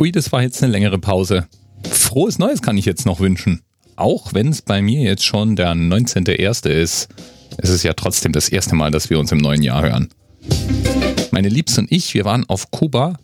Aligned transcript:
Ui, 0.00 0.10
das 0.10 0.32
war 0.32 0.40
jetzt 0.40 0.62
eine 0.62 0.72
längere 0.72 0.98
Pause. 0.98 1.46
Frohes 1.82 2.38
Neues 2.38 2.62
kann 2.62 2.78
ich 2.78 2.86
jetzt 2.86 3.04
noch 3.04 3.20
wünschen. 3.20 3.60
Auch 3.96 4.32
wenn 4.32 4.48
es 4.48 4.62
bei 4.62 4.80
mir 4.80 5.02
jetzt 5.02 5.26
schon 5.26 5.56
der 5.56 5.72
19.01. 5.72 6.70
ist. 6.70 7.08
Es 7.58 7.68
ist 7.68 7.82
ja 7.82 7.92
trotzdem 7.92 8.32
das 8.32 8.48
erste 8.48 8.74
Mal, 8.74 8.90
dass 8.90 9.10
wir 9.10 9.18
uns 9.18 9.30
im 9.30 9.36
neuen 9.36 9.62
Jahr 9.62 9.82
hören. 9.82 10.08
Meine 11.32 11.50
Liebste 11.50 11.82
und 11.82 11.92
ich, 11.92 12.14
wir 12.14 12.24
waren 12.24 12.48
auf 12.48 12.70
Kuba. 12.70 13.18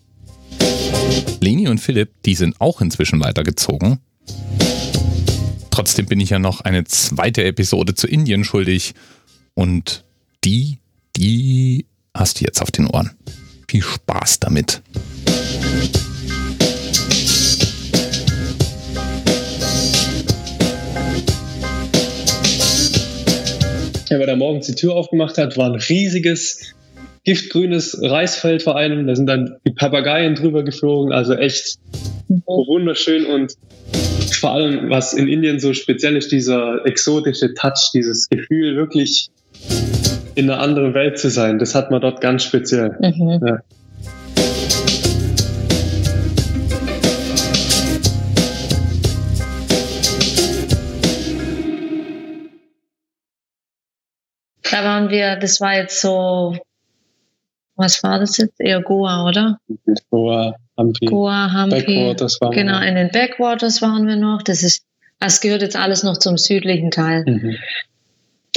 Leni 1.40 1.66
und 1.66 1.78
Philipp, 1.78 2.10
die 2.26 2.34
sind 2.34 2.60
auch 2.60 2.82
inzwischen 2.82 3.20
weitergezogen. 3.20 4.00
Trotzdem 5.70 6.04
bin 6.04 6.20
ich 6.20 6.28
ja 6.28 6.38
noch 6.38 6.60
eine 6.60 6.84
zweite 6.84 7.42
Episode 7.44 7.94
zu 7.94 8.06
Indien 8.06 8.44
schuldig. 8.44 8.92
Und 9.54 10.04
die, 10.44 10.80
die 11.16 11.86
hast 12.12 12.38
du 12.38 12.44
jetzt 12.44 12.60
auf 12.60 12.70
den 12.70 12.86
Ohren. 12.86 13.12
Viel 13.66 13.82
Spaß 13.82 14.40
damit. 14.40 14.82
Ja, 24.16 24.22
weil 24.22 24.30
er 24.30 24.36
morgens 24.36 24.66
die 24.66 24.74
Tür 24.74 24.94
aufgemacht 24.94 25.36
hat, 25.36 25.58
war 25.58 25.70
ein 25.70 25.78
riesiges 25.78 26.74
giftgrünes 27.24 28.00
Reisfeld 28.00 28.62
vor 28.62 28.74
einem. 28.74 29.06
Da 29.06 29.14
sind 29.14 29.26
dann 29.26 29.56
die 29.66 29.72
Papageien 29.72 30.34
drüber 30.34 30.62
geflogen. 30.62 31.12
Also 31.12 31.34
echt 31.34 31.78
wunderschön 32.46 33.26
und 33.26 33.52
vor 34.40 34.52
allem, 34.52 34.88
was 34.88 35.12
in 35.12 35.28
Indien 35.28 35.60
so 35.60 35.74
speziell 35.74 36.16
ist, 36.16 36.32
dieser 36.32 36.86
exotische 36.86 37.52
Touch, 37.52 37.90
dieses 37.92 38.26
Gefühl, 38.30 38.76
wirklich 38.76 39.28
in 40.34 40.48
einer 40.48 40.62
anderen 40.62 40.94
Welt 40.94 41.18
zu 41.18 41.28
sein. 41.28 41.58
Das 41.58 41.74
hat 41.74 41.90
man 41.90 42.00
dort 42.00 42.22
ganz 42.22 42.42
speziell. 42.42 42.96
Mhm. 42.98 43.40
Ja. 43.46 43.58
Waren 55.06 55.10
wir, 55.10 55.36
das 55.36 55.60
war 55.60 55.76
jetzt 55.76 56.00
so, 56.00 56.56
was 57.76 58.02
war 58.02 58.18
das 58.18 58.36
jetzt? 58.38 58.60
Eher 58.60 58.82
Goa, 58.82 59.28
oder? 59.28 59.58
Goa, 60.10 60.54
Hampi. 60.76 61.06
Goa, 61.06 61.52
Hampi. 61.52 61.80
Backwaters 61.80 62.40
waren 62.40 62.52
Genau, 62.52 62.80
in 62.80 62.94
den 62.94 63.10
Backwaters 63.10 63.82
waren 63.82 64.06
wir 64.06 64.16
noch. 64.16 64.42
Das 64.42 64.62
ist, 64.62 64.84
das 65.18 65.40
gehört 65.40 65.62
jetzt 65.62 65.76
alles 65.76 66.02
noch 66.02 66.18
zum 66.18 66.38
südlichen 66.38 66.90
Teil. 66.90 67.24
Mhm. 67.26 67.56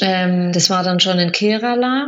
Ähm, 0.02 0.52
das 0.53 0.70
war 0.70 0.83
dann 0.83 1.00
schon 1.00 1.20
in 1.20 1.31
Kerala. 1.31 2.08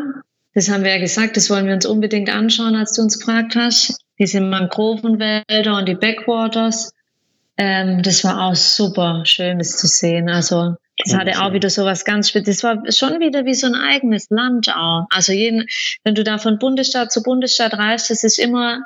Das 0.54 0.70
haben 0.70 0.84
wir 0.84 0.92
ja 0.92 1.00
gesagt, 1.00 1.38
das 1.38 1.50
wollen 1.50 1.66
wir 1.66 1.74
uns 1.74 1.86
unbedingt 1.86 2.30
anschauen, 2.30 2.76
als 2.76 2.94
du 2.94 3.02
uns 3.02 3.20
gefragt 3.20 3.56
hast. 3.56 4.00
Diese 4.20 4.42
Mangrovenwälder 4.42 5.78
und 5.78 5.88
die 5.88 5.96
Backwaters. 5.96 6.94
Ähm, 7.58 8.02
das 8.02 8.24
war 8.24 8.48
auch 8.48 8.56
super 8.56 9.24
schön, 9.26 9.60
das 9.60 9.78
zu 9.78 9.88
sehen. 9.88 10.30
Also 10.30 10.76
das 11.04 11.16
hatte 11.16 11.42
auch 11.42 11.54
wieder 11.54 11.70
so 11.70 11.86
was 11.86 12.06
ganz 12.06 12.30
Spezielles. 12.30 12.62
Das 12.62 12.64
war 12.64 12.92
schon 12.92 13.20
wieder 13.20 13.46
wie 13.46 13.54
so 13.54 13.68
ein 13.68 13.76
eigenes 13.76 14.30
Land 14.30 14.70
auch. 14.70 15.06
Also 15.10 15.32
jeden, 15.32 15.68
wenn 16.04 16.16
du 16.16 16.24
da 16.24 16.38
von 16.38 16.60
Bundesstaat 16.60 17.12
zu 17.12 17.24
Bundesstaat 17.24 17.74
reist, 17.74 18.10
das 18.10 18.24
ist 18.24 18.40
immer 18.40 18.82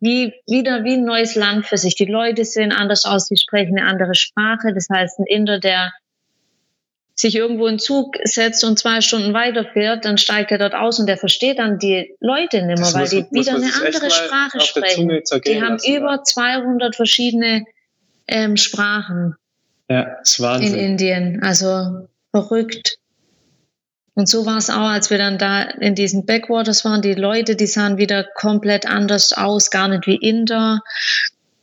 wie, 0.00 0.32
wieder 0.46 0.84
wie 0.84 0.94
ein 0.94 1.04
neues 1.04 1.34
Land 1.34 1.66
für 1.66 1.76
sich. 1.76 1.94
Die 1.94 2.06
Leute 2.06 2.44
sehen 2.44 2.72
anders 2.72 3.04
aus, 3.04 3.28
die 3.28 3.36
sprechen 3.36 3.78
eine 3.78 3.86
andere 3.86 4.14
Sprache. 4.14 4.72
Das 4.74 4.88
heißt, 4.90 5.18
ein 5.18 5.26
Inder, 5.26 5.60
der 5.60 5.92
sich 7.14 7.36
irgendwo 7.36 7.66
in 7.66 7.78
Zug 7.78 8.16
setzt 8.24 8.64
und 8.64 8.78
zwei 8.78 9.02
Stunden 9.02 9.34
weiterfährt, 9.34 10.06
dann 10.06 10.16
steigt 10.16 10.50
er 10.52 10.58
dort 10.58 10.74
aus 10.74 10.98
und 10.98 11.06
der 11.06 11.18
versteht 11.18 11.58
dann 11.58 11.78
die 11.78 12.14
Leute 12.20 12.64
nicht 12.64 12.80
mehr, 12.80 12.94
weil 12.94 13.08
die 13.08 13.26
wieder 13.30 13.56
eine 13.56 13.70
andere 13.74 14.10
Sprache 14.10 14.60
sprechen. 14.60 15.08
Die 15.44 15.62
haben 15.62 15.78
über 15.86 16.22
200 16.22 16.96
verschiedene 16.96 17.66
ähm, 18.26 18.56
Sprachen. 18.56 19.34
Ja, 19.90 20.02
ist 20.22 20.40
Wahnsinn. 20.40 20.74
In 20.74 20.80
Indien. 20.80 21.42
Also 21.42 22.08
verrückt. 22.30 22.98
Und 24.14 24.28
so 24.28 24.46
war 24.46 24.58
es 24.58 24.70
auch, 24.70 24.88
als 24.88 25.10
wir 25.10 25.18
dann 25.18 25.36
da 25.36 25.62
in 25.62 25.94
diesen 25.94 26.26
Backwaters 26.26 26.84
waren. 26.84 27.02
Die 27.02 27.14
Leute, 27.14 27.56
die 27.56 27.66
sahen 27.66 27.98
wieder 27.98 28.24
komplett 28.34 28.86
anders 28.86 29.32
aus, 29.32 29.70
gar 29.70 29.88
nicht 29.88 30.06
wie 30.06 30.16
Inder. 30.16 30.80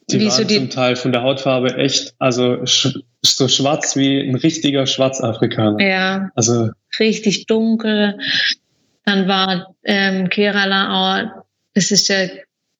Die 0.09 0.19
wie 0.19 0.25
waren 0.25 0.31
so 0.31 0.43
die, 0.43 0.57
zum 0.57 0.69
Teil 0.69 0.95
von 0.95 1.11
der 1.11 1.23
Hautfarbe 1.23 1.75
echt, 1.75 2.15
also 2.19 2.65
sch 2.65 2.99
so 3.23 3.47
schwarz 3.47 3.95
wie 3.95 4.19
ein 4.19 4.35
richtiger 4.35 4.85
Schwarzafrikaner. 4.87 5.81
Ja. 5.85 6.29
Also 6.35 6.69
richtig 6.99 7.45
dunkel. 7.45 8.17
Dann 9.05 9.27
war 9.27 9.75
ähm, 9.83 10.29
Kerala 10.29 11.29
auch, 11.29 11.43
das 11.73 11.91
ist 11.91 12.09
der 12.09 12.29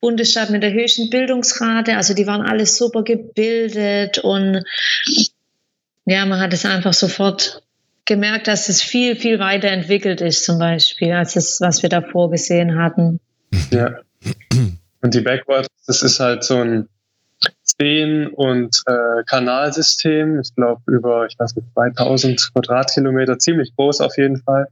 Bundesstaat 0.02 0.50
mit 0.50 0.64
der 0.64 0.74
höchsten 0.74 1.10
Bildungsrate. 1.10 1.96
Also 1.96 2.14
die 2.14 2.28
waren 2.28 2.42
alles 2.42 2.78
super 2.78 3.04
gebildet 3.04 4.20
und 4.20 4.64
ja, 6.08 6.26
man 6.26 6.40
hat 6.40 6.54
es 6.54 6.66
einfach 6.66 6.94
sofort 6.94 7.62
gemerkt, 8.06 8.48
dass 8.48 8.70
es 8.70 8.82
viel, 8.82 9.18
viel 9.18 9.40
weiterentwickelt 9.40 10.22
ist, 10.22 10.46
zum 10.46 10.58
Beispiel, 10.58 11.12
als 11.12 11.36
es, 11.36 11.60
was 11.60 11.84
wir 11.84 11.90
davor 11.90 12.32
gesehen 12.32 12.80
hatten. 12.80 13.20
Ja. 13.72 14.00
Und 15.02 15.14
die 15.14 15.20
Backwards, 15.20 15.68
das 15.86 16.04
ist 16.04 16.22
halt 16.22 16.46
so 16.46 16.62
ein 16.62 16.88
Seen- 17.62 18.28
und 18.28 18.82
äh, 18.86 19.24
Kanalsystem. 19.26 20.40
Ich 20.40 20.56
glaube, 20.56 20.82
über, 20.88 21.28
ich 21.28 21.38
weiß 21.38 21.58
nicht, 21.58 21.68
2000 21.74 22.54
Quadratkilometer, 22.54 23.38
ziemlich 23.38 23.76
groß 23.76 24.00
auf 24.00 24.18
jeden 24.18 24.38
Fall. 24.38 24.68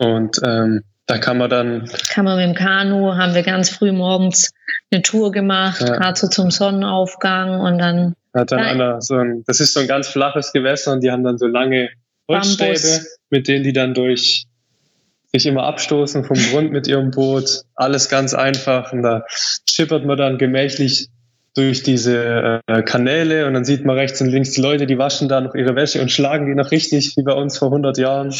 Und 0.00 0.38
ähm, 0.44 0.84
da 1.08 1.18
kann 1.18 1.38
man 1.38 1.50
dann. 1.50 1.90
Kann 2.10 2.26
man 2.26 2.36
mit 2.36 2.46
dem 2.46 2.54
Kanu, 2.54 3.16
haben 3.16 3.34
wir 3.34 3.42
ganz 3.42 3.70
früh 3.70 3.92
morgens 3.92 4.52
eine 4.90 5.02
Tour 5.02 5.32
gemacht, 5.32 5.80
ja. 5.80 5.96
gerade 5.96 6.18
so 6.18 6.28
zum 6.28 6.50
Sonnenaufgang 6.50 7.60
und 7.60 7.78
dann 7.78 8.14
hat 8.34 8.52
dann 8.52 8.60
einer 8.60 9.00
so 9.00 9.16
ein, 9.16 9.42
das 9.46 9.60
ist 9.60 9.72
so 9.72 9.80
ein 9.80 9.88
ganz 9.88 10.06
flaches 10.06 10.52
Gewässer 10.52 10.92
und 10.92 11.02
die 11.02 11.10
haben 11.10 11.24
dann 11.24 11.38
so 11.38 11.46
lange 11.46 11.88
Holzstäbe, 12.28 13.06
mit 13.30 13.48
denen 13.48 13.64
die 13.64 13.72
dann 13.72 13.94
durch 13.94 14.44
sich 15.32 15.46
immer 15.46 15.64
abstoßen 15.64 16.24
vom 16.24 16.36
Grund 16.36 16.72
mit 16.72 16.86
ihrem 16.86 17.10
Boot. 17.10 17.62
Alles 17.74 18.08
ganz 18.08 18.34
einfach 18.34 18.92
und 18.92 19.02
da 19.02 19.24
schippert 19.68 20.04
man 20.04 20.18
dann 20.18 20.38
gemächlich 20.38 21.08
durch 21.54 21.82
diese 21.82 22.60
äh, 22.66 22.82
Kanäle 22.82 23.46
und 23.46 23.54
dann 23.54 23.64
sieht 23.64 23.84
man 23.84 23.96
rechts 23.96 24.20
und 24.20 24.28
links 24.28 24.52
die 24.52 24.60
Leute, 24.60 24.86
die 24.86 24.98
waschen 24.98 25.28
da 25.28 25.40
noch 25.40 25.54
ihre 25.54 25.74
Wäsche 25.74 26.02
und 26.02 26.12
schlagen 26.12 26.46
die 26.46 26.54
noch 26.54 26.70
richtig, 26.70 27.16
wie 27.16 27.22
bei 27.22 27.32
uns 27.32 27.56
vor 27.58 27.68
100 27.68 27.96
Jahren. 27.96 28.34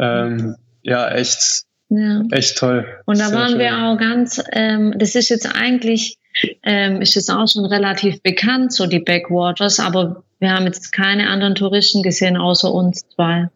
Ähm, 0.00 0.56
ja, 0.82 1.10
echt, 1.10 1.64
ja. 1.90 2.22
echt 2.30 2.56
toll. 2.56 2.86
Und 3.04 3.18
da 3.18 3.28
Sehr 3.28 3.38
waren 3.38 3.50
schön. 3.50 3.58
wir 3.58 3.78
auch 3.78 3.98
ganz, 3.98 4.42
ähm, 4.52 4.94
das 4.96 5.14
ist 5.14 5.28
jetzt 5.28 5.54
eigentlich, 5.54 6.16
ähm, 6.62 7.02
ist 7.02 7.14
jetzt 7.14 7.30
auch 7.30 7.46
schon 7.46 7.66
relativ 7.66 8.22
bekannt, 8.22 8.72
so 8.72 8.86
die 8.86 9.00
Backwaters, 9.00 9.78
aber 9.78 10.24
wir 10.38 10.52
haben 10.52 10.64
jetzt 10.64 10.92
keine 10.92 11.28
anderen 11.28 11.54
Touristen 11.54 12.02
gesehen, 12.02 12.38
außer 12.38 12.72
uns 12.72 13.06
zwei. 13.14 13.48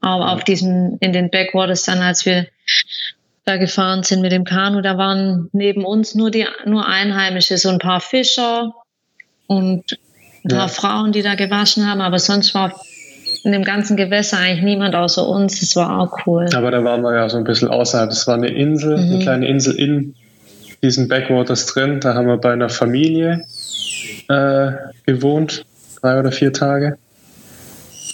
Aber 0.00 0.32
auf 0.32 0.44
diesen, 0.44 0.98
in 0.98 1.12
den 1.12 1.30
Backwaters 1.30 1.82
dann, 1.82 1.98
als 1.98 2.24
wir 2.24 2.46
da 3.44 3.56
gefahren 3.56 4.04
sind 4.04 4.20
mit 4.20 4.30
dem 4.30 4.44
Kanu, 4.44 4.82
da 4.82 4.98
waren 4.98 5.48
neben 5.52 5.84
uns 5.84 6.14
nur 6.14 6.30
die, 6.30 6.46
nur 6.64 6.86
Einheimische, 6.86 7.58
so 7.58 7.70
ein 7.70 7.78
paar 7.78 8.00
Fischer 8.00 8.74
und 9.46 9.98
ein 10.44 10.48
paar 10.48 10.66
ja. 10.66 10.68
Frauen, 10.68 11.12
die 11.12 11.22
da 11.22 11.34
gewaschen 11.34 11.88
haben, 11.88 12.00
aber 12.00 12.18
sonst 12.18 12.54
war 12.54 12.78
in 13.44 13.52
dem 13.52 13.64
ganzen 13.64 13.96
Gewässer 13.96 14.38
eigentlich 14.38 14.64
niemand 14.64 14.94
außer 14.94 15.26
uns. 15.26 15.60
Das 15.60 15.76
war 15.76 16.00
auch 16.00 16.26
cool. 16.26 16.46
Aber 16.54 16.70
da 16.70 16.82
waren 16.84 17.02
wir 17.02 17.14
ja 17.14 17.28
so 17.28 17.38
ein 17.38 17.44
bisschen 17.44 17.68
außerhalb. 17.68 18.10
Das 18.10 18.26
war 18.26 18.34
eine 18.34 18.48
Insel, 18.48 18.96
mhm. 18.96 19.12
eine 19.12 19.18
kleine 19.22 19.48
Insel 19.48 19.74
in 19.74 20.14
diesen 20.82 21.08
Backwaters 21.08 21.66
drin. 21.66 22.00
Da 22.00 22.14
haben 22.14 22.26
wir 22.26 22.38
bei 22.38 22.52
einer 22.52 22.68
Familie 22.68 23.44
äh, 24.28 24.72
gewohnt, 25.06 25.64
drei 26.00 26.18
oder 26.18 26.32
vier 26.32 26.52
Tage. 26.52 26.98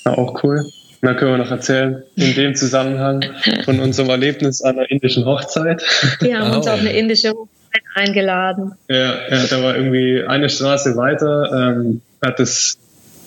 War 0.05 0.19
auch 0.19 0.43
cool. 0.43 0.59
Und 0.61 1.09
dann 1.09 1.17
können 1.17 1.33
wir 1.33 1.39
noch 1.39 1.51
erzählen, 1.51 2.03
in 2.17 2.35
dem 2.35 2.55
Zusammenhang 2.55 3.25
von 3.65 3.79
unserem 3.81 4.09
Erlebnis 4.09 4.63
an 4.63 4.79
einer 4.79 4.91
indischen 4.91 5.27
Hochzeit. 5.27 5.83
Wir 6.21 6.39
haben 6.39 6.53
oh. 6.53 6.57
uns 6.57 6.67
auf 6.69 6.81
eine 6.81 6.93
indische 6.93 7.31
Hochzeit 7.31 7.83
eingeladen. 7.95 8.73
Ja, 8.89 9.15
ja 9.29 9.45
da 9.51 9.63
war 9.63 9.77
irgendwie 9.77 10.25
eine 10.27 10.49
Straße 10.49 10.97
weiter, 10.97 11.51
ähm, 11.53 12.01
hat 12.25 12.39
das 12.39 12.79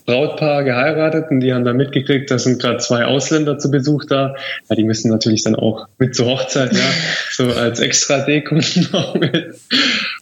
Brautpaar 0.07 0.63
geheiratet 0.63 1.29
und 1.29 1.41
die 1.41 1.53
haben 1.53 1.65
dann 1.65 1.75
mitgekriegt, 1.75 2.31
da 2.31 2.39
sind 2.39 2.61
gerade 2.61 2.77
zwei 2.77 3.03
Ausländer 3.03 3.59
zu 3.59 3.69
Besuch 3.69 4.05
da. 4.05 4.35
Ja, 4.69 4.75
die 4.77 4.85
müssen 4.85 5.11
natürlich 5.11 5.43
dann 5.43 5.53
auch 5.53 5.89
mit 5.99 6.15
zur 6.15 6.27
Hochzeit, 6.27 6.71
ja, 6.73 6.89
so 7.31 7.51
als 7.51 7.81
extra 7.81 8.19
Deko 8.19 8.55
noch 8.93 9.15
mit. 9.15 9.55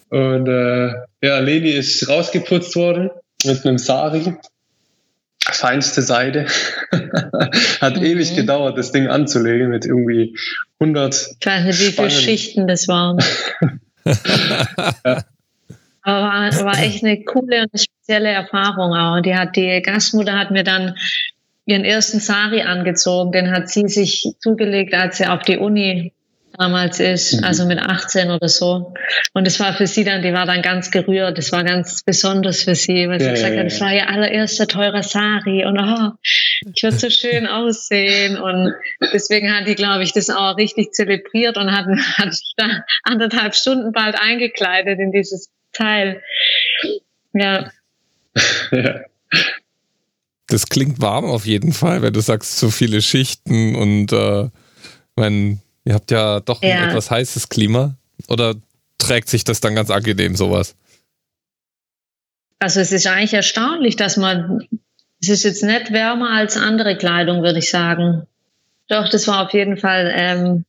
Und 0.10 0.48
äh, 0.48 0.88
ja, 1.22 1.40
Leni 1.40 1.70
ist 1.70 2.10
rausgeputzt 2.10 2.76
worden 2.76 3.12
mit 3.46 3.64
einem 3.64 3.78
Sari. 3.78 4.34
feinste 5.52 6.02
Seide. 6.02 6.48
Hat 7.80 7.98
mhm. 7.98 8.06
ewig 8.06 8.36
gedauert, 8.36 8.80
das 8.80 8.92
Ding 8.92 9.06
anzulegen 9.08 9.70
mit 9.70 9.86
irgendwie 9.86 10.36
100. 10.80 11.38
Ich 11.40 11.46
weiß 11.46 11.64
nicht, 11.64 11.80
wie 11.80 11.92
viele 11.92 12.10
Schichten 12.10 12.68
das 12.68 12.88
waren. 12.88 13.20
ja. 15.06 15.24
Aber 16.06 16.22
war, 16.22 16.66
war 16.66 16.80
echt 16.84 17.04
eine 17.04 17.24
coole 17.24 17.64
und 17.64 17.80
spezielle 17.80 18.30
Erfahrung 18.30 18.94
auch. 18.94 19.22
Die 19.22 19.36
hat 19.36 19.56
die 19.56 19.82
Gastmutter 19.82 20.38
hat 20.38 20.52
mir 20.52 20.64
dann 20.64 20.96
ihren 21.66 21.84
ersten 21.84 22.20
Sari 22.20 22.62
angezogen. 22.62 23.32
Den 23.32 23.52
hat 23.52 23.70
sie 23.70 23.88
sich 23.88 24.24
zugelegt, 24.40 24.94
als 24.94 25.18
sie 25.18 25.26
auf 25.26 25.42
die 25.42 25.58
Uni 25.58 26.14
damals 26.58 27.00
ist, 27.00 27.34
mhm. 27.34 27.44
also 27.44 27.66
mit 27.66 27.80
18 27.80 28.30
oder 28.30 28.48
so. 28.48 28.94
Und 29.34 29.48
es 29.48 29.60
war 29.60 29.74
für 29.74 29.88
sie 29.88 30.04
dann, 30.04 30.22
die 30.22 30.32
war 30.32 30.46
dann 30.46 30.62
ganz 30.62 30.92
gerührt. 30.92 31.38
Das 31.38 31.52
war 31.52 31.64
ganz 31.64 32.04
besonders 32.04 32.64
für 32.64 32.76
sie, 32.76 33.10
weil 33.10 33.20
sie 33.20 33.26
ja, 33.26 33.32
gesagt 33.32 33.54
ja, 33.54 33.60
hat, 33.60 33.66
das 33.66 33.82
war 33.82 33.94
ihr 33.94 34.10
allererster 34.10 34.68
teurer 34.68 35.04
Sari 35.04 35.66
und 35.66 35.80
oh, 35.80 36.12
ich 36.74 36.84
würde 36.84 36.98
so 36.98 37.10
schön 37.10 37.48
aussehen. 37.48 38.38
Und 38.38 38.74
deswegen 39.12 39.54
hat 39.54 39.68
die, 39.68 39.76
glaube 39.76 40.04
ich, 40.04 40.14
das 40.14 40.30
auch 40.30 40.56
richtig 40.56 40.92
zelebriert 40.92 41.58
und 41.58 41.72
hat, 41.72 41.88
hat 42.18 42.38
da 42.58 42.84
anderthalb 43.04 43.56
Stunden 43.56 43.92
bald 43.92 44.16
eingekleidet 44.20 45.00
in 45.00 45.12
dieses 45.12 45.50
Teil. 45.76 46.22
Ja. 47.34 47.70
ja. 48.72 49.02
Das 50.48 50.68
klingt 50.68 51.02
warm 51.02 51.26
auf 51.26 51.48
jeden 51.48 51.74
Fall, 51.74 52.04
wenn 52.04 52.14
du 52.14 52.20
sagst, 52.20 52.60
so 52.60 52.70
viele 52.70 53.02
Schichten 53.02 53.76
und 53.76 54.14
äh, 54.14 54.48
mein, 55.16 55.60
Ihr 55.86 55.94
habt 55.94 56.12
ja 56.12 56.40
doch 56.40 56.62
ja. 56.62 56.82
ein 56.82 56.90
etwas 56.90 57.12
heißes 57.12 57.48
Klima. 57.48 57.96
Oder 58.28 58.56
trägt 58.98 59.30
sich 59.30 59.44
das 59.44 59.62
dann 59.62 59.76
ganz 59.76 59.92
angenehm, 59.92 60.36
sowas? 60.36 60.76
Also 62.60 62.80
es 62.80 62.92
ist 62.92 63.06
eigentlich 63.06 63.36
erstaunlich, 63.36 63.96
dass 63.96 64.18
man, 64.18 64.68
es 65.22 65.30
ist 65.30 65.44
jetzt 65.44 65.64
nicht 65.64 65.94
wärmer 65.94 66.32
als 66.32 66.58
andere 66.58 66.98
Kleidung, 66.98 67.44
würde 67.44 67.60
ich 67.60 67.70
sagen. 67.70 68.26
Doch, 68.88 69.10
das 69.10 69.28
war 69.28 69.46
auf 69.46 69.54
jeden 69.54 69.78
Fall 69.78 70.12
ähm, 70.16 70.66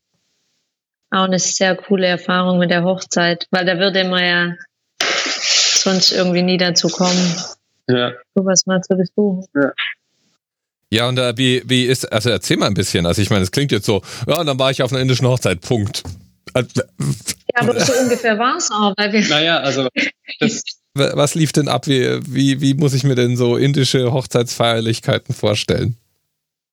auch 1.10 1.24
eine 1.24 1.38
sehr 1.38 1.74
coole 1.76 2.06
Erfahrung 2.06 2.58
mit 2.58 2.70
der 2.70 2.84
Hochzeit, 2.84 3.46
weil 3.50 3.64
da 3.64 3.78
würde 3.78 4.04
man 4.04 4.24
ja 4.24 4.54
sonst 5.28 6.12
irgendwie 6.12 6.42
nie 6.42 6.56
dazu 6.56 6.88
kommen, 6.88 7.36
ja. 7.88 8.12
sowas 8.34 8.66
mal 8.66 8.80
zu 8.82 8.96
besuchen. 8.96 9.44
Ja. 9.54 9.72
Ja, 10.88 11.08
und 11.08 11.18
äh, 11.18 11.36
wie, 11.36 11.62
wie 11.66 11.84
ist, 11.84 12.10
also 12.12 12.30
erzähl 12.30 12.56
mal 12.56 12.66
ein 12.66 12.74
bisschen. 12.74 13.06
Also 13.06 13.20
ich 13.20 13.28
meine, 13.28 13.42
es 13.42 13.50
klingt 13.50 13.72
jetzt 13.72 13.86
so, 13.86 14.02
ja, 14.28 14.38
und 14.38 14.46
dann 14.46 14.58
war 14.58 14.70
ich 14.70 14.82
auf 14.82 14.92
einer 14.92 15.02
indischen 15.02 15.26
Hochzeit, 15.26 15.60
Punkt. 15.60 16.04
Ja, 16.54 16.62
aber 17.56 17.78
so 17.80 17.92
ungefähr 17.94 18.38
war 18.38 18.56
es 18.56 18.70
auch, 18.70 18.94
weil 18.96 19.12
wir. 19.12 19.28
Naja, 19.28 19.58
also 19.58 19.88
das, 20.38 20.62
was 20.94 21.34
lief 21.34 21.52
denn 21.52 21.68
ab? 21.68 21.86
Wie, 21.86 22.20
wie, 22.26 22.60
wie 22.60 22.74
muss 22.74 22.94
ich 22.94 23.04
mir 23.04 23.14
denn 23.14 23.36
so 23.36 23.56
indische 23.56 24.12
Hochzeitsfeierlichkeiten 24.12 25.34
vorstellen? 25.34 25.96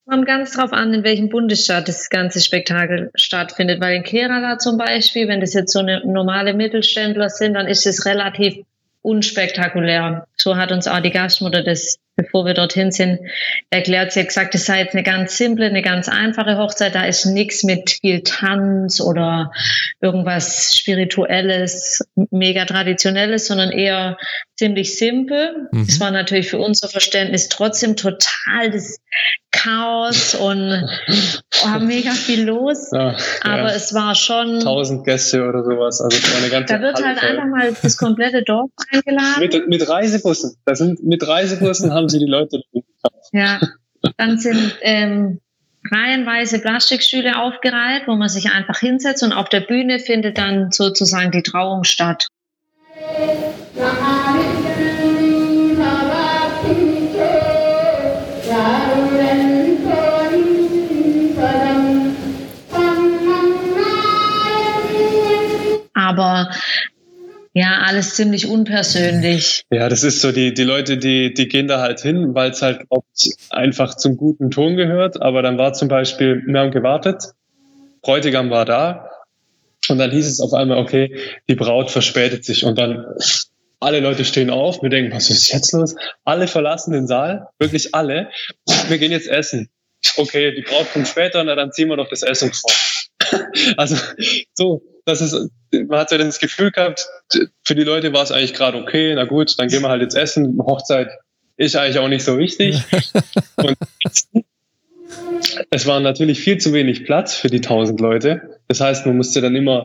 Kommt 0.06 0.26
ganz 0.26 0.52
drauf 0.52 0.74
an, 0.74 0.94
in 0.94 1.04
welchem 1.04 1.30
Bundesstaat 1.30 1.88
das 1.88 2.10
ganze 2.10 2.42
Spektakel 2.42 3.10
stattfindet. 3.16 3.80
Weil 3.82 3.96
in 3.96 4.04
Kerala 4.04 4.60
zum 4.60 4.78
Beispiel, 4.78 5.30
wenn 5.30 5.40
das 5.40 5.54
jetzt 5.54 5.72
so 5.72 5.80
eine 5.80 6.06
normale 6.06 6.54
Mittelständler 6.54 7.30
sind, 7.30 7.54
dann 7.54 7.68
ist 7.68 7.88
es 7.88 8.06
relativ 8.06 8.66
unspektakulär. 9.02 10.28
So 10.36 10.58
hat 10.58 10.72
uns 10.72 10.88
auch 10.88 11.00
die 11.00 11.12
Gastmutter 11.12 11.64
das 11.64 12.00
bevor 12.16 12.46
wir 12.46 12.54
dorthin 12.54 12.92
sind, 12.92 13.20
erklärt. 13.70 14.12
Sie 14.12 14.20
hat 14.20 14.28
gesagt, 14.28 14.56
es 14.56 14.66
sei 14.66 14.80
jetzt 14.80 14.94
eine 14.94 15.04
ganz 15.04 15.38
simple, 15.38 15.66
eine 15.66 15.82
ganz 15.82 16.08
einfache 16.10 16.58
Hochzeit. 16.58 16.96
Da 16.96 17.06
ist 17.06 17.26
nichts 17.26 17.64
mit 17.64 17.90
viel 18.02 18.22
Tanz 18.22 19.02
oder 19.02 19.52
irgendwas 20.02 20.76
Spirituelles, 20.76 22.04
mega 22.30 22.66
Traditionelles, 22.66 23.48
sondern 23.48 23.72
eher 23.72 24.18
ziemlich 24.58 24.98
simpel. 24.98 25.68
Mhm. 25.72 25.88
Das 25.88 26.00
war 26.00 26.12
natürlich 26.12 26.50
für 26.50 26.60
unser 26.60 26.88
Verständnis 26.88 27.50
trotzdem 27.50 27.96
total 27.96 28.72
das 28.72 28.98
Chaos 29.52 30.34
und 30.34 30.90
oh, 31.64 31.80
mega 31.80 32.12
viel 32.12 32.44
los. 32.44 32.90
Ja, 32.92 33.16
Aber 33.44 33.70
ja. 33.70 33.76
es 33.76 33.94
war 33.94 34.16
schon. 34.16 34.60
Tausend 34.60 35.06
Gäste 35.06 35.48
oder 35.48 35.64
sowas. 35.64 36.02
Also 36.02 36.18
eine 36.38 36.50
ganze 36.50 36.74
da 36.74 36.82
wird 36.82 36.96
Halle 36.96 37.06
halt 37.06 37.20
voll. 37.20 37.30
einfach 37.30 37.46
mal 37.46 37.74
das 37.82 37.98
komplette 37.98 38.44
Dorf 38.44 38.72
eingeladen. 38.92 39.40
Mit, 39.40 39.68
mit 39.68 39.88
Reisebussen. 39.88 40.58
Da 40.66 40.76
sind, 40.76 41.04
mit 41.04 41.26
Reisebussen 41.28 41.94
haben 41.94 42.03
sie 42.10 42.20
die 42.20 42.26
Leute. 42.26 42.62
Ja. 43.32 43.60
Dann 44.18 44.38
sind 44.38 44.78
ähm, 44.82 45.40
reihenweise 45.92 46.60
Plastikstühle 46.60 47.42
aufgereiht, 47.42 48.04
wo 48.08 48.16
man 48.16 48.30
sich 48.30 48.52
einfach 48.52 48.80
hinsetzt 48.80 49.24
und 49.24 49.34
auf 49.34 49.50
der 49.50 49.62
Bühne 49.62 50.00
findet 50.00 50.38
dann 50.38 50.72
sozusagen 50.72 51.32
die 51.32 51.44
Trauung 51.44 51.84
statt. 51.84 52.28
Aber 65.94 66.50
ja, 67.54 67.84
alles 67.86 68.16
ziemlich 68.16 68.48
unpersönlich. 68.48 69.64
Ja, 69.72 69.88
das 69.88 70.04
ist 70.04 70.22
so, 70.22 70.32
die, 70.32 70.56
die 70.56 70.64
Leute, 70.64 70.98
die, 70.98 71.34
die 71.34 71.48
gehen 71.48 71.68
da 71.68 71.82
halt 71.82 72.02
hin, 72.02 72.34
weil 72.34 72.50
es 72.50 72.64
halt 72.64 72.82
einfach 73.52 73.96
zum 73.96 74.18
guten 74.18 74.50
Ton 74.50 74.76
gehört. 74.76 75.22
Aber 75.22 75.44
dann 75.44 75.60
war 75.60 75.74
zum 75.74 75.88
Beispiel, 75.88 76.42
wir 76.46 76.60
haben 76.60 76.72
gewartet, 76.72 77.34
Bräutigam 78.02 78.50
war 78.50 78.66
da 78.66 79.10
und 79.88 80.00
dann 80.00 80.12
hieß 80.12 80.28
es 80.28 80.40
auf 80.40 80.54
einmal, 80.54 80.80
okay, 80.80 81.16
die 81.48 81.56
Braut 81.56 81.92
verspätet 81.92 82.44
sich 82.44 82.66
und 82.66 82.78
dann 82.78 83.06
alle 83.80 84.00
Leute 84.00 84.26
stehen 84.26 84.50
auf, 84.50 84.82
wir 84.82 84.90
denken, 84.90 85.14
was 85.14 85.30
ist 85.30 85.52
jetzt 85.52 85.74
los? 85.74 85.96
Alle 86.24 86.48
verlassen 86.48 86.94
den 86.94 87.06
Saal, 87.06 87.50
wirklich 87.60 87.94
alle. 87.94 88.30
Wir 88.88 88.98
gehen 88.98 89.12
jetzt 89.12 89.28
essen. 89.28 89.70
Okay, 90.18 90.54
die 90.56 90.62
Braut 90.62 90.92
kommt 90.92 91.08
später, 91.08 91.44
na 91.44 91.56
dann 91.56 91.72
ziehen 91.72 91.90
wir 91.90 91.98
doch 91.98 92.10
das 92.10 92.24
Essen 92.24 92.52
vor. 92.52 92.72
also 93.78 93.96
so, 94.54 94.82
das 95.06 95.22
ist, 95.22 95.50
man 95.72 96.00
hat 96.00 96.12
ja 96.12 96.18
das 96.18 96.40
Gefühl 96.40 96.72
gehabt, 96.72 97.08
für 97.64 97.76
die 97.76 97.84
Leute 97.84 98.14
war 98.14 98.24
es 98.24 98.32
eigentlich 98.32 98.54
gerade 98.54 98.78
okay, 98.78 99.14
na 99.16 99.26
gut, 99.26 99.60
dann 99.60 99.68
gehen 99.68 99.82
wir 99.82 99.90
halt 99.90 100.02
jetzt 100.02 100.16
essen. 100.16 100.58
Hochzeit 100.60 101.10
ist 101.58 101.76
eigentlich 101.76 102.00
auch 102.00 102.08
nicht 102.08 102.24
so 102.24 102.38
wichtig. 102.38 102.82
Und 103.56 103.78
es 105.70 105.86
war 105.86 106.00
natürlich 106.00 106.40
viel 106.40 106.58
zu 106.58 106.74
wenig 106.74 107.06
Platz 107.06 107.36
für 107.36 107.50
die 107.50 107.58
1000 107.58 108.00
Leute. 108.00 108.60
Das 108.68 108.80
heißt, 108.80 109.06
man 109.06 109.18
musste 109.18 109.42
dann 109.42 109.56
immer 109.56 109.84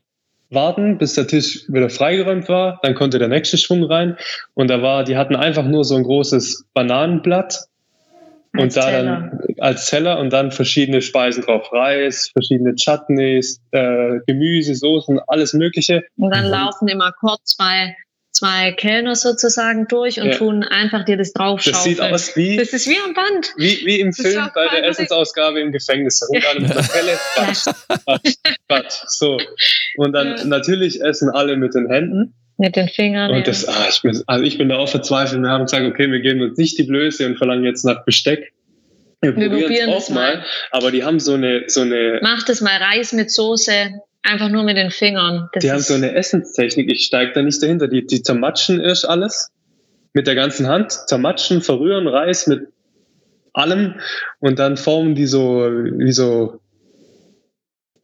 warten, 0.50 0.99
bis 0.99 1.14
der 1.14 1.26
Tisch 1.26 1.64
wieder 1.68 1.90
freigeräumt 1.90 2.49
war. 2.49 2.78
Dann 2.82 2.94
konnte 2.94 3.18
der 3.18 3.28
nächste 3.28 3.58
Schwung 3.58 3.84
rein. 3.84 4.16
Und 4.54 4.68
da 4.68 4.82
war, 4.82 5.04
die 5.04 5.16
hatten 5.16 5.37
einfach 5.37 5.64
nur 5.64 5.84
so 5.84 5.96
ein 5.96 6.04
großes 6.04 6.64
Bananenblatt 6.73 7.66
und 8.58 8.76
da 8.76 8.90
dann 8.90 9.40
als 9.58 9.86
Teller 9.86 10.18
und 10.18 10.32
dann 10.32 10.50
verschiedene 10.52 11.02
Speisen 11.02 11.42
drauf. 11.42 11.72
Reis, 11.72 12.30
verschiedene 12.32 12.74
Chutneys, 12.74 13.60
äh, 13.70 14.20
Gemüse, 14.26 14.74
Soßen, 14.74 15.20
alles 15.26 15.52
Mögliche. 15.52 16.04
Und 16.16 16.34
dann 16.34 16.46
mhm. 16.46 16.52
laufen 16.52 16.88
immer 16.88 17.12
kurz 17.12 17.56
zwei, 17.56 17.96
zwei 18.30 18.72
Kellner 18.72 19.16
sozusagen 19.16 19.86
durch 19.88 20.20
und 20.20 20.28
ja. 20.28 20.36
tun 20.36 20.62
einfach 20.62 21.04
dir 21.04 21.16
das 21.16 21.32
draufschaufeln. 21.32 21.74
Das 21.74 21.84
sieht 21.84 22.00
aus 22.00 22.36
wie... 22.36 22.56
Das 22.56 22.72
ist 22.72 22.88
wie 22.88 22.98
am 23.04 23.14
Band. 23.14 23.54
Wie, 23.56 23.84
wie 23.84 24.00
im 24.00 24.10
das 24.10 24.20
Film 24.20 24.48
bei 24.54 24.68
der 24.68 24.88
Essensausgabe 24.88 25.60
im 25.60 25.72
Gefängnis. 25.72 26.20
Da 26.20 26.48
alle 26.50 26.60
mit 26.60 26.70
der 26.70 26.82
Pelle, 26.82 27.18
Batsch, 28.06 28.34
Batsch, 28.68 29.02
so. 29.06 29.38
Und 29.96 30.12
dann 30.12 30.36
ja. 30.36 30.44
natürlich 30.44 31.00
essen 31.00 31.30
alle 31.30 31.56
mit 31.56 31.74
den 31.74 31.88
Händen. 31.88 32.34
Mit 32.58 32.74
den 32.74 32.88
Fingern. 32.88 33.30
Und 33.30 33.46
das, 33.46 33.68
ah, 33.68 33.86
ich 33.88 34.02
bin, 34.02 34.20
also 34.26 34.44
ich 34.44 34.58
bin 34.58 34.68
da 34.68 34.76
auch 34.78 34.88
verzweifelt. 34.88 35.40
Wir 35.40 35.48
haben 35.48 35.64
gesagt, 35.64 35.86
okay, 35.86 36.10
wir 36.10 36.20
geben 36.20 36.42
uns 36.42 36.58
nicht 36.58 36.76
die 36.76 36.82
Blöße 36.82 37.24
und 37.24 37.36
verlangen 37.36 37.64
jetzt 37.64 37.84
nach 37.84 38.04
Besteck. 38.04 38.52
Wir, 39.20 39.36
wir 39.36 39.48
probieren 39.48 39.90
es 39.90 40.10
auch 40.10 40.14
mal. 40.14 40.36
mal. 40.36 40.44
Aber 40.72 40.90
die 40.90 41.04
haben 41.04 41.20
so 41.20 41.34
eine, 41.34 41.64
so 41.68 41.82
eine. 41.82 42.18
Mach 42.22 42.42
das 42.44 42.60
mal 42.60 42.76
Reis 42.76 43.12
mit 43.12 43.30
Soße. 43.30 43.72
Einfach 44.22 44.48
nur 44.48 44.64
mit 44.64 44.76
den 44.76 44.90
Fingern. 44.90 45.48
Das 45.52 45.62
die 45.62 45.70
haben 45.70 45.80
so 45.80 45.94
eine 45.94 46.14
Essenstechnik. 46.14 46.90
Ich 46.90 47.04
steige 47.04 47.32
da 47.32 47.42
nicht 47.42 47.62
dahinter. 47.62 47.86
Die, 47.86 48.04
die 48.04 48.22
zermatschen 48.22 48.80
erst 48.80 49.08
alles 49.08 49.50
mit 50.12 50.26
der 50.26 50.34
ganzen 50.34 50.66
Hand. 50.66 50.92
Zermatschen, 50.92 51.62
verrühren 51.62 52.08
Reis 52.08 52.48
mit 52.48 52.68
allem 53.52 53.94
und 54.40 54.58
dann 54.58 54.76
formen 54.76 55.14
die 55.14 55.26
so, 55.26 55.68
wie 55.70 56.12
so 56.12 56.60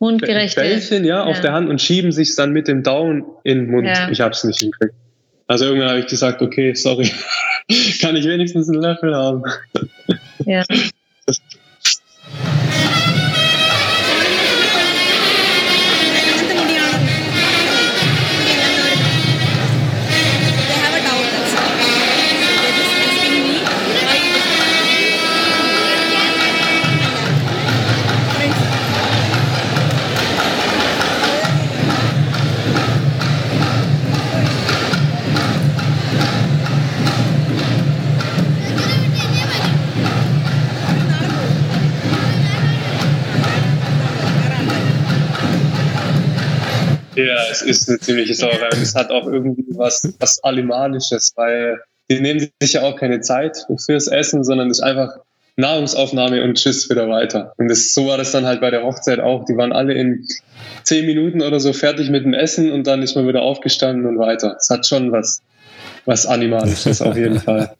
Mundgerechte. 0.04 0.60
Bällchen, 0.60 1.04
ja, 1.04 1.16
ja, 1.16 1.24
auf 1.24 1.40
der 1.40 1.52
Hand 1.52 1.70
und 1.70 1.80
schieben 1.80 2.12
sich 2.12 2.36
dann 2.36 2.52
mit 2.52 2.68
dem 2.68 2.82
Daumen 2.82 3.24
in 3.42 3.58
den 3.58 3.70
Mund. 3.70 3.86
Ja. 3.86 4.10
Ich 4.10 4.20
habe 4.20 4.32
es 4.32 4.44
nicht 4.44 4.60
hingekriegt. 4.60 4.94
Also 5.46 5.64
irgendwann 5.64 5.90
habe 5.90 6.00
ich 6.00 6.06
gesagt, 6.06 6.42
okay, 6.42 6.74
sorry, 6.74 7.10
kann 8.00 8.16
ich 8.16 8.26
wenigstens 8.26 8.68
einen 8.68 8.82
Löffel 8.82 9.14
haben. 9.14 9.42
Ja. 10.44 10.62
Ja, 47.16 47.36
es 47.50 47.62
ist 47.62 47.88
eine 47.88 47.98
ziemliche 47.98 48.34
Sauerei 48.34 48.68
und 48.72 48.82
es 48.82 48.94
hat 48.94 49.10
auch 49.10 49.26
irgendwie 49.26 49.64
was, 49.70 50.14
was 50.18 50.42
Animalisches, 50.42 51.32
weil 51.36 51.80
die 52.10 52.20
nehmen 52.20 52.48
sich 52.60 52.74
ja 52.74 52.82
auch 52.82 52.96
keine 52.96 53.20
Zeit 53.20 53.66
fürs 53.84 54.08
Essen, 54.08 54.44
sondern 54.44 54.70
es 54.70 54.78
ist 54.78 54.84
einfach 54.84 55.16
Nahrungsaufnahme 55.56 56.42
und 56.42 56.56
tschüss 56.56 56.90
wieder 56.90 57.08
weiter. 57.08 57.52
Und 57.56 57.68
das, 57.68 57.94
so 57.94 58.08
war 58.08 58.18
das 58.18 58.32
dann 58.32 58.44
halt 58.44 58.60
bei 58.60 58.70
der 58.70 58.82
Hochzeit 58.82 59.20
auch. 59.20 59.44
Die 59.44 59.56
waren 59.56 59.72
alle 59.72 59.94
in 59.94 60.26
zehn 60.82 61.06
Minuten 61.06 61.42
oder 61.42 61.60
so 61.60 61.72
fertig 61.72 62.10
mit 62.10 62.24
dem 62.24 62.34
Essen 62.34 62.72
und 62.72 62.86
dann 62.86 63.02
ist 63.02 63.14
man 63.14 63.28
wieder 63.28 63.42
aufgestanden 63.42 64.06
und 64.06 64.18
weiter. 64.18 64.56
Es 64.58 64.68
hat 64.68 64.86
schon 64.86 65.12
was, 65.12 65.40
was 66.04 66.26
Animalisches 66.26 67.00
auf 67.00 67.16
jeden 67.16 67.40
Fall. 67.40 67.74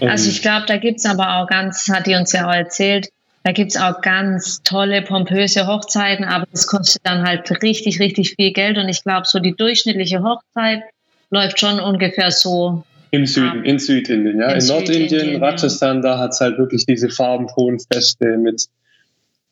Und 0.00 0.10
also 0.10 0.28
ich 0.28 0.42
glaube, 0.42 0.66
da 0.66 0.76
gibt 0.76 0.98
es 0.98 1.06
aber 1.06 1.38
auch 1.38 1.46
ganz, 1.46 1.88
hat 1.88 2.06
die 2.06 2.14
uns 2.14 2.32
ja 2.32 2.46
auch 2.46 2.54
erzählt, 2.54 3.08
da 3.46 3.52
gibt 3.52 3.70
es 3.70 3.80
auch 3.80 4.00
ganz 4.00 4.64
tolle, 4.64 5.02
pompöse 5.02 5.68
Hochzeiten, 5.68 6.24
aber 6.24 6.46
das 6.50 6.66
kostet 6.66 7.02
dann 7.04 7.22
halt 7.22 7.48
richtig, 7.62 8.00
richtig 8.00 8.34
viel 8.34 8.52
Geld. 8.52 8.76
Und 8.76 8.88
ich 8.88 9.04
glaube, 9.04 9.22
so 9.24 9.38
die 9.38 9.54
durchschnittliche 9.54 10.20
Hochzeit 10.24 10.82
läuft 11.30 11.60
schon 11.60 11.78
ungefähr 11.78 12.32
so. 12.32 12.82
Im 13.12 13.24
Süden, 13.24 13.64
in 13.64 13.78
Südindien, 13.78 14.40
ja. 14.40 14.50
In, 14.50 14.58
in 14.58 14.66
Nordindien, 14.66 15.44
Rajasthan, 15.44 16.02
da 16.02 16.18
hat 16.18 16.32
es 16.32 16.40
halt 16.40 16.58
wirklich 16.58 16.86
diese 16.86 17.08
farbenfrohen 17.08 17.78
Feste 17.78 18.36
mit 18.36 18.66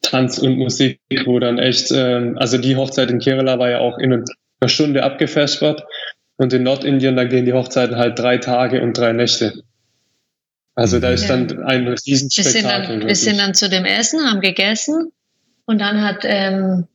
Tanz 0.02 0.38
und 0.38 0.58
Musik, 0.58 0.98
wo 1.26 1.38
dann 1.38 1.60
echt, 1.60 1.92
ähm, 1.92 2.36
also 2.36 2.58
die 2.58 2.74
Hochzeit 2.74 3.12
in 3.12 3.20
Kerala 3.20 3.60
war 3.60 3.70
ja 3.70 3.78
auch 3.78 3.98
in 3.98 4.12
einer 4.12 4.68
Stunde 4.68 5.04
abgefespert. 5.04 5.84
Und 6.36 6.52
in 6.52 6.64
Nordindien, 6.64 7.14
da 7.14 7.22
gehen 7.22 7.44
die 7.44 7.52
Hochzeiten 7.52 7.94
halt 7.94 8.18
drei 8.18 8.38
Tage 8.38 8.82
und 8.82 8.98
drei 8.98 9.12
Nächte. 9.12 9.62
Also 10.74 10.98
da 10.98 11.10
ist 11.10 11.28
ja. 11.28 11.36
dann 11.36 11.62
ein 11.64 11.88
Riesenspektakel. 11.88 12.52
Wir 12.52 12.54
sind, 12.54 12.98
dann, 12.98 13.08
wir 13.08 13.14
sind 13.14 13.38
dann 13.38 13.54
zu 13.54 13.68
dem 13.68 13.84
Essen, 13.84 14.20
haben 14.28 14.40
gegessen 14.40 15.12
und 15.66 15.80
dann 15.80 16.02
hat 16.02 16.24
ähm, 16.24 16.86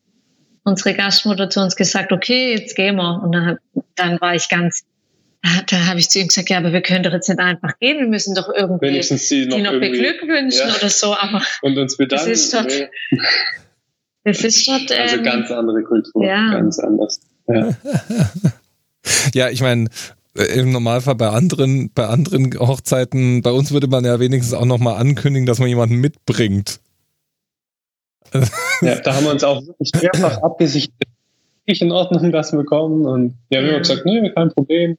unsere 0.63 0.93
Gastmutter 0.93 1.49
zu 1.49 1.61
uns 1.61 1.75
gesagt, 1.75 2.11
okay, 2.11 2.53
jetzt 2.53 2.75
gehen 2.75 2.95
wir. 2.97 3.21
Und 3.23 3.31
dann, 3.31 3.57
dann 3.95 4.21
war 4.21 4.35
ich 4.35 4.49
ganz, 4.49 4.83
da, 5.41 5.49
da 5.67 5.85
habe 5.87 5.99
ich 5.99 6.09
zu 6.09 6.19
ihm 6.19 6.27
gesagt, 6.27 6.49
ja, 6.49 6.57
aber 6.57 6.73
wir 6.73 6.81
können 6.81 7.03
doch 7.03 7.13
jetzt 7.13 7.29
nicht 7.29 7.39
einfach 7.39 7.79
gehen, 7.79 7.99
wir 7.99 8.07
müssen 8.07 8.35
doch 8.35 8.49
irgendwie 8.53 8.87
Wenigstens 8.87 9.27
die 9.29 9.45
noch, 9.45 9.55
die 9.55 9.63
noch 9.63 9.79
beglückwünschen 9.79 10.67
ja. 10.67 10.75
oder 10.75 10.89
so. 10.89 11.15
Aber 11.15 11.41
und 11.61 11.77
uns 11.77 11.97
bedanken. 11.97 12.29
Das 12.29 12.39
ist 12.39 12.53
dort, 12.53 12.67
nee. 12.67 13.19
das 14.25 14.43
ist 14.43 14.67
dort, 14.67 14.91
also 14.91 14.93
ähm, 14.93 15.01
also 15.01 15.23
ganz 15.23 15.51
andere 15.51 15.83
Kultur, 15.83 16.25
ja. 16.25 16.51
ganz 16.51 16.79
anders. 16.79 17.21
Ja, 17.47 17.73
ja 19.33 19.49
ich 19.49 19.61
meine, 19.61 19.89
im 20.39 20.71
Normalfall 20.71 21.15
bei 21.15 21.29
anderen, 21.29 21.91
bei 21.93 22.07
anderen 22.07 22.57
Hochzeiten, 22.59 23.41
bei 23.41 23.51
uns 23.51 23.71
würde 23.71 23.87
man 23.87 24.05
ja 24.05 24.19
wenigstens 24.19 24.53
auch 24.53 24.65
nochmal 24.65 24.95
ankündigen, 24.95 25.45
dass 25.45 25.59
man 25.59 25.67
jemanden 25.67 25.97
mitbringt. 25.97 26.79
Ja, 28.81 28.99
da 28.99 29.15
haben 29.15 29.25
wir 29.25 29.31
uns 29.31 29.43
auch 29.43 29.65
wirklich 29.65 29.91
mehrfach 30.01 30.37
abgesichert. 30.43 30.93
Ich 31.65 31.81
in 31.81 31.91
Ordnung, 31.91 32.31
dass 32.31 32.53
wir 32.53 32.63
kommen. 32.63 33.05
Und 33.05 33.35
die 33.51 33.57
haben 33.57 33.65
immer 33.65 33.79
gesagt, 33.79 34.05
nee, 34.05 34.31
kein 34.35 34.51
Problem. 34.51 34.97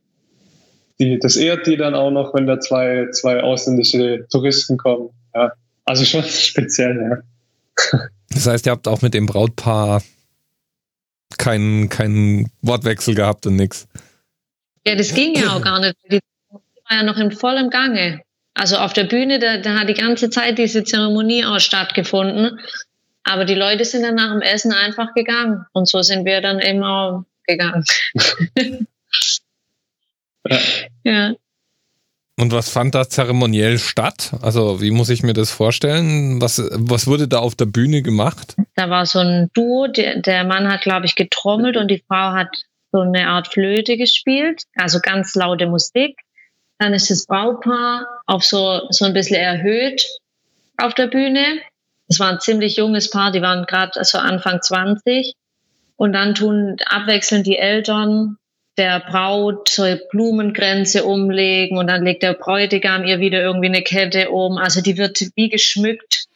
Die, 0.98 1.18
das 1.18 1.36
ehrt 1.36 1.66
die 1.66 1.76
dann 1.76 1.94
auch 1.94 2.10
noch, 2.10 2.34
wenn 2.34 2.46
da 2.46 2.60
zwei, 2.60 3.08
zwei 3.12 3.42
ausländische 3.42 4.26
Touristen 4.30 4.76
kommen. 4.76 5.10
Ja. 5.34 5.52
Also 5.84 6.04
schon 6.04 6.22
speziell, 6.28 6.96
ja. 7.00 7.98
Das 8.30 8.46
heißt, 8.46 8.66
ihr 8.66 8.72
habt 8.72 8.86
auch 8.86 9.02
mit 9.02 9.14
dem 9.14 9.26
Brautpaar 9.26 10.02
keinen, 11.38 11.88
keinen 11.88 12.50
Wortwechsel 12.62 13.14
gehabt 13.14 13.46
und 13.46 13.56
nichts. 13.56 13.88
Ja, 14.86 14.94
das 14.94 15.14
ging 15.14 15.34
ja 15.34 15.54
auch 15.54 15.62
gar 15.62 15.80
nicht. 15.80 15.96
Die 16.10 16.20
war 16.88 16.96
ja 16.96 17.02
noch 17.02 17.16
in 17.16 17.32
vollem 17.32 17.70
Gange. 17.70 18.22
Also 18.54 18.76
auf 18.78 18.92
der 18.92 19.04
Bühne, 19.04 19.38
da, 19.38 19.58
da 19.58 19.78
hat 19.78 19.88
die 19.88 19.94
ganze 19.94 20.30
Zeit 20.30 20.58
diese 20.58 20.84
Zeremonie 20.84 21.44
auch 21.44 21.60
stattgefunden. 21.60 22.58
Aber 23.22 23.44
die 23.44 23.54
Leute 23.54 23.84
sind 23.84 24.02
dann 24.02 24.16
nach 24.16 24.32
dem 24.32 24.42
Essen 24.42 24.72
einfach 24.72 25.14
gegangen. 25.14 25.64
Und 25.72 25.88
so 25.88 26.02
sind 26.02 26.24
wir 26.24 26.40
dann 26.40 26.60
eben 26.60 26.82
auch 26.82 27.24
gegangen. 27.46 27.84
ja. 30.46 30.58
ja. 31.04 31.34
Und 32.40 32.52
was 32.52 32.70
fand 32.70 32.94
da 32.94 33.06
zeremoniell 33.06 33.78
statt? 33.78 34.32
Also, 34.40 34.80
wie 34.80 34.90
muss 34.90 35.10
ich 35.10 35.22
mir 35.22 35.34
das 35.34 35.50
vorstellen? 35.50 36.40
Was, 36.40 36.58
was 36.72 37.06
wurde 37.06 37.28
da 37.28 37.38
auf 37.38 37.54
der 37.54 37.66
Bühne 37.66 38.00
gemacht? 38.00 38.56
Da 38.76 38.88
war 38.88 39.04
so 39.04 39.18
ein 39.18 39.50
Duo, 39.52 39.88
der, 39.88 40.20
der 40.20 40.44
Mann 40.44 40.72
hat, 40.72 40.80
glaube 40.80 41.04
ich, 41.04 41.16
getrommelt 41.16 41.76
und 41.76 41.88
die 41.88 42.02
Frau 42.08 42.32
hat 42.32 42.48
so 42.92 43.00
eine 43.00 43.28
Art 43.28 43.48
Flöte 43.48 43.96
gespielt, 43.96 44.64
also 44.76 44.98
ganz 45.00 45.34
laute 45.34 45.66
Musik. 45.66 46.18
Dann 46.78 46.94
ist 46.94 47.10
das 47.10 47.26
Brautpaar 47.26 48.06
auf 48.26 48.44
so, 48.44 48.82
so 48.90 49.04
ein 49.04 49.12
bisschen 49.12 49.36
erhöht 49.36 50.06
auf 50.78 50.94
der 50.94 51.06
Bühne. 51.06 51.60
Es 52.08 52.18
war 52.18 52.30
ein 52.30 52.40
ziemlich 52.40 52.76
junges 52.76 53.10
Paar, 53.10 53.32
die 53.32 53.42
waren 53.42 53.66
gerade 53.66 53.98
also 53.98 54.18
Anfang 54.18 54.62
20. 54.62 55.34
Und 55.96 56.12
dann 56.14 56.34
tun 56.34 56.76
abwechselnd 56.86 57.46
die 57.46 57.58
Eltern 57.58 58.38
der 58.78 59.00
Braut 59.00 59.68
so 59.68 59.84
Blumengrenze 60.10 61.04
umlegen 61.04 61.76
und 61.76 61.86
dann 61.88 62.02
legt 62.02 62.22
der 62.22 62.32
Bräutigam 62.32 63.04
ihr 63.04 63.20
wieder 63.20 63.42
irgendwie 63.42 63.66
eine 63.66 63.82
Kette 63.82 64.30
um. 64.30 64.56
Also 64.56 64.80
die 64.80 64.96
wird 64.96 65.20
wie 65.36 65.50
geschmückt 65.50 66.29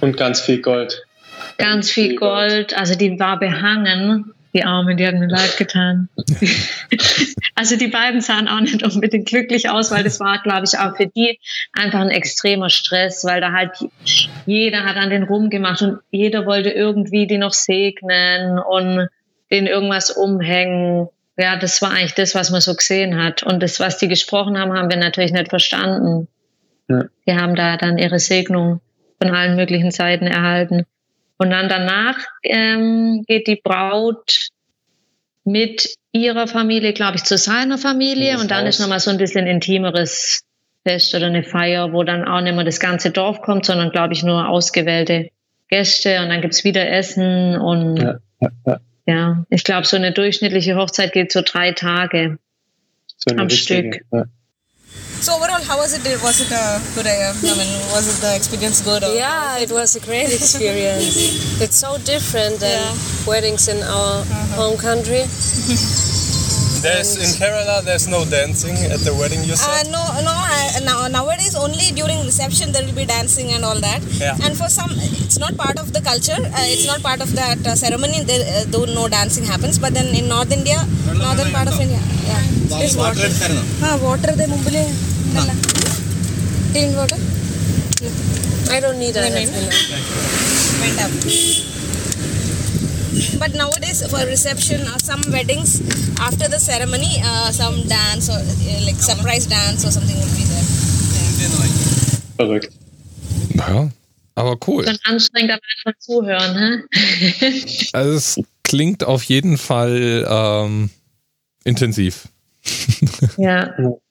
Und 0.00 0.16
ganz 0.16 0.40
viel 0.40 0.60
Gold. 0.60 1.02
Ganz 1.56 1.90
viel 1.90 2.16
Gold. 2.16 2.76
Also 2.76 2.94
die 2.94 3.18
war 3.18 3.38
behangen. 3.38 4.32
Die 4.54 4.64
Arme, 4.64 4.96
die 4.96 5.06
hat 5.06 5.14
mir 5.14 5.28
leid 5.28 5.58
getan. 5.58 6.08
also 7.54 7.76
die 7.76 7.88
beiden 7.88 8.22
sahen 8.22 8.48
auch 8.48 8.60
nicht 8.60 8.82
unbedingt 8.82 9.28
glücklich 9.28 9.68
aus, 9.68 9.90
weil 9.90 10.04
das 10.04 10.20
war, 10.20 10.40
glaube 10.42 10.64
ich, 10.64 10.78
auch 10.78 10.96
für 10.96 11.06
die 11.06 11.38
einfach 11.74 12.00
ein 12.00 12.10
extremer 12.10 12.70
Stress, 12.70 13.24
weil 13.24 13.42
da 13.42 13.52
halt 13.52 13.72
jeder 14.46 14.84
hat 14.84 14.96
an 14.96 15.10
den 15.10 15.24
rumgemacht 15.24 15.82
und 15.82 15.98
jeder 16.10 16.46
wollte 16.46 16.70
irgendwie 16.70 17.26
die 17.26 17.36
noch 17.36 17.52
segnen 17.52 18.58
und 18.58 19.08
den 19.50 19.66
irgendwas 19.66 20.10
umhängen. 20.10 21.08
Ja, 21.36 21.56
das 21.56 21.82
war 21.82 21.90
eigentlich 21.90 22.14
das, 22.14 22.34
was 22.34 22.50
man 22.50 22.62
so 22.62 22.74
gesehen 22.74 23.22
hat. 23.22 23.42
Und 23.42 23.62
das, 23.62 23.78
was 23.80 23.98
die 23.98 24.08
gesprochen 24.08 24.58
haben, 24.58 24.72
haben 24.72 24.90
wir 24.90 24.96
natürlich 24.96 25.32
nicht 25.32 25.50
verstanden. 25.50 26.26
Ja. 26.88 27.04
Die 27.26 27.34
haben 27.34 27.54
da 27.54 27.76
dann 27.76 27.98
ihre 27.98 28.18
Segnung 28.18 28.80
von 29.20 29.30
allen 29.30 29.56
möglichen 29.56 29.90
Seiten 29.90 30.26
erhalten. 30.26 30.84
Und 31.38 31.50
dann 31.50 31.68
danach 31.68 32.18
ähm, 32.42 33.24
geht 33.26 33.46
die 33.46 33.60
Braut 33.62 34.48
mit 35.44 35.94
ihrer 36.12 36.46
Familie, 36.46 36.92
glaube 36.92 37.16
ich, 37.16 37.24
zu 37.24 37.38
seiner 37.38 37.78
Familie. 37.78 38.38
Und 38.38 38.50
dann 38.50 38.66
Haus. 38.66 38.76
ist 38.76 38.80
nochmal 38.80 39.00
so 39.00 39.10
ein 39.10 39.18
bisschen 39.18 39.46
intimeres 39.46 40.42
Fest 40.86 41.14
oder 41.14 41.26
eine 41.26 41.44
Feier, 41.44 41.92
wo 41.92 42.02
dann 42.02 42.26
auch 42.26 42.40
nicht 42.40 42.54
mehr 42.54 42.64
das 42.64 42.80
ganze 42.80 43.10
Dorf 43.10 43.40
kommt, 43.42 43.66
sondern, 43.66 43.90
glaube 43.90 44.14
ich, 44.14 44.22
nur 44.22 44.48
ausgewählte 44.48 45.30
Gäste. 45.68 46.20
Und 46.22 46.28
dann 46.28 46.40
gibt's 46.40 46.64
wieder 46.64 46.90
Essen. 46.90 47.56
Und 47.56 47.98
ja, 47.98 48.18
ja, 48.40 48.50
ja. 48.66 48.80
ja 49.06 49.44
ich 49.50 49.64
glaube, 49.64 49.86
so 49.86 49.96
eine 49.96 50.12
durchschnittliche 50.12 50.76
Hochzeit 50.76 51.12
geht 51.12 51.32
so 51.32 51.42
drei 51.44 51.72
Tage 51.72 52.38
so 53.16 53.36
am 53.36 53.50
Stück. 53.50 54.00
So 55.20 55.34
overall, 55.34 55.62
how 55.62 55.78
was 55.78 55.94
it? 55.94 56.22
Was 56.22 56.40
it 56.40 56.52
a 56.52 56.80
good? 56.94 57.06
Uh, 57.06 57.10
I 57.10 57.54
mean, 57.58 57.72
was 57.90 58.06
it 58.06 58.22
the 58.22 58.36
experience 58.36 58.80
good? 58.80 59.02
yeah, 59.02 59.58
it 59.58 59.70
was 59.70 59.96
a 59.96 60.00
great 60.00 60.32
experience. 60.32 61.60
it's 61.60 61.76
so 61.76 61.98
different 61.98 62.60
than 62.60 62.80
yeah. 62.80 63.26
weddings 63.26 63.66
in 63.66 63.82
our 63.82 64.22
uh-huh. 64.22 64.56
home 64.56 64.78
country. 64.78 65.24
There's 66.82 67.16
in 67.18 67.30
Kerala. 67.40 67.82
There's 67.82 68.06
no 68.08 68.24
dancing 68.24 68.76
at 68.94 69.00
the 69.00 69.14
wedding. 69.14 69.42
You 69.44 69.56
said? 69.56 69.86
Uh, 69.86 69.90
no, 69.90 70.02
no. 70.22 70.34
Uh, 70.34 70.80
now 70.84 71.08
nowadays, 71.08 71.54
only 71.54 71.90
during 71.98 72.18
reception 72.24 72.72
there 72.72 72.84
will 72.86 72.94
be 72.94 73.06
dancing 73.06 73.52
and 73.52 73.64
all 73.64 73.78
that. 73.80 74.00
Yeah. 74.20 74.36
And 74.44 74.56
for 74.56 74.68
some, 74.68 74.90
it's 75.24 75.38
not 75.38 75.56
part 75.56 75.78
of 75.78 75.92
the 75.92 76.00
culture. 76.00 76.38
Uh, 76.38 76.72
it's 76.74 76.86
not 76.86 77.02
part 77.02 77.20
of 77.20 77.34
that 77.34 77.66
uh, 77.66 77.74
ceremony. 77.74 78.22
There, 78.22 78.44
uh, 78.46 78.64
though 78.68 78.84
no 78.84 79.08
dancing 79.08 79.44
happens. 79.44 79.78
But 79.78 79.94
then 79.94 80.14
in 80.14 80.28
North 80.28 80.52
India, 80.52 80.78
northern 81.14 81.50
part 81.52 81.68
of 81.68 81.80
India, 81.80 82.00
yeah, 82.26 82.82
it's 82.84 82.96
water. 82.96 83.28
Ah, 83.82 83.98
water. 84.02 84.32
The 84.32 84.44
Mumbai. 84.44 84.86
Clean 86.72 86.94
water? 86.94 87.16
I 88.70 88.80
don't 88.80 88.98
need 88.98 89.14
that. 89.14 89.32
Went 90.80 91.00
up. 91.00 91.77
But 93.38 93.54
nowadays, 93.54 94.02
for 94.06 94.24
reception 94.26 94.80
or 94.82 94.98
some 94.98 95.22
weddings, 95.30 95.80
after 96.20 96.48
the 96.48 96.58
ceremony, 96.58 97.22
uh, 97.24 97.50
some 97.52 97.82
dance 97.88 98.28
or 98.28 98.38
uh, 98.38 98.86
like 98.86 98.96
surprise 98.96 99.46
dance 99.46 99.84
or 99.84 99.90
something 99.90 100.16
will 100.16 100.34
be 100.36 100.44
there. 100.44 100.64
Verrückt. 102.36 102.72
Ja, 103.54 103.90
aber 104.34 104.56
cool. 104.66 104.84
Schon 104.84 104.98
anstrengend, 105.04 105.50
aber 105.50 105.62
einfach 105.76 105.98
zuhören, 105.98 106.56
hä? 106.56 107.90
also 107.92 108.14
es 108.14 108.40
klingt 108.62 109.04
auf 109.04 109.24
jeden 109.24 109.58
Fall 109.58 110.26
ähm, 110.28 110.90
intensiv. 111.64 112.28
Ja. 113.36 113.74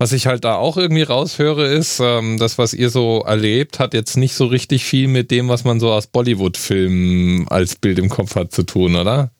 Was 0.00 0.12
ich 0.12 0.26
halt 0.26 0.46
da 0.46 0.54
auch 0.54 0.78
irgendwie 0.78 1.02
raushöre, 1.02 1.66
ist, 1.66 2.00
ähm, 2.00 2.38
das, 2.38 2.56
was 2.56 2.72
ihr 2.72 2.88
so 2.88 3.20
erlebt, 3.20 3.78
hat 3.78 3.92
jetzt 3.92 4.16
nicht 4.16 4.34
so 4.34 4.46
richtig 4.46 4.86
viel 4.86 5.08
mit 5.08 5.30
dem, 5.30 5.50
was 5.50 5.64
man 5.64 5.78
so 5.78 5.92
aus 5.92 6.06
Bollywood-Filmen 6.06 7.46
als 7.48 7.76
Bild 7.76 7.98
im 7.98 8.08
Kopf 8.08 8.34
hat, 8.34 8.50
zu 8.50 8.62
tun, 8.62 8.96
oder? 8.96 9.30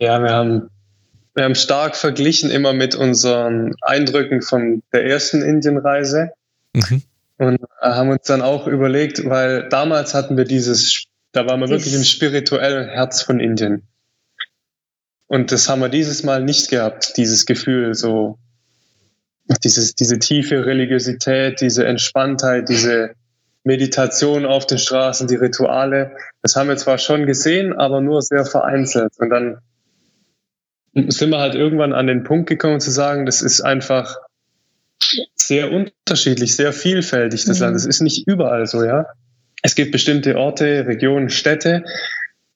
Ja, 0.00 0.20
wir 0.20 0.30
haben, 0.30 0.68
wir 1.36 1.44
haben 1.44 1.54
stark 1.54 1.94
verglichen 1.94 2.50
immer 2.50 2.72
mit 2.72 2.96
unseren 2.96 3.76
Eindrücken 3.82 4.42
von 4.42 4.82
der 4.92 5.06
ersten 5.06 5.42
Indienreise. 5.42 6.32
Mhm. 6.72 7.02
Und 7.38 7.60
haben 7.80 8.08
uns 8.10 8.26
dann 8.26 8.42
auch 8.42 8.66
überlegt, 8.66 9.24
weil 9.26 9.68
damals 9.68 10.12
hatten 10.12 10.36
wir 10.36 10.44
dieses, 10.44 11.04
da 11.30 11.46
waren 11.46 11.60
wir 11.60 11.68
wirklich 11.68 11.94
im 11.94 12.02
spirituellen 12.02 12.88
Herz 12.88 13.22
von 13.22 13.38
Indien. 13.38 13.86
Und 15.28 15.52
das 15.52 15.68
haben 15.68 15.82
wir 15.82 15.88
dieses 15.88 16.24
Mal 16.24 16.42
nicht 16.42 16.68
gehabt, 16.68 17.16
dieses 17.16 17.46
Gefühl, 17.46 17.94
so 17.94 18.40
dieses, 19.64 19.94
diese 19.94 20.18
tiefe 20.18 20.66
Religiosität, 20.66 21.60
diese 21.60 21.86
Entspanntheit, 21.86 22.68
diese 22.68 23.14
Meditation 23.64 24.46
auf 24.46 24.66
den 24.66 24.78
Straßen, 24.78 25.26
die 25.26 25.36
Rituale, 25.36 26.12
das 26.42 26.56
haben 26.56 26.68
wir 26.68 26.76
zwar 26.76 26.98
schon 26.98 27.26
gesehen, 27.26 27.72
aber 27.72 28.00
nur 28.00 28.22
sehr 28.22 28.44
vereinzelt. 28.44 29.12
Und 29.18 29.30
dann 29.30 29.58
sind 31.08 31.30
wir 31.30 31.38
halt 31.38 31.54
irgendwann 31.54 31.92
an 31.92 32.06
den 32.06 32.22
Punkt 32.22 32.48
gekommen 32.48 32.80
zu 32.80 32.90
sagen, 32.90 33.26
das 33.26 33.42
ist 33.42 33.60
einfach 33.60 34.16
sehr 35.34 35.72
unterschiedlich, 35.72 36.56
sehr 36.56 36.72
vielfältig, 36.72 37.44
das 37.44 37.58
mhm. 37.58 37.64
Land. 37.64 37.76
Es 37.76 37.86
ist 37.86 38.00
nicht 38.00 38.26
überall 38.26 38.66
so, 38.66 38.84
ja. 38.84 39.06
Es 39.62 39.74
gibt 39.74 39.92
bestimmte 39.92 40.36
Orte, 40.36 40.86
Regionen, 40.86 41.28
Städte, 41.28 41.84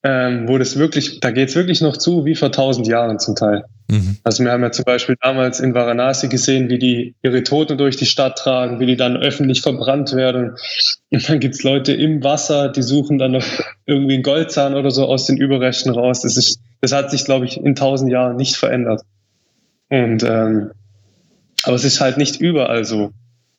ähm, 0.02 0.48
wo 0.48 0.56
das 0.56 0.78
wirklich, 0.78 1.20
da 1.20 1.30
geht 1.30 1.50
es 1.50 1.54
wirklich 1.54 1.82
noch 1.82 1.96
zu, 1.96 2.24
wie 2.24 2.34
vor 2.34 2.50
tausend 2.50 2.86
Jahren 2.86 3.18
zum 3.18 3.36
Teil. 3.36 3.64
Mhm. 3.88 4.16
Also 4.24 4.42
wir 4.42 4.50
haben 4.50 4.62
ja 4.62 4.72
zum 4.72 4.84
Beispiel 4.84 5.16
damals 5.20 5.60
in 5.60 5.74
Varanasi 5.74 6.28
gesehen, 6.28 6.70
wie 6.70 6.78
die 6.78 7.14
ihre 7.22 7.42
Toten 7.42 7.76
durch 7.76 7.96
die 7.96 8.06
Stadt 8.06 8.38
tragen, 8.38 8.80
wie 8.80 8.86
die 8.86 8.96
dann 8.96 9.16
öffentlich 9.16 9.60
verbrannt 9.60 10.14
werden. 10.14 10.56
Und 11.10 11.28
dann 11.28 11.40
gibt's 11.40 11.62
Leute 11.62 11.92
im 11.92 12.22
Wasser, 12.24 12.70
die 12.70 12.82
suchen 12.82 13.18
dann 13.18 13.32
noch 13.32 13.44
irgendwie 13.84 14.14
einen 14.14 14.22
Goldzahn 14.22 14.74
oder 14.74 14.90
so 14.90 15.06
aus 15.06 15.26
den 15.26 15.36
Überresten 15.36 15.92
raus. 15.92 16.22
Das, 16.22 16.36
ist, 16.36 16.60
das 16.80 16.92
hat 16.92 17.10
sich, 17.10 17.24
glaube 17.24 17.44
ich, 17.44 17.58
in 17.58 17.74
tausend 17.74 18.10
Jahren 18.10 18.36
nicht 18.36 18.56
verändert. 18.56 19.02
Und 19.90 20.22
ähm, 20.22 20.70
aber 21.64 21.76
es 21.76 21.84
ist 21.84 22.00
halt 22.00 22.16
nicht 22.16 22.40
überall 22.40 22.84
so. 22.84 23.12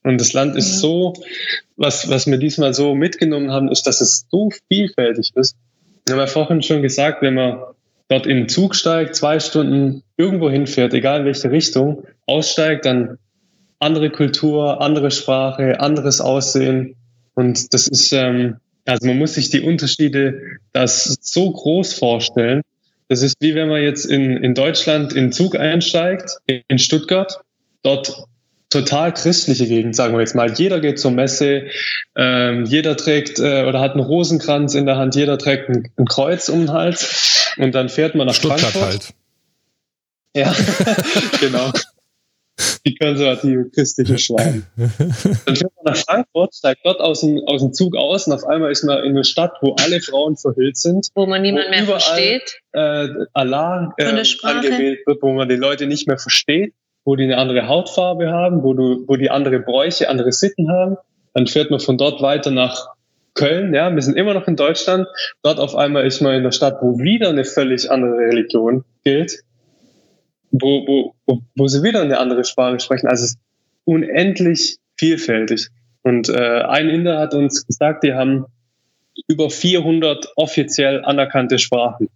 Und 0.04 0.20
das 0.20 0.34
Land 0.34 0.56
ist 0.56 0.80
so, 0.80 1.14
was, 1.76 2.10
was 2.10 2.26
wir 2.26 2.38
diesmal 2.38 2.74
so 2.74 2.96
mitgenommen 2.96 3.52
haben, 3.52 3.70
ist, 3.70 3.86
dass 3.86 4.02
es 4.02 4.26
so 4.32 4.50
vielfältig 4.72 5.32
ist. 5.36 5.56
Wir 6.06 6.14
haben 6.14 6.20
ja 6.20 6.28
vorhin 6.28 6.62
schon 6.62 6.82
gesagt, 6.82 7.22
wenn 7.22 7.36
man 7.36 7.60
dort 8.08 8.26
in 8.26 8.38
den 8.38 8.50
Zug 8.50 8.76
steigt, 8.76 9.16
zwei 9.16 9.40
Stunden 9.40 10.04
irgendwo 10.18 10.50
hinfährt, 10.50 10.94
egal 10.94 11.22
in 11.22 11.26
welche 11.26 11.52
Richtung, 11.52 12.06
aussteigt, 12.26 12.86
dann 12.86 13.18
andere 13.80 14.10
Kultur, 14.10 14.82
andere 14.82 15.12
Sprache, 15.12 15.80
anderes 15.80 16.22
Aussehen. 16.22 16.96
Und 17.34 17.74
das 17.74 17.88
ist, 17.88 18.12
ähm, 18.12 18.58
also 18.86 19.08
man 19.08 19.18
muss 19.18 19.36
sich 19.36 19.50
die 19.50 19.62
Unterschiede 19.62 20.42
das 20.74 21.18
so 21.22 21.52
groß 21.52 21.94
vorstellen. 21.94 22.62
Das 23.08 23.22
ist 23.22 23.36
wie 23.40 23.56
wenn 23.56 23.70
man 23.70 23.82
jetzt 23.82 24.06
in, 24.06 24.38
in 24.38 24.54
Deutschland 24.54 25.14
in 25.14 25.32
Zug 25.32 25.56
einsteigt, 25.56 26.38
in 26.48 26.80
Stuttgart, 26.80 27.42
dort 27.84 28.26
total 28.72 29.14
christliche 29.14 29.68
Gegend, 29.68 29.96
sagen 29.96 30.14
wir 30.14 30.22
jetzt 30.22 30.34
mal. 30.34 30.52
Jeder 30.52 30.80
geht 30.80 31.00
zur 31.00 31.12
Messe, 31.12 31.68
ähm, 32.16 32.66
jeder 32.66 32.98
trägt 32.98 33.38
äh, 33.38 33.66
oder 33.66 33.80
hat 33.80 33.92
einen 33.92 34.02
Rosenkranz 34.02 34.74
in 34.74 34.86
der 34.88 34.98
Hand, 34.98 35.16
jeder 35.16 35.38
trägt 35.38 35.70
ein, 35.70 35.92
ein 35.98 36.06
Kreuz 36.06 36.50
um 36.50 36.62
den 36.62 36.74
Hals 36.74 37.54
und 37.58 37.76
dann 37.76 37.90
fährt 37.90 38.16
man 38.16 38.28
nach 38.28 38.34
Stuttgart 38.34 38.62
Frankfurt. 38.62 38.84
halt. 38.84 39.14
Ja, 40.34 40.56
genau. 41.40 41.72
Die 42.86 42.96
konservative 42.96 43.70
christliche 43.74 44.18
Schwein. 44.18 44.66
Dann 44.78 45.56
fährt 45.56 45.74
man 45.76 45.94
nach 45.94 45.98
Frankfurt, 45.98 46.56
steigt 46.56 46.82
dort 46.86 47.02
aus 47.02 47.22
dem, 47.22 47.42
aus 47.48 47.62
dem 47.62 47.74
Zug 47.74 47.98
aus 47.98 48.28
und 48.28 48.34
auf 48.34 48.46
einmal 48.46 48.72
ist 48.72 48.84
man 48.84 49.04
in 49.04 49.12
einer 49.12 49.24
Stadt, 49.24 49.54
wo 49.62 49.76
alle 49.76 50.00
Frauen 50.00 50.38
verhüllt 50.38 50.78
sind. 50.78 51.08
Wo 51.16 51.26
man 51.26 51.42
niemand 51.42 51.70
mehr 51.72 51.84
überall, 51.84 52.00
versteht. 52.00 52.62
Äh, 52.72 53.08
Allah 53.34 53.94
äh, 53.98 54.06
angewählt 54.44 55.00
wird, 55.06 55.22
wo 55.22 55.34
man 55.34 55.50
die 55.50 55.56
Leute 55.56 55.88
nicht 55.88 56.08
mehr 56.08 56.18
versteht 56.18 56.74
wo 57.04 57.16
die 57.16 57.24
eine 57.24 57.38
andere 57.38 57.68
Hautfarbe 57.68 58.32
haben, 58.32 58.64
wo, 58.64 58.74
du, 58.74 59.04
wo 59.08 59.16
die 59.16 59.30
andere 59.30 59.60
Bräuche, 59.60 60.10
andere 60.10 60.32
Sitten 60.32 60.72
haben. 60.72 60.98
Dann 61.34 61.48
fährt 61.48 61.72
man 61.72 61.80
von 61.80 61.98
dort 61.98 62.22
weiter 62.22 62.52
nach 62.52 62.88
Köln, 63.34 63.74
ja, 63.74 63.94
wir 63.94 64.02
sind 64.02 64.18
immer 64.18 64.34
noch 64.34 64.48
in 64.48 64.58
Deutschland. 64.58 65.08
Dort 65.42 65.60
auf 65.60 65.76
einmal 65.76 66.06
ist 66.06 66.22
man 66.22 66.36
in 66.36 66.44
der 66.44 66.52
Stadt, 66.52 66.80
wo 66.82 67.00
wieder 67.00 67.30
eine 67.30 67.46
völlig 67.46 67.90
andere 67.90 68.18
Religion 68.18 68.84
gilt, 69.04 69.40
wo, 70.52 70.86
wo, 70.86 71.16
wo, 71.26 71.40
wo 71.56 71.68
sie 71.68 71.82
wieder 71.82 72.02
eine 72.02 72.20
andere 72.20 72.44
Sprache 72.44 72.80
sprechen. 72.80 73.08
Also 73.08 73.24
es 73.24 73.32
ist 73.32 73.40
unendlich 73.86 74.78
vielfältig. 74.98 75.70
Und 76.04 76.30
äh, 76.30 76.64
ein 76.64 76.90
Inder 76.90 77.20
hat 77.20 77.34
uns 77.34 77.66
gesagt, 77.66 78.04
die 78.04 78.14
haben 78.14 78.46
über 79.28 79.50
400 79.50 80.34
offiziell 80.36 81.04
anerkannte 81.06 81.58
Sprachen. 81.58 82.10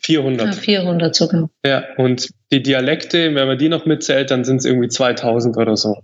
400. 0.00 0.46
Ja, 0.46 0.52
400 0.52 1.14
sogar. 1.14 1.50
Ja, 1.64 1.84
und 1.96 2.30
die 2.52 2.62
Dialekte, 2.62 3.34
wenn 3.34 3.46
man 3.46 3.58
die 3.58 3.68
noch 3.68 3.86
mitzählt, 3.86 4.30
dann 4.30 4.44
sind 4.44 4.56
es 4.56 4.64
irgendwie 4.64 4.88
2000 4.88 5.56
oder 5.56 5.76
so. 5.76 5.96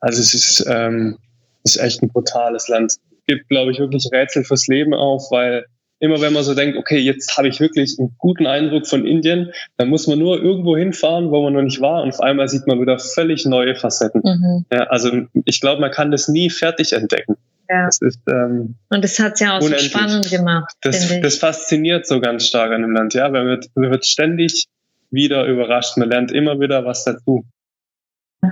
Also 0.00 0.20
es 0.20 0.34
ist, 0.34 0.66
ähm, 0.68 1.18
ist 1.64 1.76
echt 1.76 2.02
ein 2.02 2.08
brutales 2.08 2.68
Land. 2.68 2.92
Es 2.92 3.00
gibt, 3.26 3.48
glaube 3.48 3.72
ich, 3.72 3.78
wirklich 3.78 4.08
Rätsel 4.12 4.44
fürs 4.44 4.66
Leben 4.66 4.92
auf, 4.92 5.30
weil 5.30 5.64
immer 5.98 6.20
wenn 6.20 6.34
man 6.34 6.44
so 6.44 6.54
denkt, 6.54 6.76
okay, 6.76 6.98
jetzt 6.98 7.36
habe 7.38 7.48
ich 7.48 7.60
wirklich 7.60 7.96
einen 7.98 8.14
guten 8.18 8.46
Eindruck 8.46 8.86
von 8.86 9.06
Indien, 9.06 9.52
dann 9.78 9.88
muss 9.88 10.06
man 10.06 10.18
nur 10.18 10.42
irgendwo 10.42 10.76
hinfahren, 10.76 11.30
wo 11.30 11.42
man 11.42 11.54
noch 11.54 11.62
nicht 11.62 11.80
war 11.80 12.02
und 12.02 12.10
auf 12.10 12.20
einmal 12.20 12.48
sieht 12.48 12.66
man 12.66 12.80
wieder 12.80 12.98
völlig 12.98 13.46
neue 13.46 13.74
Facetten. 13.74 14.20
Mhm. 14.22 14.66
Ja, 14.70 14.84
also 14.84 15.10
ich 15.46 15.60
glaube, 15.60 15.80
man 15.80 15.90
kann 15.90 16.10
das 16.10 16.28
nie 16.28 16.50
fertig 16.50 16.92
entdecken. 16.92 17.36
Ja. 17.68 17.86
Das 17.86 18.00
ist, 18.00 18.20
ähm, 18.28 18.74
und 18.90 19.04
das 19.04 19.18
hat 19.18 19.34
es 19.34 19.40
ja 19.40 19.56
auch 19.56 19.62
unendlich. 19.62 19.92
so 19.92 19.98
spannend 19.98 20.30
gemacht. 20.30 20.74
Das, 20.82 21.20
das 21.20 21.36
fasziniert 21.38 22.06
so 22.06 22.20
ganz 22.20 22.46
stark 22.46 22.72
an 22.72 22.82
dem 22.82 22.92
Land, 22.92 23.14
ja. 23.14 23.28
Man 23.28 23.46
wird, 23.46 23.66
man 23.74 23.90
wird 23.90 24.06
ständig 24.06 24.66
wieder 25.10 25.46
überrascht. 25.46 25.96
Man 25.96 26.10
lernt 26.10 26.32
immer 26.32 26.60
wieder 26.60 26.84
was 26.84 27.04
dazu. 27.04 27.44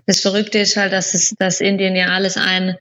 Das 0.07 0.21
Verrückte 0.21 0.59
ist 0.59 0.77
halt, 0.77 0.93
dass, 0.93 1.15
es, 1.15 1.35
dass 1.39 1.61
Indien 1.61 1.95
ja 1.95 2.07
alles 2.07 2.37
ein, 2.37 2.77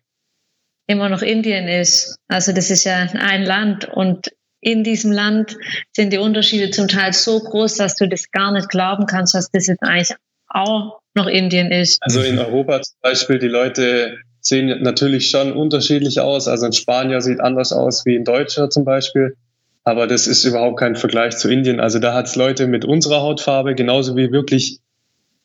immer 0.87 1.09
noch 1.09 1.21
Indien 1.21 1.67
ist. 1.67 2.17
Also 2.27 2.53
das 2.53 2.69
ist 2.69 2.85
ja 2.85 2.95
ein 2.95 3.43
Land 3.43 3.85
und 3.85 4.31
in 4.61 4.83
diesem 4.83 5.11
Land 5.11 5.57
sind 5.91 6.13
die 6.13 6.19
Unterschiede 6.19 6.69
zum 6.69 6.87
Teil 6.87 7.13
so 7.13 7.39
groß, 7.39 7.75
dass 7.75 7.95
du 7.95 8.07
das 8.07 8.29
gar 8.29 8.51
nicht 8.51 8.69
glauben 8.69 9.07
kannst, 9.07 9.33
dass 9.33 9.49
das 9.49 9.67
jetzt 9.67 9.81
eigentlich 9.81 10.15
auch 10.47 10.99
noch 11.15 11.27
Indien 11.27 11.71
ist. 11.71 12.01
Also 12.01 12.21
in 12.21 12.37
Europa 12.37 12.81
zum 12.81 12.97
Beispiel, 13.01 13.39
die 13.39 13.47
Leute 13.47 14.19
sehen 14.41 14.81
natürlich 14.81 15.29
schon 15.29 15.53
unterschiedlich 15.53 16.19
aus. 16.19 16.47
Also 16.47 16.65
ein 16.65 16.73
Spanier 16.73 17.21
sieht 17.21 17.39
anders 17.39 17.71
aus 17.71 18.05
wie 18.05 18.15
ein 18.15 18.25
Deutscher 18.25 18.69
zum 18.69 18.83
Beispiel. 18.83 19.35
Aber 19.83 20.07
das 20.07 20.27
ist 20.27 20.43
überhaupt 20.43 20.79
kein 20.79 20.95
Vergleich 20.95 21.37
zu 21.37 21.49
Indien. 21.49 21.79
Also 21.79 21.99
da 21.99 22.13
hat 22.13 22.27
es 22.27 22.35
Leute 22.35 22.67
mit 22.67 22.85
unserer 22.85 23.21
Hautfarbe 23.21 23.73
genauso 23.75 24.15
wie 24.15 24.31
wirklich 24.31 24.79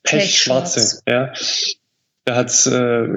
pechschwarze. 0.03 1.01
Ja. 1.07 1.33
Da 2.25 2.35
hat's 2.35 2.67
äh, 2.67 3.07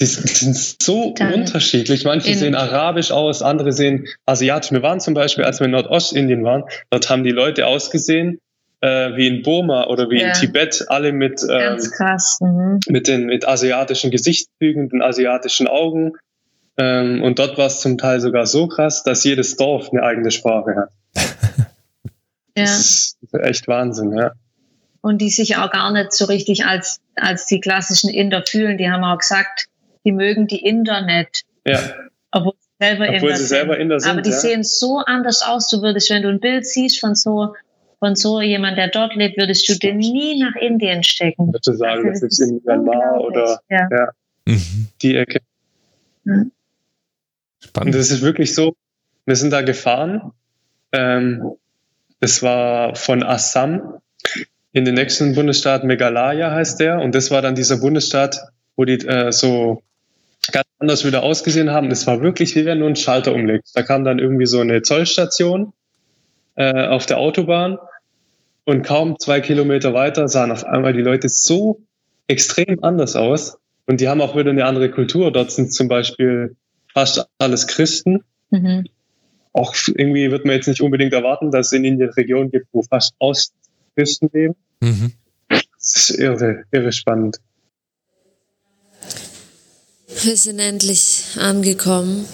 die 0.00 0.06
sind 0.06 0.56
so 0.82 1.14
Dann 1.16 1.34
unterschiedlich. 1.34 2.04
Manche 2.04 2.34
sehen 2.34 2.56
arabisch 2.56 3.12
aus, 3.12 3.42
andere 3.42 3.72
sehen 3.72 4.08
asiatisch. 4.26 4.72
Wir 4.72 4.82
waren 4.82 4.98
zum 4.98 5.14
Beispiel, 5.14 5.44
als 5.44 5.60
wir 5.60 5.66
in 5.66 5.70
Nordostindien 5.70 6.42
waren, 6.42 6.64
dort 6.90 7.08
haben 7.10 7.22
die 7.22 7.30
Leute 7.30 7.66
ausgesehen 7.66 8.40
äh, 8.84 9.16
wie 9.16 9.26
in 9.26 9.42
Burma 9.42 9.86
oder 9.86 10.10
wie 10.10 10.20
ja. 10.20 10.28
in 10.28 10.32
Tibet, 10.34 10.84
alle 10.88 11.12
mit, 11.12 11.42
ähm, 11.48 11.78
mhm. 12.40 12.80
mit 12.86 13.08
den 13.08 13.24
mit 13.24 13.48
asiatischen 13.48 14.10
Gesichtszügen, 14.10 14.90
den 14.90 15.00
asiatischen 15.00 15.68
Augen. 15.68 16.12
Ähm, 16.76 17.22
und 17.22 17.38
dort 17.38 17.56
war 17.56 17.66
es 17.66 17.80
zum 17.80 17.96
Teil 17.96 18.20
sogar 18.20 18.44
so 18.44 18.68
krass, 18.68 19.02
dass 19.02 19.24
jedes 19.24 19.56
Dorf 19.56 19.88
eine 19.90 20.02
eigene 20.02 20.30
Sprache 20.30 20.76
hat. 20.76 20.90
ja. 22.56 22.64
Das 22.64 23.16
ist 23.22 23.34
echt 23.40 23.68
Wahnsinn, 23.68 24.14
ja. 24.14 24.32
Und 25.00 25.18
die 25.22 25.30
sich 25.30 25.56
auch 25.56 25.70
gar 25.70 25.90
nicht 25.90 26.12
so 26.12 26.26
richtig 26.26 26.66
als, 26.66 27.00
als 27.14 27.46
die 27.46 27.60
klassischen 27.60 28.10
Inder 28.10 28.42
fühlen. 28.46 28.76
Die 28.76 28.90
haben 28.90 29.04
auch 29.04 29.18
gesagt, 29.18 29.66
die 30.04 30.12
mögen 30.12 30.46
die 30.46 30.62
Internet. 30.62 31.42
Ja. 31.66 31.80
Obwohl 32.32 32.54
sie 32.58 32.86
selber, 32.86 33.04
Obwohl 33.04 33.16
Inder, 33.16 33.36
sie 33.36 33.46
selber 33.46 33.78
Inder 33.78 34.00
sind. 34.00 34.10
Aber 34.10 34.20
die 34.20 34.30
ja. 34.30 34.36
sehen 34.36 34.62
so 34.62 34.98
anders 34.98 35.40
aus. 35.42 35.70
Du 35.70 35.80
würdest, 35.80 36.10
wenn 36.10 36.22
du 36.22 36.28
ein 36.28 36.40
Bild 36.40 36.66
siehst 36.66 37.00
von 37.00 37.14
so 37.14 37.54
von 37.98 38.16
so 38.16 38.40
jemand, 38.40 38.78
der 38.78 38.88
dort 38.88 39.14
lebt, 39.14 39.36
würdest 39.36 39.68
du 39.68 39.74
den 39.78 39.98
nie 39.98 40.40
nach 40.40 40.54
Indien 40.56 41.02
stecken. 41.02 41.48
Ich 41.48 41.66
würde 41.66 41.76
sagen, 41.76 42.08
also, 42.08 42.26
das, 42.26 42.38
ist 42.38 42.40
in 42.40 42.60
Myanmar 42.64 43.20
oder 43.20 43.60
ja. 43.68 43.88
ja 43.90 44.08
mhm. 44.46 44.88
die 45.02 45.16
Ecke. 45.16 45.40
Mhm. 46.24 46.52
Spannend. 47.60 47.94
Und 47.94 48.00
das 48.00 48.10
ist 48.10 48.22
wirklich 48.22 48.54
so, 48.54 48.74
wir 49.26 49.36
sind 49.36 49.50
da 49.50 49.62
gefahren. 49.62 50.32
Ähm, 50.92 51.52
das 52.20 52.42
war 52.42 52.94
von 52.94 53.22
Assam 53.22 54.00
in 54.72 54.84
den 54.84 54.94
nächsten 54.94 55.34
Bundesstaat 55.34 55.84
Meghalaya 55.84 56.50
heißt 56.50 56.80
der. 56.80 56.98
Und 56.98 57.14
das 57.14 57.30
war 57.30 57.42
dann 57.42 57.54
dieser 57.54 57.78
Bundesstaat, 57.78 58.40
wo 58.76 58.84
die 58.84 58.94
äh, 59.06 59.30
so 59.30 59.82
ganz 60.52 60.66
anders 60.78 61.04
wieder 61.04 61.22
ausgesehen 61.22 61.70
haben. 61.70 61.90
Das 61.90 62.06
war 62.06 62.20
wirklich, 62.22 62.56
wie 62.56 62.64
wenn 62.64 62.80
du 62.80 62.86
einen 62.86 62.96
Schalter 62.96 63.32
umlegst. 63.32 63.76
Da 63.76 63.82
kam 63.82 64.04
dann 64.04 64.18
irgendwie 64.18 64.46
so 64.46 64.60
eine 64.60 64.82
Zollstation 64.82 65.72
äh, 66.56 66.86
auf 66.86 67.06
der 67.06 67.18
Autobahn 67.18 67.78
und 68.64 68.82
kaum 68.82 69.18
zwei 69.18 69.40
Kilometer 69.40 69.94
weiter 69.94 70.28
sahen 70.28 70.50
auf 70.50 70.64
einmal 70.64 70.92
die 70.92 71.02
Leute 71.02 71.28
so 71.28 71.80
extrem 72.26 72.82
anders 72.82 73.16
aus. 73.16 73.58
Und 73.86 74.00
die 74.00 74.08
haben 74.08 74.20
auch 74.20 74.34
wieder 74.36 74.50
eine 74.50 74.64
andere 74.64 74.90
Kultur. 74.90 75.30
Dort 75.30 75.50
sind 75.50 75.72
zum 75.72 75.88
Beispiel 75.88 76.56
fast 76.92 77.26
alles 77.38 77.66
Christen. 77.66 78.24
Mhm. 78.50 78.86
Auch 79.52 79.74
irgendwie 79.88 80.30
wird 80.30 80.46
man 80.46 80.56
jetzt 80.56 80.68
nicht 80.68 80.80
unbedingt 80.80 81.12
erwarten, 81.12 81.50
dass 81.50 81.66
es 81.66 81.72
in 81.72 81.84
Indien 81.84 82.10
Regionen 82.10 82.50
gibt, 82.50 82.66
wo 82.72 82.82
fast 82.82 83.14
aus 83.18 83.52
Christen 83.94 84.30
leben. 84.32 84.56
Mhm. 84.80 85.12
Das 85.48 85.60
ist 85.96 86.10
irre, 86.18 86.64
irre 86.70 86.92
spannend. 86.92 87.38
Wir 90.22 90.36
sind 90.36 90.58
endlich 90.58 91.36
angekommen. 91.38 92.24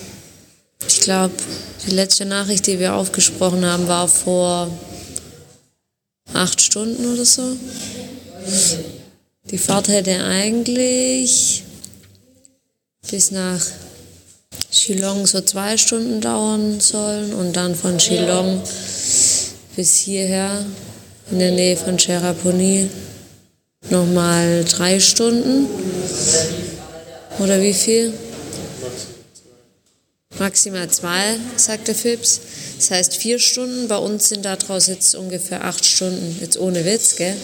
Ich 0.86 1.00
glaube, 1.00 1.34
die 1.86 1.90
letzte 1.90 2.24
Nachricht, 2.24 2.66
die 2.66 2.78
wir 2.78 2.94
aufgesprochen 2.94 3.64
haben, 3.64 3.88
war 3.88 4.08
vor 4.08 4.68
acht 6.32 6.60
Stunden 6.60 7.12
oder 7.12 7.24
so. 7.24 7.56
Die 9.50 9.58
Fahrt 9.58 9.88
hätte 9.88 10.24
eigentlich 10.24 11.64
bis 13.10 13.30
nach 13.30 13.60
Shillong 14.70 15.26
so 15.26 15.40
zwei 15.40 15.76
Stunden 15.76 16.20
dauern 16.20 16.80
sollen 16.80 17.34
und 17.34 17.54
dann 17.54 17.74
von 17.74 17.98
Shillong 17.98 18.62
bis 19.76 19.96
hierher 19.96 20.64
in 21.30 21.38
der 21.38 21.52
Nähe 21.52 21.76
von 21.76 21.96
Cheraponi 21.96 22.88
nochmal 23.88 24.64
drei 24.64 25.00
Stunden. 25.00 25.66
Oder 27.38 27.60
wie 27.60 27.74
viel? 27.74 28.12
Maximal 30.40 30.88
zwei, 30.88 31.36
sagt 31.56 31.86
der 31.86 31.94
Phipps. 31.94 32.40
Das 32.78 32.90
heißt 32.90 33.16
vier 33.16 33.38
Stunden. 33.38 33.88
Bei 33.88 33.98
uns 33.98 34.30
sind 34.30 34.44
daraus 34.44 34.86
jetzt 34.86 35.14
ungefähr 35.14 35.64
acht 35.64 35.84
Stunden. 35.84 36.38
Jetzt 36.40 36.58
ohne 36.58 36.84
Witz, 36.86 37.16
gell? 37.16 37.36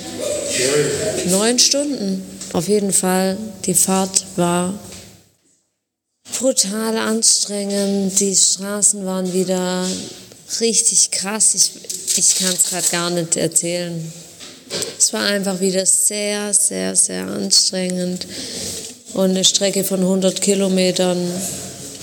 Neun 1.27 1.59
Stunden. 1.59 2.25
Auf 2.55 2.69
jeden 2.69 2.95
Fall. 2.95 3.37
Die 3.67 3.75
Fahrt 3.75 4.25
war 4.37 4.73
brutal 6.39 6.97
anstrengend. 6.97 8.19
Die 8.19 8.35
Straßen 8.35 9.05
waren 9.05 9.31
wieder 9.35 9.87
richtig 10.61 11.11
krass. 11.11 11.55
Ich, 11.55 11.73
ich 12.17 12.37
kann 12.37 12.55
es 12.55 12.71
gerade 12.71 12.89
gar 12.91 13.11
nicht 13.11 13.37
erzählen. 13.37 14.11
Es 14.99 15.13
war 15.13 15.23
einfach 15.23 15.61
wieder 15.61 15.85
sehr, 15.85 16.55
sehr, 16.55 16.97
sehr 16.97 17.27
anstrengend. 17.27 18.27
Und 19.13 19.31
eine 19.31 19.45
Strecke 19.45 19.85
von 19.85 20.01
100 20.01 20.41
Kilometern 20.41 21.19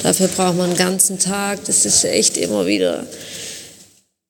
Dafür 0.03 0.27
braucht 0.27 0.57
man 0.57 0.69
einen 0.69 0.77
ganzen 0.77 1.17
Tag. 1.17 1.65
Das 1.65 1.85
ist 1.85 2.03
echt 2.03 2.37
immer 2.37 2.65
wieder 2.65 3.05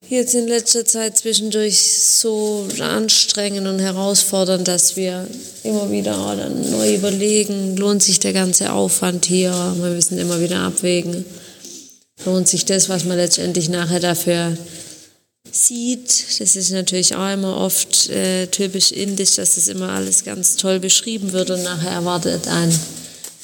jetzt 0.08 0.34
in 0.34 0.48
letzter 0.48 0.84
Zeit 0.84 1.18
zwischendurch 1.18 1.78
so 1.78 2.66
anstrengend 2.78 3.66
und 3.66 3.78
herausfordernd, 3.78 4.68
dass 4.68 4.96
wir 4.96 5.26
immer 5.62 5.90
wieder 5.90 6.16
oh, 6.18 6.36
dann 6.36 6.70
neu 6.70 6.94
überlegen, 6.94 7.76
lohnt 7.76 8.02
sich 8.02 8.20
der 8.20 8.32
ganze 8.32 8.72
Aufwand 8.72 9.24
hier? 9.26 9.52
Wir 9.78 9.90
müssen 9.90 10.18
immer 10.18 10.40
wieder 10.40 10.60
abwägen. 10.60 11.24
Lohnt 12.24 12.48
sich 12.48 12.64
das, 12.64 12.88
was 12.88 13.04
man 13.04 13.16
letztendlich 13.16 13.68
nachher 13.68 14.00
dafür 14.00 14.56
sieht? 15.50 16.08
Das 16.38 16.56
ist 16.56 16.70
natürlich 16.70 17.16
auch 17.16 17.32
immer 17.32 17.56
oft 17.56 18.08
äh, 18.10 18.46
typisch 18.46 18.92
indisch, 18.92 19.34
dass 19.34 19.56
das 19.56 19.68
immer 19.68 19.90
alles 19.90 20.24
ganz 20.24 20.56
toll 20.56 20.80
beschrieben 20.80 21.32
wird 21.32 21.50
und 21.50 21.62
nachher 21.62 21.90
erwartet 21.90 22.46
einen, 22.48 22.78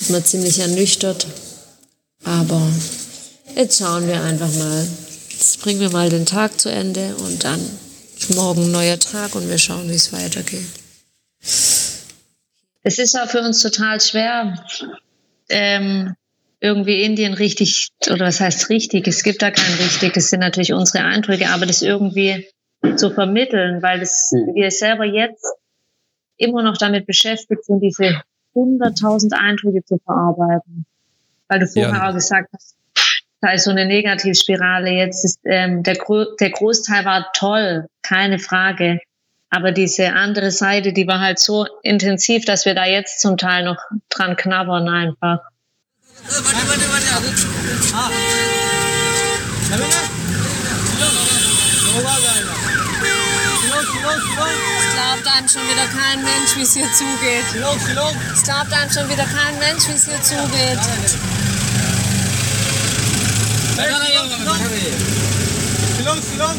man 0.08 0.24
ziemlich 0.24 0.60
ernüchtert. 0.60 1.26
Aber 2.24 2.60
jetzt 3.56 3.78
schauen 3.78 4.06
wir 4.06 4.22
einfach 4.22 4.52
mal. 4.54 4.86
Jetzt 5.30 5.62
bringen 5.62 5.80
wir 5.80 5.90
mal 5.90 6.10
den 6.10 6.26
Tag 6.26 6.60
zu 6.60 6.70
Ende 6.70 7.14
und 7.16 7.44
dann 7.44 7.60
ist 8.16 8.34
morgen 8.34 8.64
ein 8.64 8.72
neuer 8.72 8.98
Tag 8.98 9.34
und 9.34 9.48
wir 9.48 9.58
schauen, 9.58 9.88
wie 9.88 9.94
es 9.94 10.12
weitergeht. 10.12 10.68
Es 12.82 12.98
ist 12.98 13.18
auch 13.18 13.28
für 13.28 13.40
uns 13.40 13.62
total 13.62 14.00
schwer, 14.00 14.62
ähm, 15.48 16.14
irgendwie 16.60 17.02
Indien 17.02 17.32
richtig, 17.32 17.88
oder 18.10 18.26
was 18.26 18.40
heißt 18.40 18.68
richtig? 18.68 19.08
Es 19.08 19.22
gibt 19.22 19.40
da 19.40 19.50
kein 19.50 19.74
richtig, 19.74 20.16
es 20.16 20.28
sind 20.28 20.40
natürlich 20.40 20.74
unsere 20.74 21.04
Eindrücke, 21.04 21.48
aber 21.48 21.64
das 21.64 21.80
irgendwie 21.80 22.46
zu 22.96 23.10
vermitteln, 23.10 23.82
weil 23.82 24.00
das, 24.00 24.32
wir 24.54 24.70
selber 24.70 25.04
jetzt 25.04 25.44
immer 26.36 26.62
noch 26.62 26.76
damit 26.76 27.06
beschäftigt 27.06 27.64
sind, 27.64 27.80
diese 27.80 28.22
100.000 28.54 29.32
Eindrücke 29.32 29.84
zu 29.84 29.98
verarbeiten 30.04 30.86
weil 31.50 31.58
du 31.58 31.66
vorher 31.66 31.92
ja. 31.92 32.08
auch 32.08 32.14
gesagt 32.14 32.48
hast, 32.54 32.76
da 33.40 33.52
ist 33.52 33.64
so 33.64 33.70
eine 33.70 33.86
Negativspirale. 33.86 34.90
Jetzt 34.90 35.24
ist 35.24 35.40
ähm, 35.44 35.82
der, 35.82 35.96
Gro 35.96 36.24
der 36.38 36.50
Großteil 36.50 37.04
war 37.04 37.26
toll, 37.34 37.86
keine 38.02 38.38
Frage. 38.38 39.00
Aber 39.50 39.72
diese 39.72 40.12
andere 40.12 40.52
Seite, 40.52 40.92
die 40.92 41.08
war 41.08 41.18
halt 41.18 41.40
so 41.40 41.66
intensiv, 41.82 42.44
dass 42.44 42.66
wir 42.66 42.74
da 42.74 42.86
jetzt 42.86 43.20
zum 43.20 43.36
Teil 43.36 43.64
noch 43.64 43.78
dran 44.08 44.36
knabbern 44.36 44.88
einfach. 44.88 45.40
Es 46.24 46.42
glaubt 54.94 55.26
einem 55.26 55.48
schon 55.48 55.62
wieder 55.62 55.86
kein 55.86 56.22
Mensch, 56.22 56.56
wie 56.56 56.62
es 56.62 56.74
hier 56.74 56.92
zugeht. 56.92 57.44
Es 58.32 58.42
glaubt 58.44 58.72
einem 58.72 58.90
schon 58.90 59.08
wieder 59.08 59.24
kein 59.24 59.58
Mensch, 59.58 59.88
wie 59.88 59.92
es 59.92 60.04
hier 60.06 60.22
zugeht. 60.22 60.78
Shillong, 65.96 66.20
Shillong. 66.22 66.56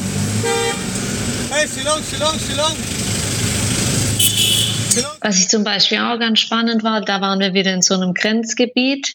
Hey, 1.52 1.68
Shillong, 1.68 2.04
Shillong, 2.04 2.40
Shillong. 2.40 2.76
Was 5.22 5.40
ich 5.40 5.50
zum 5.50 5.64
Beispiel 5.64 6.00
auch 6.00 6.18
ganz 6.20 6.40
spannend 6.40 6.84
war, 6.84 7.02
da 7.02 7.22
waren 7.22 7.40
wir 7.40 7.54
wieder 7.54 7.74
in 7.74 7.82
so 7.82 7.94
einem 7.94 8.14
Grenzgebiet. 8.14 9.14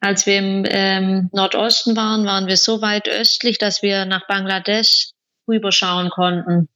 Als 0.00 0.26
wir 0.26 0.38
im 0.38 0.64
ähm, 0.68 1.30
Nordosten 1.32 1.96
waren, 1.96 2.24
waren 2.24 2.46
wir 2.46 2.56
so 2.56 2.82
weit 2.82 3.08
östlich, 3.08 3.58
dass 3.58 3.82
wir 3.82 4.04
nach 4.04 4.26
Bangladesch 4.26 5.10
rüberschauen 5.46 6.10
konnten. 6.10 6.68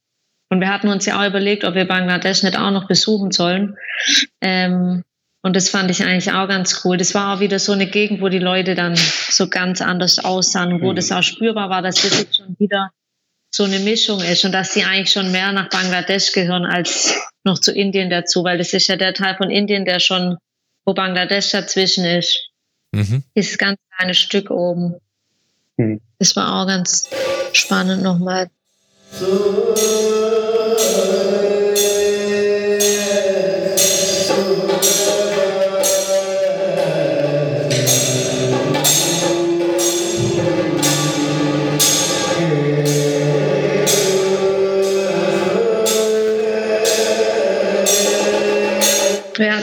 Und 0.51 0.61
wir 0.61 0.69
hatten 0.69 0.89
uns 0.89 1.07
ja 1.07 1.21
auch 1.21 1.27
überlegt, 1.27 1.65
ob 1.65 1.75
wir 1.75 1.87
Bangladesch 1.87 2.43
nicht 2.43 2.59
auch 2.59 2.71
noch 2.71 2.87
besuchen 2.87 3.33
sollen. 3.33 3.77
Ähm, 4.41 5.05
und 5.43 5.55
das 5.55 5.69
fand 5.69 5.91
ich 5.91 6.03
eigentlich 6.03 6.33
auch 6.33 6.49
ganz 6.49 6.85
cool. 6.85 6.97
Das 6.97 7.15
war 7.15 7.35
auch 7.35 7.41
wieder 7.41 7.59
so 7.59 7.73
eine 7.73 7.87
Gegend, 7.87 8.21
wo 8.21 8.29
die 8.29 8.39
Leute 8.39 8.75
dann 8.75 8.97
so 8.97 9.49
ganz 9.49 9.81
anders 9.81 10.19
aussahen, 10.19 10.81
wo 10.83 10.91
mhm. 10.91 10.97
das 10.97 11.13
auch 11.13 11.23
spürbar 11.23 11.71
war, 11.71 11.83
dass 11.83 12.03
das 12.03 12.19
jetzt 12.19 12.37
schon 12.37 12.57
wieder 12.59 12.91
so 13.51 13.65
eine 13.65 13.79
Mischung 13.79 14.21
ist 14.21 14.45
und 14.45 14.53
dass 14.53 14.75
sie 14.75 14.85
eigentlich 14.85 15.13
schon 15.13 15.31
mehr 15.31 15.53
nach 15.53 15.71
Bangladesch 15.71 16.33
gehören 16.33 16.67
als 16.67 17.15
noch 17.45 17.59
zu 17.59 17.73
Indien 17.73 18.11
dazu, 18.11 18.45
weil 18.45 18.59
das 18.59 18.73
ist 18.73 18.89
ja 18.89 18.97
der 18.97 19.15
Teil 19.15 19.37
von 19.37 19.51
Indien, 19.51 19.85
der 19.85 20.01
schon, 20.01 20.37
wo 20.85 20.93
Bangladesch 20.93 21.51
dazwischen 21.51 22.05
ist. 22.05 22.51
Mhm. 22.93 23.23
Dieses 23.37 23.57
ganz 23.59 23.79
kleine 23.97 24.15
Stück 24.15 24.51
oben. 24.51 24.97
Mhm. 25.77 26.01
Das 26.19 26.35
war 26.37 26.61
auch 26.61 26.67
ganz 26.67 27.09
spannend 27.53 28.03
nochmal. 28.03 28.51
So. 29.13 29.75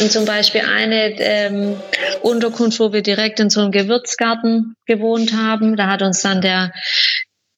Hatten 0.05 0.11
zum 0.11 0.25
Beispiel 0.25 0.61
eine 0.61 1.19
ähm, 1.19 1.77
Unterkunft, 2.21 2.79
wo 2.79 2.93
wir 2.93 3.01
direkt 3.01 3.39
in 3.39 3.49
so 3.49 3.61
einem 3.61 3.71
Gewürzgarten 3.71 4.75
gewohnt 4.85 5.33
haben. 5.33 5.75
Da 5.75 5.87
hat 5.87 6.01
uns 6.01 6.21
dann 6.21 6.41
der 6.41 6.71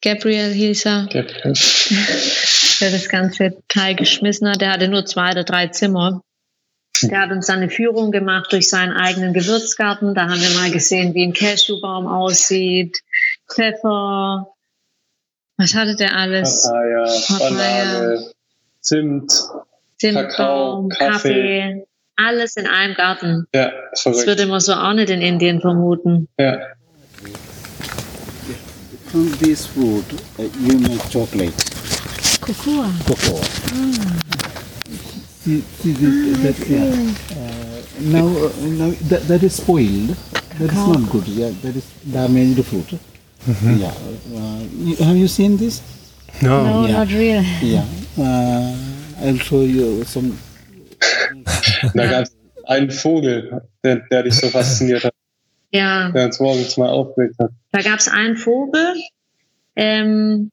Gabriel 0.02 0.54
hieß 0.54 0.86
er, 0.86 1.08
Gabriel. 1.12 1.54
der 2.80 2.92
das 2.92 3.10
ganze 3.10 3.58
Teil 3.68 3.96
geschmissen 3.96 4.48
hat. 4.48 4.62
Der 4.62 4.72
hatte 4.72 4.88
nur 4.88 5.06
zwei 5.06 5.32
oder 5.32 5.44
drei 5.44 5.68
Zimmer. 5.68 6.22
Der 7.02 7.22
hat 7.22 7.32
uns 7.32 7.48
dann 7.48 7.58
eine 7.58 7.70
Führung 7.70 8.12
gemacht 8.12 8.52
durch 8.52 8.70
seinen 8.70 8.94
eigenen 8.94 9.34
Gewürzgarten. 9.34 10.16
Da 10.16 10.30
haben 10.30 10.42
wir 10.42 10.50
mal 10.52 10.72
gesehen, 10.72 11.14
wie 11.14 11.26
ein 11.26 11.34
Cashewbaum 11.34 12.08
aussieht, 12.08 13.00
Pfeffer. 13.52 14.54
Was 15.58 15.74
hatte 15.74 15.96
der 15.96 16.16
alles? 16.16 16.64
Papaya, 16.64 17.06
Papaya 17.28 17.50
Banane, 17.50 18.32
Zimt, 18.80 19.32
Zimtbaum, 19.98 20.90
Kakao, 20.90 21.12
Kaffee. 21.12 21.72
Kaffee 21.72 21.88
alles 22.18 22.58
in 22.58 22.68
einem 22.68 22.96
Garten. 22.96 23.48
Ja, 23.54 23.72
verrückt. 23.94 24.20
Das 24.20 24.28
würde 24.28 24.46
man 24.48 24.60
so 24.60 24.74
auch 24.74 24.94
nicht 24.94 25.10
in 25.10 25.22
Indien 25.22 25.62
vermuten. 25.62 26.28
Ja. 26.38 26.60
From 29.12 29.32
this 29.40 29.66
food, 29.66 30.04
uh, 30.38 30.44
you 30.60 30.78
make 30.80 31.00
chocolate. 31.10 31.54
Cocoa. 32.42 32.90
Cocoa. 33.06 33.40
Mm. 33.74 34.28
See, 35.44 35.62
see 35.62 35.94
this, 35.94 36.38
that, 36.44 36.70
yeah. 36.70 36.84
Uh, 37.32 37.82
now, 38.02 38.28
uh, 38.28 38.52
now 38.66 38.92
that, 39.08 39.28
that 39.30 39.44
is 39.44 39.56
spoiled. 39.56 40.10
That 40.60 40.72
is 40.72 40.88
not 40.88 41.10
good. 41.10 41.28
Yeah, 41.28 41.52
that 41.62 41.76
is 41.76 41.86
damaged 42.12 42.66
fruit. 42.66 43.00
Mm 43.48 43.54
-hmm. 43.54 43.80
Yeah. 43.80 43.94
Uh, 44.34 44.62
you, 44.84 44.96
have 45.06 45.18
you 45.18 45.28
seen 45.28 45.58
this? 45.58 45.82
No. 46.42 46.64
No, 46.64 46.88
yeah. 46.88 47.00
not 47.00 47.10
really. 47.10 47.48
Yeah. 47.62 47.86
Uh, 48.18 48.76
I'll 49.24 49.40
show 49.40 49.62
you 49.64 50.04
some 50.04 50.38
da 51.94 52.06
gab 52.06 52.24
es 52.24 52.36
einen 52.66 52.92
Vogel, 52.92 53.62
der, 53.84 53.98
der 54.12 54.24
dich 54.24 54.36
so 54.36 54.48
fasziniert 54.50 55.04
hat, 55.04 55.14
Ja, 55.72 56.12
der 56.12 56.26
uns 56.26 56.40
morgens 56.40 56.78
mal 56.78 56.90
aufgeweckt 56.90 57.40
hat. 57.40 57.52
da 57.72 57.82
gab 57.82 58.00
es 58.00 58.08
einen 58.08 58.36
Vogel, 58.38 58.96
ähm, 59.76 60.52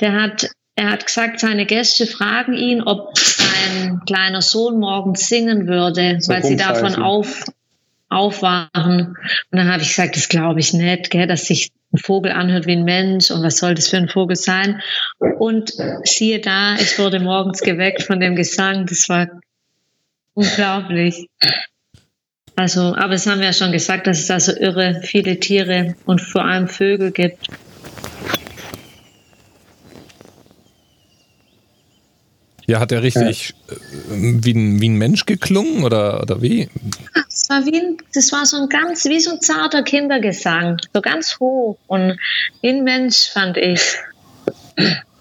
der 0.00 0.20
hat, 0.20 0.48
er 0.76 0.90
hat 0.90 1.06
gesagt, 1.06 1.40
seine 1.40 1.66
Gäste 1.66 2.06
fragen 2.06 2.54
ihn, 2.54 2.82
ob 2.82 3.18
sein 3.18 4.00
kleiner 4.06 4.40
Sohn 4.42 4.78
morgens 4.78 5.28
singen 5.28 5.66
würde, 5.66 6.16
So 6.20 6.32
weil 6.32 6.42
sie 6.42 6.56
davon 6.56 6.94
auf, 6.96 7.44
aufwachen. 8.08 9.08
Und 9.50 9.58
dann 9.58 9.70
habe 9.70 9.82
ich 9.82 9.88
gesagt, 9.88 10.16
das 10.16 10.28
glaube 10.28 10.60
ich 10.60 10.72
nicht, 10.72 11.10
gell, 11.10 11.26
dass 11.26 11.44
sich 11.46 11.70
ein 11.92 11.98
Vogel 11.98 12.32
anhört 12.32 12.66
wie 12.66 12.72
ein 12.76 12.84
Mensch 12.84 13.30
und 13.30 13.42
was 13.42 13.58
soll 13.58 13.74
das 13.74 13.88
für 13.88 13.96
ein 13.96 14.08
Vogel 14.08 14.36
sein? 14.36 14.80
Und 15.38 15.72
siehe 16.04 16.40
da, 16.40 16.76
ich 16.76 16.98
wurde 16.98 17.18
morgens 17.20 17.60
geweckt 17.60 18.02
von 18.02 18.20
dem 18.20 18.36
Gesang, 18.36 18.86
das 18.86 19.08
war 19.08 19.28
unglaublich. 20.34 21.28
Also, 22.56 22.94
aber 22.94 23.14
es 23.14 23.26
haben 23.26 23.40
wir 23.40 23.46
ja 23.46 23.52
schon 23.52 23.72
gesagt, 23.72 24.06
dass 24.06 24.20
es 24.20 24.26
da 24.26 24.38
so 24.38 24.52
irre 24.52 25.00
viele 25.02 25.40
Tiere 25.40 25.94
und 26.04 26.20
vor 26.20 26.44
allem 26.44 26.68
Vögel 26.68 27.10
gibt. 27.10 27.48
Ja, 32.70 32.78
hat 32.78 32.92
er 32.92 33.02
richtig 33.02 33.54
äh, 33.68 33.74
wie, 34.10 34.52
ein, 34.52 34.80
wie 34.80 34.88
ein 34.88 34.94
Mensch 34.94 35.26
geklungen 35.26 35.82
oder, 35.82 36.22
oder 36.22 36.40
wie? 36.40 36.68
Das 37.14 37.48
war 37.48 37.66
wie 37.66 37.80
ein, 37.80 37.96
das 38.14 38.30
war 38.30 38.46
so 38.46 38.58
ein 38.58 38.68
ganz, 38.68 39.06
wie 39.06 39.18
so 39.18 39.32
ein 39.32 39.40
zarter 39.40 39.82
Kindergesang, 39.82 40.76
so 40.94 41.00
ganz 41.00 41.40
hoch 41.40 41.78
und 41.88 42.16
wie 42.60 42.68
ein 42.68 42.84
Mensch 42.84 43.28
fand 43.30 43.56
ich. 43.56 43.96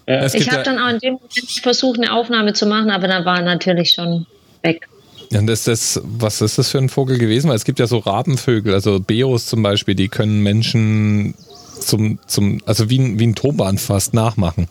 Ja, 0.06 0.26
Ich 0.26 0.48
habe 0.48 0.58
ja, 0.58 0.64
dann 0.64 0.78
auch 0.78 0.90
in 0.90 1.00
dem 1.00 1.14
Moment 1.14 1.60
versucht, 1.64 2.00
eine 2.00 2.14
Aufnahme 2.14 2.54
zu 2.54 2.68
machen, 2.68 2.92
aber 2.92 3.08
dann 3.08 3.26
war 3.26 3.38
er 3.38 3.46
natürlich 3.46 3.94
schon 3.96 4.28
weg. 4.62 4.88
Ja, 5.32 5.42
das, 5.42 5.66
das, 5.66 6.02
was 6.04 6.42
ist 6.42 6.58
das 6.58 6.72
für 6.72 6.80
ein 6.80 6.90
Vogel 6.90 7.18
gewesen? 7.18 7.50
Weil 7.50 7.56
es 7.56 7.66
gibt 7.66 7.80
ja 7.80 7.88
so 7.88 8.00
Rabenvögel, 8.00 8.74
also 8.74 9.00
Beos 9.00 9.46
zum 9.46 9.62
Beispiel, 9.62 9.96
die 9.96 10.10
können 10.10 10.42
Menschen 10.42 11.36
zum, 11.80 12.20
zum 12.28 12.62
also 12.66 12.90
wie 12.90 13.00
ein, 13.00 13.20
wie 13.20 13.28
ein 13.28 13.36
Turban 13.36 13.78
fast 13.78 14.14
nachmachen. 14.14 14.68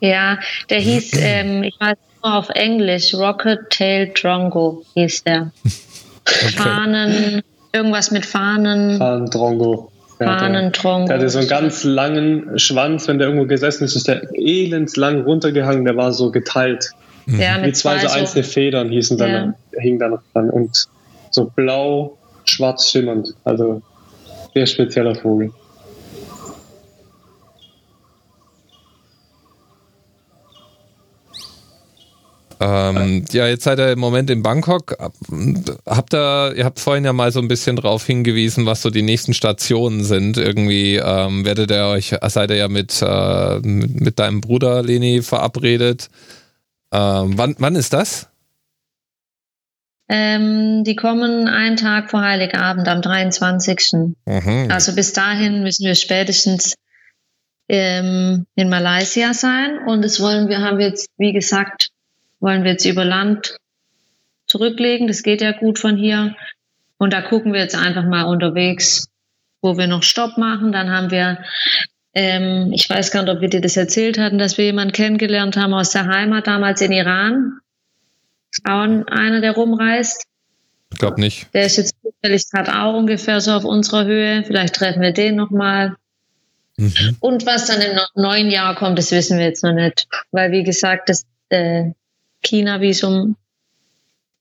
Ja, 0.00 0.38
der 0.68 0.80
hieß, 0.80 1.12
ähm, 1.14 1.62
ich 1.62 1.74
weiß 1.80 1.96
nur 2.22 2.34
auf 2.34 2.48
Englisch, 2.50 3.14
Rocket 3.14 3.70
Tail 3.70 4.12
Drongo 4.14 4.84
hieß 4.94 5.24
der. 5.24 5.52
Fahnen, 6.56 7.42
irgendwas 7.72 8.10
mit 8.10 8.26
Fahnen, 8.26 8.98
Fahnen 8.98 9.30
Drongo. 9.30 9.90
Fahnen 10.18 10.72
Drongo. 10.72 11.06
Der 11.06 11.16
hatte 11.16 11.28
so 11.28 11.38
einen 11.38 11.48
ganz 11.48 11.84
langen 11.84 12.58
Schwanz, 12.58 13.08
wenn 13.08 13.18
der 13.18 13.28
irgendwo 13.28 13.46
gesessen 13.46 13.84
ist, 13.84 13.96
ist 13.96 14.08
der 14.08 14.34
elendslang 14.34 15.22
runtergehangen, 15.22 15.84
der 15.84 15.96
war 15.96 16.12
so 16.12 16.30
geteilt. 16.30 16.90
Ja, 17.26 17.58
Wie 17.58 17.66
mit 17.66 17.76
zwei 17.76 17.98
so 17.98 18.08
einzelne 18.08 18.44
Federn 18.44 18.90
hießen 18.90 19.18
dann, 19.18 19.54
hingen 19.78 19.98
da 19.98 20.08
noch 20.08 20.22
dran. 20.32 20.50
Und 20.50 20.86
so 21.30 21.44
blau, 21.44 22.16
schwarz 22.44 22.90
schimmernd. 22.90 23.34
Also 23.44 23.82
sehr 24.54 24.66
spezieller 24.66 25.14
Vogel. 25.14 25.52
Ähm, 32.58 33.24
ja, 33.32 33.46
jetzt 33.46 33.64
seid 33.64 33.78
ihr 33.78 33.92
im 33.92 33.98
Moment 33.98 34.30
in 34.30 34.42
Bangkok. 34.42 34.96
Habt 35.84 36.14
ihr, 36.14 36.54
ihr 36.56 36.64
habt 36.64 36.80
vorhin 36.80 37.04
ja 37.04 37.12
mal 37.12 37.30
so 37.30 37.40
ein 37.40 37.48
bisschen 37.48 37.76
drauf 37.76 38.06
hingewiesen, 38.06 38.64
was 38.64 38.80
so 38.80 38.88
die 38.88 39.02
nächsten 39.02 39.34
Stationen 39.34 40.04
sind. 40.04 40.38
Irgendwie 40.38 40.96
ähm, 40.96 41.44
werdet 41.44 41.70
ihr 41.70 41.86
euch, 41.86 42.14
seid 42.28 42.50
ihr 42.50 42.56
ja 42.56 42.68
mit, 42.68 43.02
äh, 43.02 43.58
mit, 43.60 44.00
mit 44.00 44.18
deinem 44.18 44.40
Bruder 44.40 44.82
Leni 44.82 45.20
verabredet. 45.22 46.08
Ähm, 46.92 47.36
wann, 47.36 47.56
wann 47.58 47.76
ist 47.76 47.92
das? 47.92 48.30
Ähm, 50.08 50.84
die 50.84 50.94
kommen 50.94 51.48
einen 51.48 51.76
Tag 51.76 52.10
vor 52.10 52.22
Heiligabend 52.22 52.86
am 52.86 53.02
23. 53.02 54.14
Mhm. 54.24 54.68
Also 54.70 54.94
bis 54.94 55.12
dahin 55.12 55.62
müssen 55.62 55.84
wir 55.84 55.96
spätestens 55.96 56.74
ähm, 57.68 58.46
in 58.54 58.68
Malaysia 58.68 59.34
sein 59.34 59.80
und 59.86 60.02
das 60.02 60.20
wollen 60.20 60.48
wir, 60.48 60.60
haben 60.60 60.78
wir 60.78 60.86
jetzt, 60.86 61.08
wie 61.18 61.32
gesagt, 61.32 61.90
wollen 62.38 62.62
wir 62.62 62.72
jetzt 62.72 62.84
über 62.84 63.04
Land 63.04 63.56
zurücklegen. 64.46 65.08
Das 65.08 65.22
geht 65.22 65.40
ja 65.40 65.52
gut 65.52 65.78
von 65.78 65.96
hier. 65.96 66.36
Und 66.98 67.12
da 67.12 67.22
gucken 67.22 67.52
wir 67.52 67.60
jetzt 67.60 67.76
einfach 67.76 68.04
mal 68.04 68.24
unterwegs, 68.24 69.08
wo 69.60 69.76
wir 69.76 69.86
noch 69.86 70.02
Stopp 70.02 70.38
machen. 70.38 70.72
Dann 70.72 70.90
haben 70.90 71.10
wir, 71.10 71.38
ähm, 72.16 72.72
ich 72.72 72.88
weiß 72.88 73.10
gar 73.10 73.22
nicht, 73.24 73.34
ob 73.34 73.42
wir 73.42 73.50
dir 73.50 73.60
das 73.60 73.76
erzählt 73.76 74.16
hatten, 74.16 74.38
dass 74.38 74.56
wir 74.56 74.64
jemanden 74.64 74.92
kennengelernt 74.92 75.58
haben 75.58 75.74
aus 75.74 75.90
der 75.90 76.06
Heimat, 76.06 76.46
damals 76.46 76.80
in 76.80 76.90
Iran. 76.90 77.60
Auch 78.64 78.84
einer, 78.84 79.42
der 79.42 79.52
rumreist. 79.52 80.24
Ich 80.90 80.98
glaube 80.98 81.20
nicht. 81.20 81.52
Der 81.52 81.66
ist 81.66 81.76
jetzt 81.76 81.94
zufällig 82.02 82.50
gerade 82.50 82.74
auch 82.80 82.96
ungefähr 82.96 83.42
so 83.42 83.52
auf 83.52 83.64
unserer 83.66 84.06
Höhe. 84.06 84.42
Vielleicht 84.44 84.76
treffen 84.76 85.02
wir 85.02 85.12
den 85.12 85.36
nochmal. 85.36 85.94
Mhm. 86.78 87.18
Und 87.20 87.44
was 87.44 87.66
dann 87.66 87.82
im 87.82 87.98
neuen 88.14 88.50
Jahr 88.50 88.74
kommt, 88.76 88.98
das 88.98 89.10
wissen 89.10 89.36
wir 89.36 89.44
jetzt 89.44 89.62
noch 89.62 89.74
nicht. 89.74 90.08
Weil, 90.30 90.52
wie 90.52 90.62
gesagt, 90.62 91.10
das 91.10 91.26
äh, 91.50 91.90
China-Visum 92.42 93.36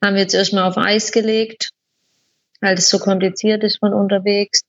haben 0.01 0.15
wir 0.15 0.21
jetzt 0.21 0.33
erstmal 0.33 0.63
auf 0.63 0.77
Eis 0.77 1.11
gelegt, 1.11 1.71
weil 2.61 2.75
es 2.75 2.89
so 2.89 2.99
kompliziert 2.99 3.65
ist 3.65 3.79
von 3.79 3.93
unterwegs. 3.93 4.61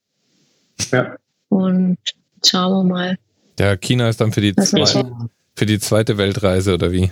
Ja. 0.91 1.15
Und 1.47 1.97
schauen 2.45 2.87
wir 2.87 2.93
mal. 2.93 3.17
Ja, 3.59 3.75
China 3.75 4.09
ist 4.09 4.21
dann 4.21 4.31
für 4.31 4.41
die, 4.41 4.55
Was 4.55 4.71
noch 4.73 4.85
zwei, 4.85 5.01
so? 5.01 5.29
für 5.55 5.65
die 5.65 5.79
zweite 5.79 6.17
Weltreise 6.17 6.73
oder 6.73 6.91
wie? 6.91 7.11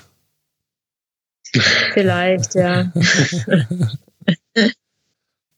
Vielleicht, 1.93 2.55
ja. 2.55 2.91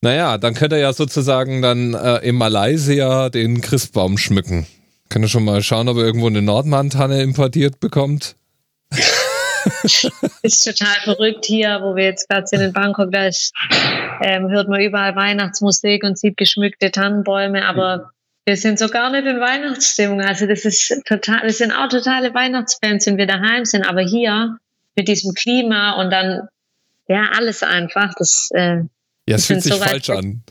Naja, 0.01 0.37
dann 0.37 0.53
könnt 0.53 0.73
ihr 0.73 0.79
ja 0.79 0.93
sozusagen 0.93 1.61
dann 1.61 1.95
äh, 1.95 2.17
in 2.17 2.35
Malaysia 2.35 3.29
den 3.29 3.61
Christbaum 3.61 4.17
schmücken. 4.17 4.67
Könnt 5.09 5.25
ihr 5.25 5.29
schon 5.29 5.43
mal 5.45 5.63
schauen, 5.63 5.89
ob 5.89 5.97
ihr 5.97 6.03
irgendwo 6.03 6.27
eine 6.27 6.41
Nordmantanne 6.41 7.21
importiert 7.23 7.79
bekommt? 7.79 8.35
ist 10.43 10.63
total 10.63 10.95
verrückt 11.03 11.45
hier, 11.45 11.79
wo 11.81 11.95
wir 11.95 12.05
jetzt 12.05 12.29
gerade 12.29 12.45
sind 12.45 12.61
in 12.61 12.73
Bangkok. 12.73 13.11
Da 13.11 13.27
ist, 13.27 13.53
ähm, 14.21 14.49
hört 14.49 14.69
man 14.69 14.81
überall 14.81 15.15
Weihnachtsmusik 15.15 16.03
und 16.03 16.17
sieht 16.17 16.37
geschmückte 16.37 16.91
Tannenbäume, 16.91 17.65
aber 17.65 18.11
wir 18.47 18.55
sind 18.55 18.79
so 18.79 18.87
gar 18.87 19.11
nicht 19.11 19.25
in 19.25 19.41
Weihnachtsstimmung. 19.41 20.21
Also 20.21 20.47
das 20.47 20.63
ist 20.63 21.01
total, 21.05 21.43
wir 21.43 21.51
sind 21.51 21.73
auch 21.73 21.89
totale 21.89 22.33
Weihnachtsfans, 22.33 23.05
wenn 23.05 23.17
wir 23.17 23.27
daheim 23.27 23.65
sind, 23.65 23.83
aber 23.85 24.01
hier 24.01 24.57
mit 24.95 25.09
diesem 25.09 25.33
Klima 25.33 26.01
und 26.01 26.11
dann 26.11 26.47
ja 27.09 27.29
alles 27.35 27.61
einfach, 27.61 28.13
das 28.17 28.47
äh, 28.53 28.77
Ja, 29.27 29.35
es 29.35 29.47
fühlt 29.47 29.63
sich 29.63 29.73
so 29.73 29.79
falsch 29.79 30.09
an. 30.09 30.43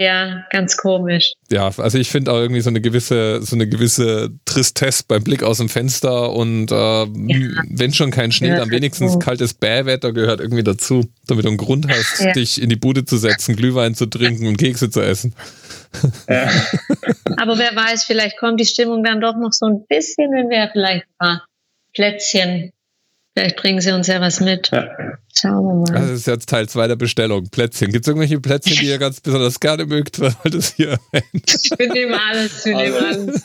Ja 0.00 0.44
ganz 0.50 0.76
komisch. 0.76 1.32
Ja, 1.50 1.70
also 1.76 1.98
ich 1.98 2.08
finde 2.10 2.32
auch 2.32 2.38
irgendwie 2.38 2.60
so 2.62 2.70
eine 2.70 2.80
gewisse, 2.80 3.42
so 3.42 3.54
eine 3.54 3.68
gewisse 3.68 4.30
Tristesse 4.44 5.04
beim 5.06 5.22
Blick 5.22 5.42
aus 5.42 5.58
dem 5.58 5.68
Fenster 5.68 6.32
und 6.32 6.72
äh, 6.72 6.74
wenn 6.74 7.92
schon 7.92 8.10
kein 8.10 8.32
Schnee, 8.32 8.48
Ja, 8.48 8.56
dann 8.56 8.70
wenigstens 8.70 9.12
dazu. 9.12 9.18
kaltes 9.18 9.54
Bähwetter 9.54 10.12
gehört 10.12 10.40
irgendwie 10.40 10.64
dazu, 10.64 11.04
damit 11.26 11.44
du 11.44 11.48
einen 11.50 11.58
Grund 11.58 11.86
hast, 11.88 12.20
Ja. 12.20 12.32
dich 12.32 12.60
in 12.60 12.68
die 12.70 12.76
Bude 12.76 13.04
zu 13.04 13.16
setzen, 13.18 13.54
Glühwein 13.56 13.94
zu 13.94 14.06
trinken 14.06 14.46
und 14.48 14.56
Kekse 14.56 14.90
zu 14.90 15.00
essen. 15.02 15.34
Aber 17.36 17.58
wer 17.58 17.74
weiß, 17.74 18.04
vielleicht 18.04 18.38
kommt 18.38 18.60
die 18.60 18.66
Stimmung 18.66 19.04
dann 19.04 19.20
doch 19.20 19.36
noch 19.36 19.52
so 19.52 19.66
ein 19.66 19.84
bisschen, 19.88 20.30
wenn 20.32 20.48
wir 20.48 20.68
vielleicht 20.72 21.04
ein 21.04 21.16
paar 21.18 21.44
Plätzchen, 21.94 22.70
vielleicht 23.34 23.56
bringen 23.56 23.80
sie 23.80 23.92
uns 23.92 24.06
ja 24.06 24.20
was 24.20 24.40
mit. 24.40 24.70
Ja. 24.70 24.88
Schauen 25.36 25.64
wir 25.64 25.92
mal. 25.92 26.00
Das 26.00 26.10
ist 26.10 26.26
jetzt 26.26 26.48
Teil 26.48 26.68
2 26.68 26.88
der 26.88 26.96
Bestellung. 26.96 27.48
Plätzchen. 27.50 27.92
Gibt 27.92 28.04
es 28.04 28.08
irgendwelche 28.08 28.40
Plätzchen, 28.40 28.76
die 28.78 28.86
ihr 28.86 28.98
ganz 28.98 29.20
besonders 29.20 29.60
gerne 29.60 29.86
mögt, 29.86 30.20
weil 30.20 30.34
das 30.50 30.74
hier 30.74 30.98
Wir 31.12 31.92
nehmen 31.92 32.14
alles, 32.14 32.64
wir 32.64 32.76
nehmen 32.76 32.96
alles. 32.96 33.44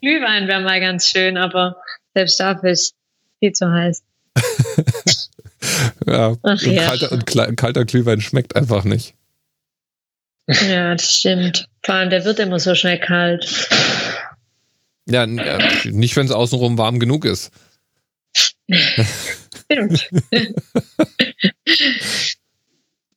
Glühwein 0.00 0.48
wäre 0.48 0.62
mal 0.62 0.80
ganz 0.80 1.06
schön, 1.06 1.36
aber 1.36 1.76
selbst 2.14 2.40
dafür 2.40 2.70
ist 2.70 2.94
viel 3.38 3.52
zu 3.52 3.70
heiß. 3.70 4.02
ja, 6.06 6.36
Ach 6.42 6.50
und, 6.50 6.62
ja. 6.62 6.86
kalter, 6.86 7.12
und 7.12 7.56
kalter 7.56 7.84
Glühwein 7.84 8.20
schmeckt 8.20 8.56
einfach 8.56 8.84
nicht. 8.84 9.14
Ja, 10.46 10.92
das 10.94 11.12
stimmt. 11.12 11.68
Vor 11.82 11.94
allem, 11.94 12.10
der 12.10 12.24
wird 12.24 12.38
immer 12.38 12.58
so 12.58 12.74
schnell 12.74 12.98
kalt. 12.98 13.68
Ja, 15.06 15.24
ja 15.24 15.58
nicht, 15.84 16.16
wenn 16.16 16.26
es 16.26 16.32
außenrum 16.32 16.78
warm 16.78 16.98
genug 16.98 17.24
ist. 17.24 17.50
Stimmt. 18.34 20.10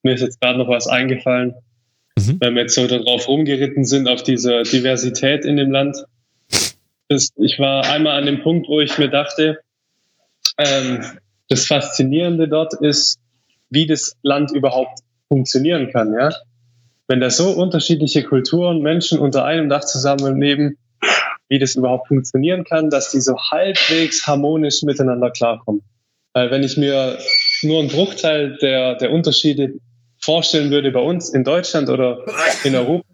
Mir 0.03 0.13
ist 0.13 0.21
jetzt 0.21 0.39
gerade 0.39 0.59
noch 0.59 0.69
was 0.69 0.87
eingefallen, 0.87 1.55
Mhm. 2.17 2.37
weil 2.39 2.55
wir 2.55 2.61
jetzt 2.63 2.73
so 2.75 2.87
darauf 2.87 3.27
rumgeritten 3.27 3.85
sind, 3.85 4.07
auf 4.07 4.23
diese 4.23 4.63
Diversität 4.63 5.45
in 5.45 5.55
dem 5.57 5.71
Land. 5.71 6.03
Das, 7.09 7.29
ich 7.37 7.59
war 7.59 7.87
einmal 7.89 8.17
an 8.17 8.25
dem 8.25 8.41
Punkt, 8.41 8.67
wo 8.67 8.79
ich 8.81 8.97
mir 8.97 9.09
dachte, 9.09 9.59
ähm, 10.57 11.05
das 11.47 11.67
Faszinierende 11.67 12.47
dort 12.47 12.73
ist, 12.73 13.19
wie 13.69 13.85
das 13.85 14.17
Land 14.23 14.51
überhaupt 14.51 14.99
funktionieren 15.27 15.91
kann. 15.91 16.13
Ja? 16.13 16.31
Wenn 17.07 17.19
da 17.21 17.29
so 17.29 17.51
unterschiedliche 17.51 18.23
Kulturen, 18.23 18.81
Menschen 18.81 19.19
unter 19.19 19.45
einem 19.45 19.69
Dach 19.69 19.85
zusammenleben, 19.85 20.77
wie 21.49 21.59
das 21.59 21.75
überhaupt 21.75 22.07
funktionieren 22.07 22.63
kann, 22.63 22.89
dass 22.89 23.11
die 23.11 23.21
so 23.21 23.37
halbwegs 23.37 24.27
harmonisch 24.27 24.83
miteinander 24.83 25.31
klarkommen. 25.31 25.81
Weil 26.33 26.51
wenn 26.51 26.63
ich 26.63 26.77
mir 26.77 27.17
nur 27.63 27.79
einen 27.79 27.89
Bruchteil 27.89 28.57
der, 28.61 28.95
der 28.95 29.11
Unterschiede 29.11 29.73
vorstellen 30.21 30.71
würde 30.71 30.91
bei 30.91 30.99
uns 30.99 31.29
in 31.29 31.43
Deutschland 31.43 31.89
oder 31.89 32.25
in 32.63 32.75
Europa. 32.75 33.07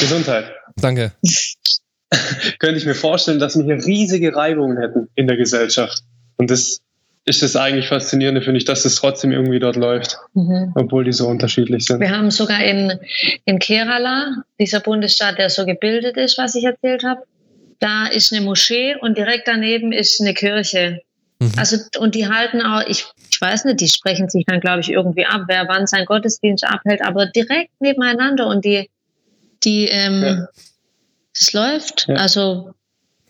Gesundheit. 0.00 0.52
Danke. 0.76 1.12
Könnte 2.58 2.76
ich 2.76 2.86
mir 2.86 2.94
vorstellen, 2.94 3.38
dass 3.38 3.56
wir 3.56 3.64
hier 3.64 3.84
riesige 3.84 4.34
Reibungen 4.34 4.78
hätten 4.78 5.08
in 5.14 5.26
der 5.26 5.36
Gesellschaft. 5.36 6.02
Und 6.36 6.50
das 6.50 6.80
ist 7.26 7.42
das 7.42 7.56
eigentlich 7.56 7.88
Faszinierende, 7.88 8.42
finde 8.42 8.58
ich, 8.58 8.64
dass 8.64 8.84
es 8.84 8.96
trotzdem 8.96 9.32
irgendwie 9.32 9.58
dort 9.58 9.76
läuft, 9.76 10.18
mhm. 10.34 10.72
obwohl 10.74 11.04
die 11.04 11.12
so 11.12 11.26
unterschiedlich 11.26 11.86
sind. 11.86 12.00
Wir 12.00 12.10
haben 12.10 12.30
sogar 12.30 12.62
in, 12.62 12.98
in 13.46 13.58
Kerala, 13.58 14.42
dieser 14.60 14.80
Bundesstaat, 14.80 15.38
der 15.38 15.48
so 15.48 15.64
gebildet 15.64 16.16
ist, 16.16 16.36
was 16.36 16.54
ich 16.54 16.64
erzählt 16.64 17.02
habe, 17.02 17.22
da 17.80 18.06
ist 18.06 18.32
eine 18.32 18.42
Moschee 18.42 18.96
und 19.00 19.16
direkt 19.16 19.48
daneben 19.48 19.92
ist 19.92 20.20
eine 20.20 20.34
Kirche. 20.34 21.00
Mhm. 21.38 21.52
Also, 21.56 21.78
und 21.98 22.14
die 22.14 22.28
halten 22.28 22.60
auch, 22.60 22.82
ich, 22.86 23.06
ich 23.30 23.40
weiß 23.40 23.64
nicht, 23.64 23.80
die 23.80 23.88
sprechen 23.88 24.28
sich 24.28 24.44
dann, 24.46 24.60
glaube 24.60 24.80
ich, 24.80 24.90
irgendwie 24.90 25.24
ab, 25.24 25.42
wer 25.48 25.66
wann 25.66 25.86
sein 25.86 26.04
Gottesdienst 26.04 26.64
abhält, 26.64 27.02
aber 27.02 27.26
direkt 27.26 27.70
nebeneinander 27.80 28.46
und 28.46 28.64
die, 28.64 28.90
die, 29.64 29.86
ähm, 29.86 30.22
ja. 30.22 30.48
das 31.32 31.52
läuft. 31.54 32.06
Ja. 32.08 32.16
Also. 32.16 32.74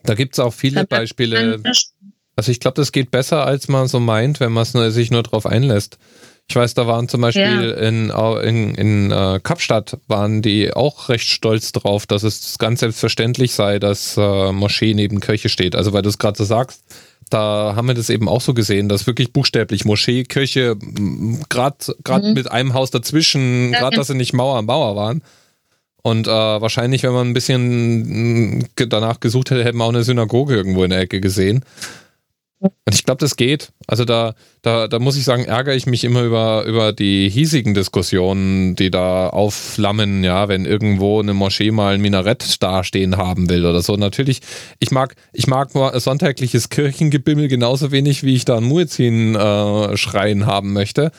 Da 0.03 0.15
gibt 0.15 0.33
es 0.33 0.39
auch 0.39 0.53
viele 0.53 0.85
Beispiele. 0.85 1.61
Also 2.35 2.51
ich 2.51 2.59
glaube, 2.59 2.75
das 2.75 2.91
geht 2.91 3.11
besser, 3.11 3.45
als 3.45 3.67
man 3.67 3.87
so 3.87 3.99
meint, 3.99 4.39
wenn 4.39 4.51
man 4.51 4.65
sich 4.65 5.11
nur 5.11 5.23
darauf 5.23 5.45
einlässt. 5.45 5.97
Ich 6.47 6.55
weiß, 6.55 6.75
da 6.75 6.85
waren 6.85 7.09
zum 7.09 7.21
Beispiel 7.21 7.43
ja. 7.43 7.87
in, 7.87 8.11
in, 8.11 8.75
in 8.75 9.11
äh, 9.11 9.39
Kapstadt 9.41 9.97
waren 10.07 10.43
die 10.43 10.71
auch 10.73 11.09
recht 11.09 11.27
stolz 11.27 11.71
drauf, 11.71 12.05
dass 12.05 12.21
es 12.21 12.59
ganz 12.59 12.81
selbstverständlich 12.81 13.53
sei, 13.53 13.79
dass 13.79 14.15
äh, 14.15 14.51
Moschee 14.51 14.93
neben 14.93 15.21
Kirche 15.21 15.49
steht. 15.49 15.75
Also 15.75 15.91
weil 15.91 16.03
du 16.03 16.09
es 16.09 16.19
gerade 16.19 16.37
so 16.37 16.43
sagst, 16.43 16.83
da 17.31 17.73
haben 17.75 17.87
wir 17.87 17.95
das 17.95 18.11
eben 18.11 18.29
auch 18.29 18.41
so 18.41 18.53
gesehen, 18.53 18.89
dass 18.89 19.07
wirklich 19.07 19.33
buchstäblich 19.33 19.85
Moschee, 19.85 20.23
Kirche, 20.23 20.75
gerade 21.49 21.77
gerade 22.03 22.27
mhm. 22.27 22.33
mit 22.35 22.51
einem 22.51 22.75
Haus 22.75 22.91
dazwischen, 22.91 23.71
gerade 23.71 23.95
dass 23.95 24.07
sie 24.07 24.15
nicht 24.15 24.33
Mauer 24.33 24.57
an 24.57 24.65
Mauer 24.65 24.95
waren. 24.95 25.23
Und 26.03 26.27
äh, 26.27 26.31
wahrscheinlich, 26.31 27.01
wenn 27.01 27.13
man 27.13 27.27
ein 27.27 27.33
bisschen 27.33 28.63
danach 28.75 29.19
gesucht 29.19 29.49
hätte, 29.49 29.63
hätten 29.63 29.79
wir 29.79 29.85
auch 29.85 29.89
eine 29.89 30.03
Synagoge 30.03 30.55
irgendwo 30.55 30.83
in 30.83 30.91
der 30.91 30.99
Ecke 30.99 31.19
gesehen. 31.19 31.65
Und 32.85 32.95
ich 32.95 33.03
glaube, 33.03 33.19
das 33.19 33.35
geht. 33.35 33.71
Also 33.87 34.05
da, 34.05 34.33
da, 34.61 34.87
da 34.87 34.99
muss 34.99 35.17
ich 35.17 35.23
sagen, 35.23 35.45
ärgere 35.45 35.75
ich 35.75 35.85
mich 35.85 36.03
immer 36.03 36.23
über, 36.23 36.63
über 36.65 36.93
die 36.93 37.29
hiesigen 37.29 37.73
Diskussionen, 37.73 38.75
die 38.75 38.91
da 38.91 39.29
aufflammen, 39.29 40.23
ja, 40.23 40.47
wenn 40.47 40.65
irgendwo 40.65 41.19
eine 41.19 41.33
Moschee 41.33 41.71
mal 41.71 41.95
ein 41.95 42.01
Minarett 42.01 42.61
dastehen 42.61 43.17
haben 43.17 43.49
will 43.49 43.65
oder 43.65 43.81
so. 43.81 43.95
Natürlich, 43.95 44.41
ich 44.79 44.91
mag, 44.91 45.15
ich 45.33 45.47
mag 45.47 45.71
sonntägliches 45.95 46.69
Kirchengebimmel 46.69 47.47
genauso 47.47 47.91
wenig, 47.91 48.23
wie 48.23 48.35
ich 48.35 48.45
da 48.45 48.57
ein 48.57 48.63
Muezzin-Schreien 48.63 50.41
äh, 50.41 50.45
haben 50.45 50.73
möchte. 50.73 51.11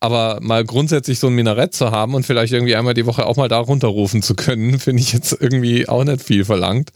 Aber 0.00 0.38
mal 0.40 0.64
grundsätzlich 0.64 1.18
so 1.18 1.26
ein 1.26 1.34
Minarett 1.34 1.74
zu 1.74 1.90
haben 1.90 2.14
und 2.14 2.24
vielleicht 2.24 2.52
irgendwie 2.52 2.76
einmal 2.76 2.94
die 2.94 3.06
Woche 3.06 3.26
auch 3.26 3.36
mal 3.36 3.48
da 3.48 3.58
runterrufen 3.58 4.22
zu 4.22 4.34
können, 4.34 4.78
finde 4.78 5.02
ich 5.02 5.12
jetzt 5.12 5.36
irgendwie 5.40 5.88
auch 5.88 6.04
nicht 6.04 6.22
viel 6.22 6.44
verlangt. 6.44 6.90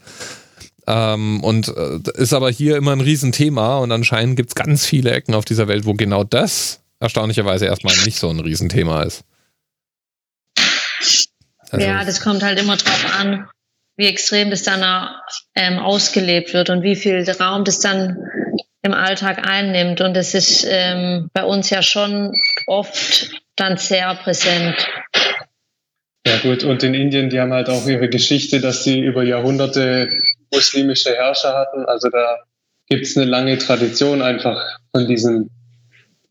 Ähm, 0.85 1.43
und 1.43 1.69
äh, 1.69 1.99
ist 2.15 2.33
aber 2.33 2.49
hier 2.49 2.77
immer 2.77 2.91
ein 2.91 3.01
Riesenthema 3.01 3.77
und 3.77 3.91
anscheinend 3.91 4.35
gibt 4.35 4.49
es 4.49 4.55
ganz 4.55 4.85
viele 4.85 5.11
Ecken 5.11 5.33
auf 5.33 5.45
dieser 5.45 5.67
Welt, 5.67 5.85
wo 5.85 5.93
genau 5.93 6.23
das 6.23 6.81
erstaunlicherweise 6.99 7.65
erstmal 7.65 7.95
nicht 8.05 8.17
so 8.17 8.29
ein 8.29 8.39
Riesenthema 8.39 9.03
ist. 9.03 9.23
Also, 11.69 11.85
ja, 11.85 12.03
das 12.05 12.21
kommt 12.21 12.43
halt 12.43 12.59
immer 12.59 12.77
drauf 12.77 13.19
an, 13.19 13.47
wie 13.97 14.07
extrem 14.07 14.49
das 14.49 14.63
dann 14.63 14.83
ähm, 15.55 15.79
ausgelebt 15.79 16.53
wird 16.53 16.69
und 16.69 16.83
wie 16.83 16.95
viel 16.95 17.29
Raum 17.39 17.63
das 17.63 17.79
dann 17.79 18.17
im 18.83 18.93
Alltag 18.93 19.47
einnimmt. 19.47 20.01
Und 20.01 20.13
das 20.13 20.33
ist 20.33 20.65
ähm, 20.69 21.29
bei 21.33 21.43
uns 21.43 21.69
ja 21.69 21.81
schon 21.81 22.33
oft 22.67 23.31
dann 23.55 23.77
sehr 23.77 24.13
präsent. 24.15 24.75
Ja 26.25 26.37
gut, 26.37 26.63
und 26.63 26.83
in 26.83 26.93
Indien, 26.93 27.29
die 27.29 27.39
haben 27.39 27.51
halt 27.51 27.69
auch 27.69 27.85
ihre 27.87 28.07
Geschichte, 28.07 28.61
dass 28.61 28.83
sie 28.83 28.99
über 28.99 29.23
Jahrhunderte 29.23 30.09
muslimische 30.53 31.13
Herrscher 31.13 31.53
hatten. 31.53 31.85
Also 31.85 32.09
da 32.09 32.37
gibt 32.87 33.05
es 33.05 33.17
eine 33.17 33.25
lange 33.25 33.57
Tradition 33.57 34.21
einfach 34.21 34.79
von 34.91 35.07
diesem 35.07 35.49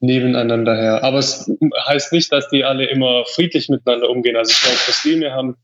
Nebeneinander 0.01 0.77
her. 0.77 1.05
Aber 1.05 1.19
es 1.19 1.51
heißt 1.87 2.13
nicht, 2.13 2.33
dass 2.33 2.49
die 2.49 2.65
alle 2.65 2.87
immer 2.87 3.25
friedlich 3.27 3.69
miteinander 3.69 4.11
umgehen. 4.11 4.37
Also 4.37 4.53
ich 4.53 4.61
glaube, 4.63 4.79
Muslime 4.87 5.33
haben 5.33 5.57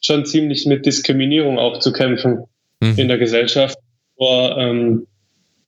schon 0.00 0.26
ziemlich 0.26 0.66
mit 0.66 0.86
Diskriminierung 0.86 1.58
auch 1.58 1.78
zu 1.80 1.92
kämpfen 1.92 2.44
mhm. 2.80 2.94
in 2.96 3.08
der 3.08 3.18
Gesellschaft. 3.18 3.78
Aber 4.18 4.56
ähm, 4.58 5.06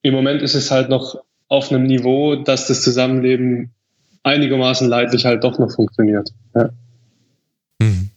im 0.03 0.15
Moment 0.15 0.43
ist 0.43 0.55
es 0.55 0.71
halt 0.71 0.89
noch 0.89 1.23
auf 1.49 1.71
einem 1.71 1.85
Niveau, 1.85 2.37
dass 2.37 2.67
das 2.67 2.83
Zusammenleben 2.83 3.75
einigermaßen 4.23 4.89
leidlich 4.89 5.25
halt 5.25 5.45
doch 5.45 5.59
noch 5.59 5.75
funktioniert. 5.75 6.31
Ja. 6.55 6.71
Mhm. 7.81 8.11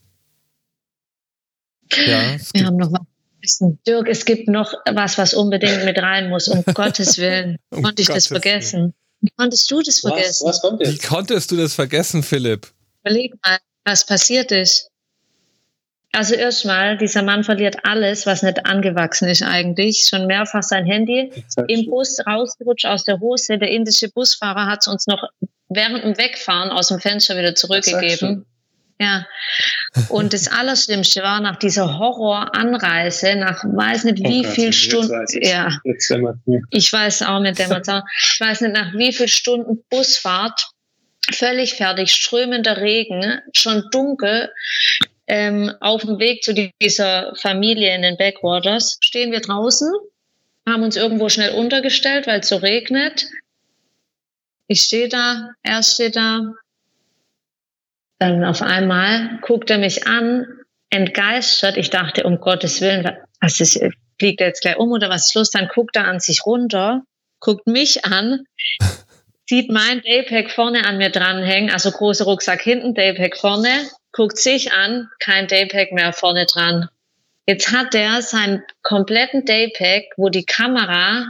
Ja, 1.93 2.35
wir 2.53 2.65
haben 2.65 2.77
noch 2.77 2.91
was 2.91 3.10
Dirk, 3.59 4.07
es 4.07 4.25
gibt 4.25 4.47
noch 4.47 4.73
was, 4.91 5.17
was 5.17 5.33
unbedingt 5.33 5.85
mit 5.85 5.97
rein 5.99 6.29
muss. 6.29 6.47
Um 6.47 6.63
Gottes 6.73 7.17
Willen. 7.17 7.57
um 7.69 7.83
Konnte 7.83 8.01
ich 8.01 8.07
Gottes 8.07 8.29
das 8.29 8.41
vergessen? 8.41 8.93
Wie 9.21 9.31
konntest 9.37 9.69
du 9.69 9.81
das 9.81 9.99
vergessen? 9.99 10.47
Was, 10.47 10.55
was 10.55 10.61
kommt 10.61 10.81
jetzt? 10.81 10.93
Wie 10.93 11.07
konntest 11.07 11.51
du 11.51 11.57
das 11.57 11.73
vergessen, 11.73 12.23
Philipp? 12.23 12.67
Überleg 13.01 13.33
mal, 13.45 13.59
was 13.85 14.05
passiert 14.05 14.51
ist. 14.51 14.91
Also 16.13 16.35
erstmal, 16.35 16.97
dieser 16.97 17.23
Mann 17.23 17.43
verliert 17.43 17.77
alles, 17.83 18.25
was 18.25 18.43
nicht 18.43 18.65
angewachsen 18.65 19.29
ist 19.29 19.43
eigentlich. 19.43 20.07
Schon 20.09 20.27
mehrfach 20.27 20.63
sein 20.63 20.85
Handy 20.85 21.31
im 21.67 21.85
Bus 21.85 22.19
rausgerutscht 22.25 22.85
aus 22.85 23.05
der 23.05 23.19
Hose. 23.19 23.57
Der 23.57 23.69
indische 23.69 24.09
Busfahrer 24.09 24.65
hat 24.65 24.79
es 24.81 24.87
uns 24.87 25.07
noch 25.07 25.23
während 25.69 26.03
dem 26.03 26.17
Wegfahren 26.17 26.69
aus 26.69 26.89
dem 26.89 26.99
Fenster 26.99 27.37
wieder 27.37 27.55
zurückgegeben. 27.55 28.45
Ja. 28.99 29.25
Und 30.07 30.31
das 30.31 30.47
Allerschlimmste 30.47 31.21
war 31.21 31.41
nach 31.41 31.57
dieser 31.57 31.99
Horroranreise, 31.99 33.35
nach 33.35 33.63
weiß 33.63 34.05
nicht 34.05 34.19
wie 34.23 34.45
oh 34.45 34.49
viel 34.49 34.71
Stunden, 34.71 35.25
ja, 35.41 35.67
ich 36.69 36.93
weiß 36.93 37.23
auch 37.23 37.39
nicht, 37.39 37.59
ich 37.59 37.69
weiß 38.39 38.61
nicht 38.61 38.73
nach 38.73 38.93
wie 38.93 39.11
viel 39.11 39.27
Stunden 39.27 39.83
Busfahrt, 39.89 40.69
völlig 41.33 41.73
fertig, 41.73 42.13
strömender 42.13 42.77
Regen, 42.77 43.41
schon 43.53 43.83
dunkel, 43.91 44.49
ähm, 45.27 45.73
auf 45.81 46.01
dem 46.01 46.19
Weg 46.19 46.43
zu 46.43 46.53
dieser 46.53 47.35
Familie 47.35 47.93
in 47.93 48.01
den 48.01 48.17
Backwaters, 48.17 48.97
stehen 49.03 49.33
wir 49.33 49.41
draußen, 49.41 49.91
haben 50.67 50.83
uns 50.83 50.95
irgendwo 50.95 51.27
schnell 51.27 51.53
untergestellt, 51.53 52.27
weil 52.27 52.39
es 52.39 52.47
so 52.47 52.57
regnet. 52.57 53.27
Ich 54.67 54.83
stehe 54.83 55.09
da, 55.09 55.49
er 55.63 55.83
steht 55.83 56.15
da, 56.15 56.53
dann 58.21 58.43
auf 58.45 58.61
einmal 58.61 59.39
guckt 59.41 59.71
er 59.71 59.79
mich 59.79 60.05
an, 60.05 60.45
entgeistert. 60.91 61.75
Ich 61.75 61.89
dachte, 61.89 62.23
um 62.23 62.39
Gottes 62.39 62.79
Willen, 62.79 63.17
was 63.39 63.59
ist, 63.59 63.83
fliegt 64.19 64.41
er 64.41 64.47
jetzt 64.47 64.61
gleich 64.61 64.77
um 64.77 64.91
oder 64.91 65.09
was 65.09 65.27
ist 65.27 65.35
los? 65.35 65.49
Dann 65.49 65.67
guckt 65.67 65.95
er 65.95 66.07
an 66.07 66.19
sich 66.19 66.45
runter, 66.45 67.01
guckt 67.39 67.65
mich 67.65 68.05
an, 68.05 68.45
sieht 69.49 69.71
mein 69.71 70.01
Daypack 70.03 70.51
vorne 70.51 70.85
an 70.85 70.99
mir 70.99 71.09
dranhängen, 71.09 71.71
also 71.71 71.89
großer 71.89 72.25
Rucksack 72.25 72.61
hinten, 72.61 72.93
Daypack 72.93 73.37
vorne, 73.37 73.89
guckt 74.11 74.37
sich 74.37 74.71
an, 74.71 75.09
kein 75.19 75.47
Daypack 75.47 75.91
mehr 75.91 76.13
vorne 76.13 76.45
dran. 76.45 76.89
Jetzt 77.47 77.71
hat 77.71 77.95
er 77.95 78.21
seinen 78.21 78.61
kompletten 78.83 79.45
Daypack, 79.45 80.03
wo 80.15 80.29
die 80.29 80.45
Kamera, 80.45 81.25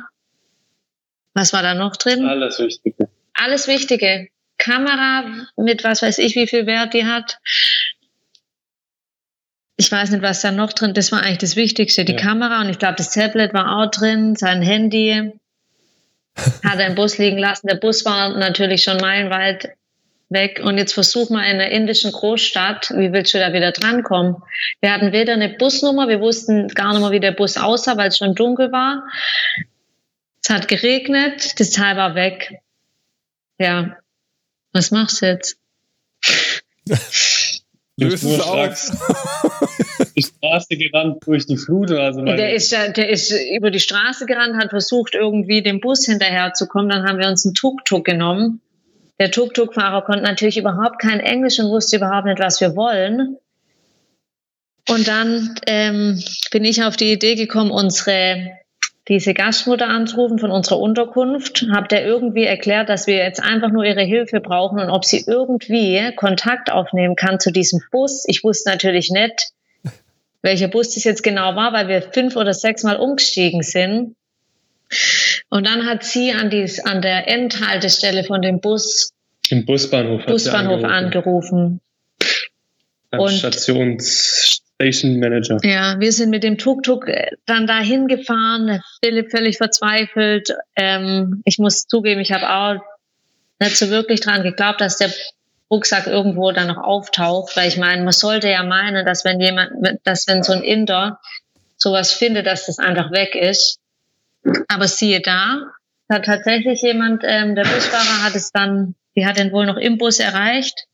was 1.33 1.53
war 1.53 1.63
da 1.63 1.73
noch 1.73 1.95
drin? 1.95 2.25
Alles 2.25 2.59
Wichtige. 2.59 3.07
Alles 3.33 3.69
Wichtige. 3.69 4.27
Kamera 4.61 5.25
mit 5.57 5.83
was 5.83 6.01
weiß 6.01 6.19
ich, 6.19 6.35
wie 6.35 6.47
viel 6.47 6.65
Wert 6.65 6.93
die 6.93 7.05
hat. 7.05 7.39
Ich 9.75 9.91
weiß 9.91 10.11
nicht, 10.11 10.21
was 10.21 10.41
da 10.41 10.51
noch 10.51 10.73
drin, 10.73 10.93
das 10.93 11.11
war 11.11 11.21
eigentlich 11.21 11.39
das 11.39 11.55
Wichtigste, 11.55 12.05
die 12.05 12.13
ja. 12.13 12.19
Kamera 12.19 12.61
und 12.61 12.69
ich 12.69 12.77
glaube, 12.77 12.95
das 12.97 13.11
Tablet 13.11 13.53
war 13.53 13.77
auch 13.77 13.89
drin, 13.89 14.35
sein 14.35 14.61
Handy. 14.61 15.31
Hat 16.63 16.79
er 16.79 16.87
im 16.87 16.95
Bus 16.95 17.17
liegen 17.17 17.37
lassen. 17.37 17.67
Der 17.67 17.75
Bus 17.75 18.05
war 18.05 18.37
natürlich 18.37 18.83
schon 18.83 18.97
meilenweit 18.97 19.69
weg. 20.29 20.61
Und 20.63 20.77
jetzt 20.77 20.93
versuch 20.93 21.29
mal 21.29 21.43
in 21.43 21.59
einer 21.59 21.71
indischen 21.71 22.11
Großstadt, 22.11 22.91
wie 22.95 23.11
willst 23.11 23.33
du 23.33 23.39
da 23.39 23.53
wieder 23.53 23.71
drankommen? 23.71 24.37
Wir 24.79 24.93
hatten 24.93 25.11
weder 25.11 25.33
eine 25.33 25.49
Busnummer, 25.49 26.07
wir 26.07 26.21
wussten 26.21 26.69
gar 26.69 26.93
nicht 26.93 27.01
mehr, 27.01 27.11
wie 27.11 27.19
der 27.19 27.33
Bus 27.33 27.57
aussah, 27.57 27.97
weil 27.97 28.09
es 28.09 28.17
schon 28.17 28.35
dunkel 28.35 28.71
war. 28.71 29.03
Es 30.43 30.49
hat 30.49 30.67
geregnet, 30.67 31.59
das 31.59 31.71
Teil 31.71 31.97
war 31.97 32.15
weg. 32.15 32.61
Ja, 33.59 33.97
was 34.73 34.91
machst 34.91 35.21
du 35.21 35.27
jetzt? 35.27 35.57
Löse 37.97 38.35
es 38.35 38.41
auf. 38.41 40.13
die 40.15 40.23
Straße 40.23 40.77
gerannt 40.77 41.17
durch 41.25 41.45
die 41.45 41.57
Flut. 41.57 41.91
Also 41.91 42.23
der, 42.23 42.53
ist, 42.53 42.71
der 42.71 43.09
ist 43.09 43.31
über 43.31 43.69
die 43.69 43.79
Straße 43.79 44.25
gerannt, 44.25 44.55
hat 44.55 44.69
versucht, 44.71 45.13
irgendwie 45.13 45.61
dem 45.61 45.79
Bus 45.79 46.05
hinterherzukommen. 46.05 46.89
Dann 46.89 47.07
haben 47.07 47.19
wir 47.19 47.27
uns 47.27 47.45
einen 47.45 47.53
Tuk-Tuk 47.53 48.05
genommen. 48.05 48.61
Der 49.19 49.29
Tuk-Tuk-Fahrer 49.29 50.01
konnte 50.03 50.23
natürlich 50.23 50.57
überhaupt 50.57 50.99
kein 50.99 51.19
Englisch 51.19 51.59
und 51.59 51.69
wusste 51.69 51.97
überhaupt 51.97 52.25
nicht, 52.25 52.39
was 52.39 52.59
wir 52.59 52.75
wollen. 52.75 53.37
Und 54.89 55.07
dann 55.07 55.55
ähm, 55.67 56.23
bin 56.51 56.65
ich 56.65 56.83
auf 56.83 56.97
die 56.97 57.11
Idee 57.11 57.35
gekommen, 57.35 57.69
unsere 57.69 58.51
diese 59.07 59.33
Gastmutter 59.33 59.87
anzurufen 59.87 60.37
von 60.37 60.51
unserer 60.51 60.79
Unterkunft, 60.79 61.65
habe 61.71 61.87
der 61.87 62.05
irgendwie 62.05 62.43
erklärt, 62.43 62.89
dass 62.89 63.07
wir 63.07 63.15
jetzt 63.15 63.41
einfach 63.41 63.71
nur 63.71 63.83
ihre 63.83 64.03
Hilfe 64.03 64.39
brauchen 64.39 64.79
und 64.79 64.89
ob 64.89 65.05
sie 65.05 65.23
irgendwie 65.25 66.11
Kontakt 66.15 66.71
aufnehmen 66.71 67.15
kann 67.15 67.39
zu 67.39 67.51
diesem 67.51 67.81
Bus. 67.91 68.23
Ich 68.27 68.43
wusste 68.43 68.69
natürlich 68.69 69.09
nicht, 69.09 69.49
welcher 70.43 70.67
Bus 70.67 70.93
das 70.93 71.03
jetzt 71.03 71.23
genau 71.23 71.55
war, 71.55 71.73
weil 71.73 71.87
wir 71.87 72.01
fünf 72.01 72.35
oder 72.35 72.53
sechs 72.53 72.83
Mal 72.83 72.97
umgestiegen 72.97 73.63
sind. 73.63 74.15
Und 75.49 75.65
dann 75.65 75.85
hat 75.87 76.03
sie 76.03 76.31
an, 76.31 76.49
die, 76.49 76.69
an 76.83 77.01
der 77.01 77.27
Endhaltestelle 77.27 78.23
von 78.23 78.41
dem 78.41 78.59
Bus 78.59 79.11
Im 79.49 79.65
Busbahnhof, 79.65 80.25
Busbahnhof 80.25 80.83
angerufen. 80.83 80.91
angerufen. 80.91 81.81
Und 83.11 83.31
Stations 83.31 84.60
Station 84.81 85.19
Manager. 85.19 85.59
Ja, 85.63 85.99
wir 85.99 86.11
sind 86.11 86.31
mit 86.31 86.43
dem 86.43 86.57
Tuk-Tuk 86.57 87.07
äh, 87.07 87.31
dann 87.45 87.67
dahin 87.67 88.07
gefahren. 88.07 88.81
Philipp 89.03 89.29
völlig 89.29 89.57
verzweifelt. 89.57 90.55
Ähm, 90.75 91.41
ich 91.45 91.59
muss 91.59 91.87
zugeben, 91.87 92.21
ich 92.21 92.31
habe 92.31 92.49
auch 92.49 92.81
nicht 93.59 93.77
so 93.77 93.89
wirklich 93.89 94.21
dran 94.21 94.41
geglaubt, 94.41 94.81
dass 94.81 94.97
der 94.97 95.11
Rucksack 95.69 96.07
irgendwo 96.07 96.51
dann 96.51 96.67
noch 96.67 96.79
auftaucht, 96.79 97.55
weil 97.55 97.67
ich 97.67 97.77
meine, 97.77 98.03
man 98.03 98.11
sollte 98.11 98.49
ja 98.49 98.63
meinen, 98.63 99.05
dass 99.05 99.23
wenn 99.23 99.39
jemand, 99.39 99.71
dass 100.03 100.27
wenn 100.27 100.43
so 100.43 100.53
ein 100.53 100.63
Inder 100.63 101.19
sowas 101.77 102.11
findet, 102.11 102.47
dass 102.47 102.65
das 102.65 102.79
einfach 102.79 103.11
weg 103.11 103.35
ist. 103.35 103.79
Aber 104.67 104.87
siehe 104.87 105.21
da, 105.21 105.61
hat 106.09 106.25
tatsächlich 106.25 106.81
jemand, 106.81 107.23
ähm, 107.23 107.55
der 107.55 107.63
Busfahrer 107.63 108.23
hat 108.23 108.35
es 108.35 108.51
dann, 108.51 108.95
die 109.15 109.25
hat 109.25 109.37
den 109.37 109.51
wohl 109.51 109.65
noch 109.65 109.77
im 109.77 109.97
Bus 109.97 110.19
erreicht 110.19 110.87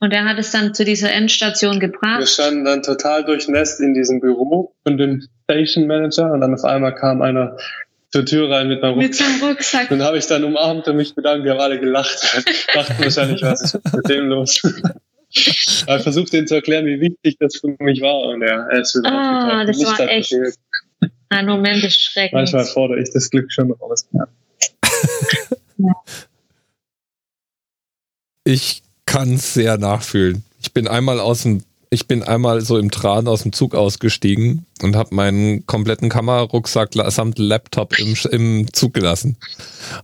und 0.00 0.12
er 0.12 0.24
hat 0.24 0.38
es 0.38 0.50
dann 0.52 0.74
zu 0.74 0.84
dieser 0.84 1.12
Endstation 1.12 1.80
gebracht. 1.80 2.20
Wir 2.20 2.26
standen 2.26 2.64
dann 2.64 2.82
total 2.82 3.24
durchnässt 3.24 3.80
in 3.80 3.94
diesem 3.94 4.20
Büro 4.20 4.74
von 4.84 4.96
dem 4.96 5.26
Station 5.44 5.86
Manager 5.86 6.32
und 6.32 6.40
dann 6.40 6.54
auf 6.54 6.64
einmal 6.64 6.94
kam 6.94 7.22
einer 7.22 7.56
zur 8.10 8.24
Tür 8.24 8.50
rein 8.50 8.68
mit, 8.68 8.82
mit 8.96 9.14
seinem 9.14 9.42
Rucksack. 9.42 9.88
Dann 9.88 10.02
habe 10.02 10.16
ich 10.18 10.26
dann 10.26 10.44
umarmt 10.44 10.88
und 10.88 10.96
mich 10.96 11.14
bedankt. 11.14 11.44
Wir 11.44 11.52
haben 11.52 11.60
alle 11.60 11.78
gelacht. 11.78 12.18
Dachten 12.74 13.02
wahrscheinlich, 13.02 13.42
was 13.42 13.60
ist 13.60 13.74
mit 13.94 14.08
dem 14.08 14.28
los? 14.28 14.62
ich 15.30 15.84
versucht 15.84 16.32
denen 16.32 16.46
zu 16.46 16.54
erklären, 16.54 16.86
wie 16.86 17.00
wichtig 17.00 17.36
das 17.38 17.56
für 17.56 17.76
mich 17.80 18.00
war. 18.00 18.20
Und 18.28 18.42
ja, 18.42 18.66
er 18.68 18.80
ist 18.80 18.94
wieder 18.94 19.12
Ah, 19.12 19.64
das 19.64 19.78
war 19.84 20.00
echt 20.08 20.34
ein 21.28 21.46
Moment 21.46 21.82
des 21.82 21.96
Schreckens. 21.96 22.32
Manchmal 22.32 22.64
fordere 22.64 23.00
ich 23.00 23.10
das 23.12 23.28
Glück 23.28 23.52
schon 23.52 23.72
raus. 23.72 24.08
Ja. 24.12 24.28
ja. 25.76 25.92
Ich 28.44 28.82
kann 29.08 29.34
es 29.34 29.54
sehr 29.54 29.78
nachfühlen. 29.78 30.44
Ich 30.60 30.72
bin 30.72 30.86
einmal 30.86 31.18
aus 31.18 31.42
dem 31.42 31.62
ich 31.90 32.06
bin 32.06 32.22
einmal 32.22 32.60
so 32.60 32.76
im 32.76 32.90
Tran 32.90 33.26
aus 33.26 33.42
dem 33.42 33.54
Zug 33.54 33.74
ausgestiegen 33.74 34.66
und 34.82 34.96
habe 34.96 35.14
meinen 35.14 35.66
kompletten 35.66 36.08
Kamerarucksack 36.08 36.90
samt 37.08 37.38
Laptop 37.38 37.98
im, 37.98 38.14
im 38.30 38.72
Zug 38.72 38.94
gelassen. 38.94 39.36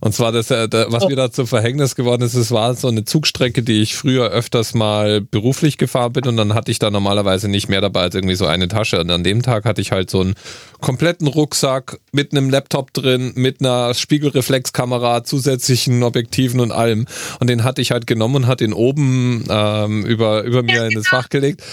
Und 0.01 0.13
zwar, 0.13 0.31
das, 0.31 0.49
was 0.49 1.03
oh. 1.03 1.09
mir 1.09 1.15
da 1.15 1.31
zum 1.31 1.47
Verhängnis 1.47 1.95
geworden 1.95 2.21
ist, 2.23 2.33
es 2.33 2.51
war 2.51 2.73
so 2.75 2.87
eine 2.87 3.05
Zugstrecke, 3.05 3.63
die 3.63 3.81
ich 3.81 3.95
früher 3.95 4.29
öfters 4.29 4.73
mal 4.73 5.21
beruflich 5.21 5.77
gefahren 5.77 6.13
bin 6.13 6.27
und 6.27 6.37
dann 6.37 6.53
hatte 6.53 6.71
ich 6.71 6.79
da 6.79 6.91
normalerweise 6.91 7.47
nicht 7.47 7.69
mehr 7.69 7.81
dabei 7.81 8.01
als 8.01 8.15
irgendwie 8.15 8.35
so 8.35 8.45
eine 8.45 8.67
Tasche. 8.67 8.99
Und 8.99 9.09
an 9.11 9.23
dem 9.23 9.41
Tag 9.41 9.65
hatte 9.65 9.81
ich 9.81 9.91
halt 9.91 10.09
so 10.09 10.21
einen 10.21 10.35
kompletten 10.81 11.27
Rucksack 11.27 11.99
mit 12.11 12.31
einem 12.31 12.49
Laptop 12.49 12.93
drin, 12.93 13.33
mit 13.35 13.59
einer 13.59 13.93
Spiegelreflexkamera, 13.93 15.23
zusätzlichen 15.23 16.03
Objektiven 16.03 16.59
und 16.59 16.71
allem. 16.71 17.05
Und 17.39 17.49
den 17.49 17.63
hatte 17.63 17.81
ich 17.81 17.91
halt 17.91 18.07
genommen 18.07 18.35
und 18.35 18.47
hat 18.47 18.59
den 18.59 18.73
oben 18.73 19.45
ähm, 19.49 20.05
über, 20.05 20.43
über 20.43 20.63
mir 20.63 20.85
in 20.85 20.95
das 20.95 21.07
Fach 21.07 21.29
gelegt. 21.29 21.63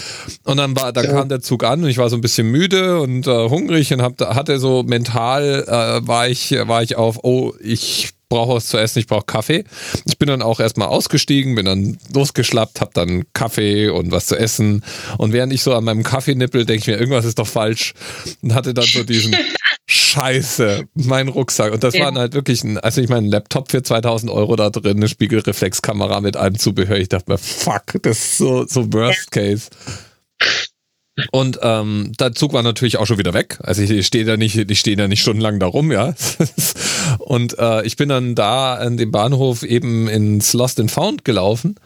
Und 0.45 0.57
dann 0.57 0.77
war, 0.77 0.93
dann 0.93 1.07
kam 1.07 1.29
der 1.29 1.41
Zug 1.41 1.65
an 1.65 1.83
und 1.83 1.89
ich 1.89 1.99
war 1.99 2.09
so 2.09 2.17
ein 2.17 2.21
bisschen 2.21 2.51
müde 2.51 2.92
und 3.01 3.27
äh, 3.27 3.49
hungrig 3.49 3.93
und 3.93 4.03
hab, 4.03 4.21
hatte 4.21 4.59
so 4.59 4.83
mental 4.83 5.65
äh, 5.67 6.07
war 6.07 6.29
ich 6.29 6.53
war 6.53 6.83
ich 6.83 6.97
auf 6.97 7.21
oh 7.23 7.53
ich 7.61 8.13
brauche 8.33 8.55
was 8.55 8.67
zu 8.67 8.79
essen, 8.79 8.99
ich 8.99 9.07
brauche 9.07 9.27
Kaffee. 9.27 9.65
Ich 10.07 10.17
bin 10.17 10.27
dann 10.27 10.41
auch 10.41 10.59
erstmal 10.59 10.89
ausgestiegen, 10.89 11.55
bin 11.55 11.67
dann 11.67 11.99
losgeschlappt, 12.15 12.81
hab 12.81 12.95
dann 12.95 13.25
Kaffee 13.35 13.91
und 13.91 14.11
was 14.11 14.27
zu 14.27 14.37
essen. 14.37 14.83
Und 15.19 15.35
während 15.35 15.53
ich 15.53 15.63
so 15.63 15.75
an 15.75 15.85
meinem 15.85 16.03
Kaffee 16.03 16.35
nippel, 16.35 16.65
denke 16.65 16.81
ich 16.81 16.87
mir, 16.87 16.99
irgendwas 16.99 17.27
ist 17.27 17.39
doch 17.39 17.47
falsch. 17.47 17.93
Und 18.41 18.55
hatte 18.55 18.73
dann 18.73 18.87
so 18.87 19.05
diesen 19.05 19.37
Scheiße, 19.87 20.85
mein 20.95 21.29
Rucksack. 21.29 21.75
Und 21.75 21.85
das 21.85 21.95
ja. 21.95 22.07
waren 22.07 22.17
halt 22.17 22.33
wirklich, 22.33 22.65
ein, 22.65 22.79
also 22.79 23.03
ich 23.03 23.11
meine, 23.11 23.27
ein 23.27 23.31
Laptop 23.31 23.71
für 23.71 23.83
2000 23.83 24.33
Euro 24.33 24.57
da 24.57 24.71
drin, 24.71 24.97
eine 24.97 25.09
Spiegelreflexkamera 25.09 26.23
mit 26.23 26.39
allem 26.39 26.59
Zubehör. 26.59 26.97
Ich 26.97 27.11
dachte 27.11 27.31
mir, 27.31 27.39
fuck, 27.39 28.01
das 28.01 28.19
ist 28.19 28.39
so, 28.39 28.67
so 28.67 28.91
Worst 28.95 29.31
Case. 29.31 29.69
Und 31.31 31.59
ähm, 31.63 32.13
der 32.19 32.33
Zug 32.33 32.55
war 32.55 32.63
natürlich 32.63 32.97
auch 32.97 33.07
schon 33.07 33.19
wieder 33.19 33.35
weg. 33.35 33.59
Also 33.63 33.83
ich 33.83 34.07
stehe 34.07 34.25
da 34.25 34.37
nicht, 34.37 34.57
ich 34.57 34.81
stehe 34.81 34.97
da 34.97 35.09
nicht 35.09 35.21
stundenlang 35.21 35.59
da 35.61 35.67
rum, 35.67 35.93
ja. 35.93 36.15
und 37.19 37.59
äh, 37.59 37.85
ich 37.85 37.97
bin 37.97 38.09
dann 38.09 38.35
da 38.35 38.75
an 38.75 38.97
dem 38.97 39.11
Bahnhof 39.11 39.63
eben 39.63 40.09
ins 40.09 40.55
Lost 40.55 40.81
and 40.81 40.91
Found 40.91 41.25
gelaufen. 41.25 41.77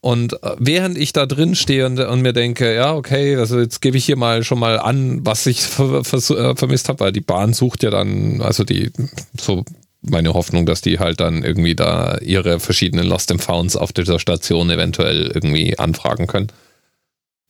Und 0.00 0.34
äh, 0.44 0.54
während 0.58 0.96
ich 0.96 1.12
da 1.12 1.26
drin 1.26 1.56
stehe 1.56 1.86
und, 1.86 1.98
und, 1.98 2.22
mir 2.22 2.32
denke, 2.32 2.72
ja, 2.72 2.94
okay, 2.94 3.34
also 3.34 3.58
jetzt 3.58 3.80
gebe 3.80 3.96
ich 3.96 4.04
hier 4.04 4.16
mal 4.16 4.44
schon 4.44 4.60
mal 4.60 4.78
an, 4.78 5.26
was 5.26 5.44
ich 5.46 5.60
ver, 5.62 6.04
ver, 6.04 6.18
äh, 6.18 6.54
vermisst 6.54 6.88
habe, 6.88 7.00
weil 7.00 7.12
die 7.12 7.20
Bahn 7.20 7.52
sucht 7.52 7.82
ja 7.82 7.90
dann, 7.90 8.40
also 8.40 8.62
die, 8.62 8.92
so 9.38 9.64
meine 10.02 10.34
Hoffnung, 10.34 10.66
dass 10.66 10.82
die 10.82 11.00
halt 11.00 11.18
dann 11.18 11.42
irgendwie 11.42 11.74
da 11.74 12.18
ihre 12.18 12.60
verschiedenen 12.60 13.08
Lost 13.08 13.32
and 13.32 13.42
Founds 13.42 13.74
auf 13.74 13.92
dieser 13.92 14.20
Station 14.20 14.70
eventuell 14.70 15.32
irgendwie 15.34 15.76
anfragen 15.76 16.28
können. 16.28 16.48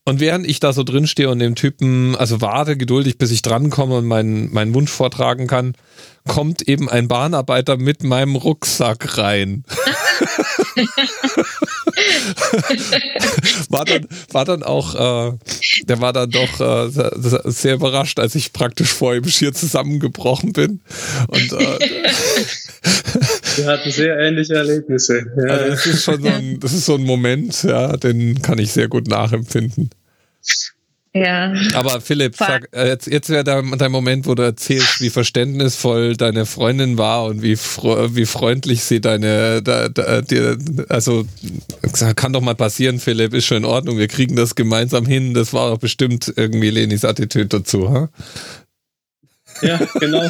Und 0.09 0.21
während 0.21 0.47
ich 0.47 0.59
da 0.59 0.73
so 0.73 0.85
drin 0.85 1.07
stehe 1.07 1.29
und 1.29 1.39
dem 1.39 1.55
Typen, 1.55 2.17
also 2.17 2.41
warte 2.41 2.79
geduldig, 2.79 3.19
bis 3.19 3.31
ich 3.31 3.43
drankomme 3.43 3.99
und 3.99 4.07
meinen, 4.07 4.51
meinen 4.55 4.73
Wunsch 4.73 4.91
vortragen 4.91 5.47
kann, 5.47 5.75
kommt 6.27 6.67
eben 6.67 6.89
ein 6.89 7.09
Bahnarbeiter 7.09 7.77
mit 7.77 8.05
meinem 8.05 8.35
Rucksack 8.35 9.19
rein. 9.19 9.65
war, 13.69 13.85
dann, 13.85 14.09
war 14.33 14.47
dann 14.47 14.63
auch, 14.63 14.95
äh, 14.95 15.37
der 15.85 16.01
war 16.01 16.15
dann 16.15 16.31
doch 16.31 16.59
äh, 16.59 16.89
sehr 17.45 17.75
überrascht, 17.75 18.19
als 18.19 18.35
ich 18.35 18.55
praktisch 18.55 18.95
vor 18.95 19.15
ihm 19.15 19.29
schier 19.29 19.53
zusammengebrochen 19.53 20.55
bin. 20.55 20.81
Und 21.27 21.53
äh, 21.53 21.79
wir 23.57 23.67
hatten 23.67 23.91
sehr 23.91 24.19
ähnliche 24.19 24.55
Erlebnisse. 24.55 25.27
Ja. 25.37 25.43
Also 25.53 25.71
das 25.71 25.85
ist 25.85 26.05
schon 26.05 26.23
so 26.23 26.29
ein, 26.29 26.61
das 26.61 26.73
ist 26.73 26.87
so 26.87 26.95
ein 26.95 27.05
Moment, 27.05 27.63
ja, 27.63 27.95
den 27.99 28.41
kann 28.41 28.59
ich 28.59 28.73
sehr 28.73 28.89
gut 28.89 29.07
nachempfinden. 29.07 29.91
Ja. 31.15 31.53
Aber 31.75 32.01
Philipp, 32.01 32.37
sag, 32.37 32.69
äh, 32.73 32.87
jetzt, 32.87 33.07
jetzt 33.07 33.31
wäre 33.31 33.43
dein, 33.43 33.77
dein 33.79 33.91
Moment, 33.91 34.27
wo 34.27 34.35
du 34.35 34.43
erzählst, 34.43 35.01
wie 35.01 35.11
verständnisvoll 35.11 36.17
deine 36.17 36.45
Freundin 36.45 36.99
war 36.99 37.25
und 37.25 37.43
wie, 37.43 37.57
wie 37.57 38.27
freundlich 38.27 38.85
sie 38.85 39.01
deine, 39.01 39.63
da, 39.63 39.89
da, 39.89 40.21
die, 40.21 40.57
also 40.89 41.27
kann 42.15 42.33
doch 42.33 42.43
mal 42.43 42.55
passieren, 42.55 43.01
Philipp, 43.01 43.33
ist 43.35 43.47
schon 43.47 43.59
in 43.59 43.65
Ordnung, 43.65 43.99
wir 43.99 44.09
kriegen 44.09 44.37
das 44.37 44.55
gemeinsam 44.55 45.07
hin. 45.07 45.35
Das 45.35 45.53
war 45.53 45.71
doch 45.71 45.79
bestimmt 45.79 46.33
irgendwie 46.37 46.71
Lenis 46.71 47.05
Attitüde 47.05 47.47
dazu, 47.47 47.91
ha? 47.91 48.11
Ja, 49.63 49.79
genau. 50.01 50.25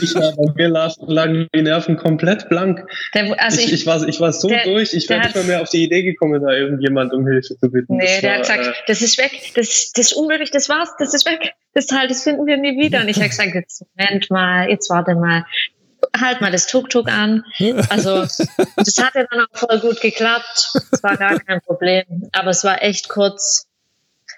ich 0.00 0.14
war 0.14 0.32
bei 0.36 0.52
mir 0.54 0.68
lagen 0.68 1.48
die 1.54 1.62
Nerven 1.62 1.96
komplett 1.96 2.48
blank. 2.48 2.86
Der, 3.14 3.40
also 3.40 3.60
ich, 3.60 3.66
ich, 3.66 3.72
ich, 3.72 3.86
war, 3.86 4.06
ich 4.06 4.20
war 4.20 4.32
so 4.32 4.48
der, 4.48 4.64
durch, 4.64 4.94
ich 4.94 5.08
wäre 5.08 5.20
nicht 5.20 5.34
mal 5.34 5.44
mehr 5.44 5.62
auf 5.62 5.70
die 5.70 5.84
Idee 5.84 6.02
gekommen, 6.02 6.42
da 6.42 6.52
irgendjemand 6.52 7.12
um 7.12 7.26
Hilfe 7.26 7.56
zu 7.56 7.70
bitten. 7.70 7.96
Nee, 7.96 8.04
das 8.04 8.20
der 8.20 8.30
war, 8.30 8.38
hat 8.38 8.42
gesagt, 8.42 8.66
äh, 8.66 8.82
das 8.86 9.02
ist 9.02 9.18
weg, 9.18 9.52
das, 9.54 9.92
das 9.94 10.06
ist 10.06 10.12
unmöglich, 10.14 10.50
das 10.50 10.68
war's, 10.68 10.90
das 10.98 11.14
ist 11.14 11.26
weg. 11.26 11.54
Das 11.74 11.86
Teil, 11.86 12.08
das 12.08 12.22
finden 12.22 12.46
wir 12.46 12.56
nie 12.56 12.78
wieder. 12.78 13.00
Und 13.00 13.08
ich 13.08 13.16
habe 13.16 13.28
gesagt, 13.28 13.54
jetzt 13.54 13.84
Moment 13.96 14.30
mal, 14.30 14.68
jetzt 14.68 14.90
warte 14.90 15.14
mal 15.14 15.44
halt 16.18 16.40
mal 16.40 16.52
das 16.52 16.66
Tuk-Tuk 16.66 17.10
an. 17.10 17.44
Also 17.88 18.20
das 18.20 18.98
hat 18.98 19.14
ja 19.14 19.24
dann 19.30 19.40
auch 19.40 19.56
voll 19.58 19.80
gut 19.80 20.00
geklappt. 20.00 20.72
Es 20.90 21.02
war 21.02 21.16
gar 21.16 21.40
kein 21.40 21.60
Problem. 21.62 22.28
Aber 22.32 22.50
es 22.50 22.64
war 22.64 22.82
echt 22.82 23.08
kurz 23.08 23.66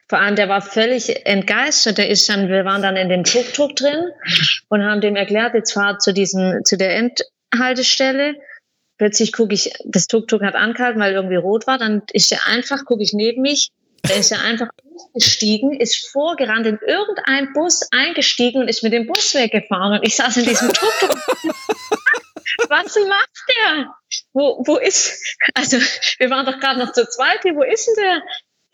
vor 0.08 0.20
allem, 0.20 0.36
der 0.36 0.48
war 0.48 0.62
völlig 0.62 1.26
entgeistert. 1.26 1.98
Der 1.98 2.08
ist 2.08 2.28
dann, 2.28 2.48
wir 2.48 2.64
waren 2.64 2.82
dann 2.82 2.96
in 2.96 3.08
dem 3.08 3.24
Tuk-Tuk 3.24 3.74
drin 3.74 4.10
und 4.68 4.84
haben 4.84 5.00
dem 5.00 5.16
erklärt, 5.16 5.54
jetzt 5.54 5.72
fahr 5.72 5.98
zu 5.98 6.12
diesem, 6.12 6.60
zu 6.64 6.76
der 6.76 6.96
Endhaltestelle. 6.96 8.34
Plötzlich 8.98 9.32
gucke 9.32 9.54
ich, 9.54 9.72
das 9.84 10.06
Tuk-Tuk 10.06 10.42
hat 10.42 10.54
angehalten, 10.54 11.00
weil 11.00 11.12
irgendwie 11.12 11.36
rot 11.36 11.66
war. 11.66 11.78
Dann 11.78 12.02
ist 12.12 12.30
er 12.30 12.46
einfach, 12.46 12.84
gucke 12.84 13.02
ich 13.02 13.12
neben 13.14 13.42
mich, 13.42 13.70
dann 14.02 14.20
ist 14.20 14.30
er 14.30 14.42
einfach 14.42 14.68
gestiegen, 15.12 15.78
ist 15.78 16.08
vorgerannt 16.12 16.66
in 16.66 16.78
irgendein 16.86 17.52
Bus 17.52 17.88
eingestiegen 17.90 18.62
und 18.62 18.68
ist 18.68 18.84
mit 18.84 18.92
dem 18.92 19.06
Bus 19.08 19.34
weggefahren. 19.34 19.98
Und 19.98 20.06
ich 20.06 20.14
saß 20.14 20.36
in 20.36 20.44
diesem 20.44 20.72
Tuk-Tuk. 20.72 21.18
Was 22.68 22.96
macht 23.08 23.30
der? 23.48 23.94
Wo, 24.32 24.62
wo 24.66 24.76
ist, 24.76 25.20
also, 25.54 25.78
wir 26.18 26.30
waren 26.30 26.46
doch 26.46 26.60
gerade 26.60 26.78
noch 26.78 26.92
zu 26.92 27.06
zweit 27.08 27.40
hier, 27.42 27.56
wo 27.56 27.62
ist 27.62 27.86
denn 27.86 28.04
der? 28.04 28.22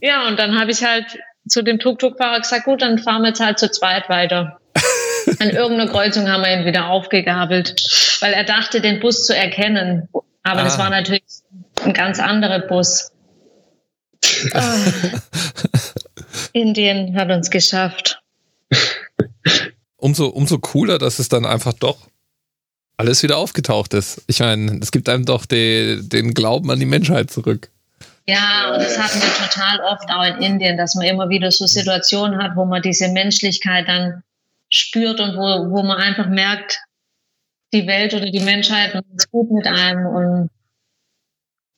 ja, 0.00 0.28
und 0.28 0.38
dann 0.38 0.58
habe 0.58 0.70
ich 0.70 0.84
halt 0.84 1.18
zu 1.48 1.62
dem 1.62 1.78
Tuk-Tuk-Fahrer 1.78 2.40
gesagt, 2.40 2.64
gut, 2.64 2.82
dann 2.82 2.98
fahren 2.98 3.22
wir 3.22 3.28
jetzt 3.28 3.40
halt 3.40 3.58
zu 3.58 3.70
zweit 3.70 4.08
weiter. 4.08 4.60
An 5.38 5.50
irgendeiner 5.50 5.90
Kreuzung 5.90 6.28
haben 6.28 6.42
wir 6.42 6.52
ihn 6.52 6.64
wieder 6.64 6.88
aufgegabelt, 6.88 7.74
weil 8.20 8.32
er 8.32 8.44
dachte, 8.44 8.80
den 8.80 9.00
Bus 9.00 9.26
zu 9.26 9.36
erkennen. 9.36 10.08
Aber 10.42 10.60
ah. 10.60 10.64
das 10.64 10.78
war 10.78 10.90
natürlich 10.90 11.24
ein 11.84 11.92
ganz 11.92 12.20
anderer 12.20 12.60
Bus. 12.60 13.12
Ah. 14.54 14.76
Indien 16.52 17.16
hat 17.16 17.30
uns 17.30 17.50
geschafft. 17.50 18.22
umso, 19.96 20.28
umso 20.28 20.58
cooler, 20.58 20.98
dass 20.98 21.18
es 21.18 21.28
dann 21.28 21.44
einfach 21.44 21.72
doch 21.72 22.06
alles 23.00 23.22
wieder 23.22 23.38
aufgetaucht 23.38 23.94
ist. 23.94 24.22
Ich 24.26 24.40
meine, 24.40 24.78
es 24.80 24.92
gibt 24.92 25.08
einem 25.08 25.24
doch 25.24 25.46
die, 25.46 26.00
den 26.02 26.34
Glauben 26.34 26.70
an 26.70 26.78
die 26.78 26.86
Menschheit 26.86 27.30
zurück. 27.30 27.70
Ja, 28.28 28.72
und 28.72 28.82
das 28.82 28.98
hatten 28.98 29.20
wir 29.20 29.48
total 29.48 29.80
oft 29.80 30.08
auch 30.10 30.22
in 30.22 30.42
Indien, 30.42 30.76
dass 30.76 30.94
man 30.94 31.06
immer 31.06 31.30
wieder 31.30 31.50
so 31.50 31.66
Situationen 31.66 32.40
hat, 32.40 32.56
wo 32.56 32.66
man 32.66 32.82
diese 32.82 33.08
Menschlichkeit 33.08 33.88
dann 33.88 34.22
spürt 34.68 35.18
und 35.18 35.36
wo, 35.36 35.70
wo 35.70 35.82
man 35.82 35.96
einfach 35.96 36.28
merkt, 36.28 36.78
die 37.72 37.86
Welt 37.86 38.12
oder 38.14 38.30
die 38.30 38.40
Menschheit 38.40 38.94
ist 39.16 39.30
gut 39.30 39.50
mit 39.50 39.66
einem 39.66 40.06
und 40.06 40.50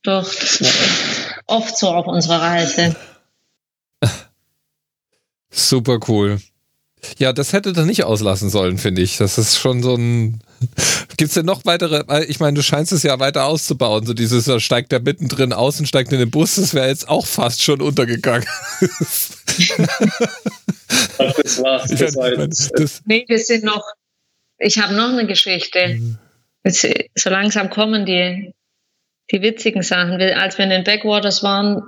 doch, 0.03 0.25
das 0.25 0.61
ist 0.61 1.35
oft 1.47 1.79
so 1.79 1.89
auf 1.89 2.07
unserer 2.09 2.43
Reise. 2.43 2.97
Super 5.51 6.01
cool. 6.09 6.41
Ja, 7.19 7.33
das 7.33 7.53
hätte 7.53 7.73
er 7.75 7.85
nicht 7.85 8.05
auslassen 8.05 8.49
sollen, 8.49 8.79
finde 8.79 9.03
ich. 9.03 9.17
Das 9.17 9.37
ist 9.39 9.59
schon 9.59 9.83
so 9.83 9.97
ein. 9.97 10.41
Gibt 11.17 11.31
es 11.31 11.35
denn 11.35 11.47
noch 11.47 11.65
weitere? 11.65 12.05
Ich 12.27 12.39
meine, 12.41 12.55
du 12.55 12.63
scheinst 12.63 12.93
es 12.93 13.03
ja 13.03 13.19
weiter 13.19 13.47
auszubauen. 13.47 14.07
So 14.07 14.15
dieses, 14.15 14.45
da 14.45 14.61
steigt 14.61 14.93
der 14.93 15.01
mittendrin 15.01 15.53
aus 15.53 15.81
und 15.81 15.87
steigt 15.87 16.13
in 16.13 16.21
den 16.21 16.31
Bus, 16.31 16.55
das 16.57 16.75
wäre 16.75 16.89
jetzt 16.89 17.09
auch 17.09 17.27
fast 17.27 17.63
schon 17.63 17.81
untergegangen. 17.83 18.47
Ach, 21.19 21.33
das 21.43 21.63
war's. 21.63 21.91
Das 21.91 22.17
war 22.17 22.33
jetzt, 22.33 22.71
das 22.77 23.03
nee, 23.05 23.25
wir 23.27 23.39
sind 23.39 23.65
noch. 23.65 23.85
Ich 24.59 24.79
habe 24.79 24.95
noch 24.95 25.11
eine 25.11 25.27
Geschichte. 25.27 26.01
Jetzt, 26.65 26.87
so 27.17 27.31
langsam 27.31 27.71
kommen 27.71 28.07
die, 28.07 28.53
die 29.33 29.43
witzigen 29.43 29.83
Sachen. 29.83 30.21
Als 30.21 30.57
wir 30.57 30.65
in 30.65 30.71
den 30.71 30.85
Backwaters 30.85 31.43
waren, 31.43 31.83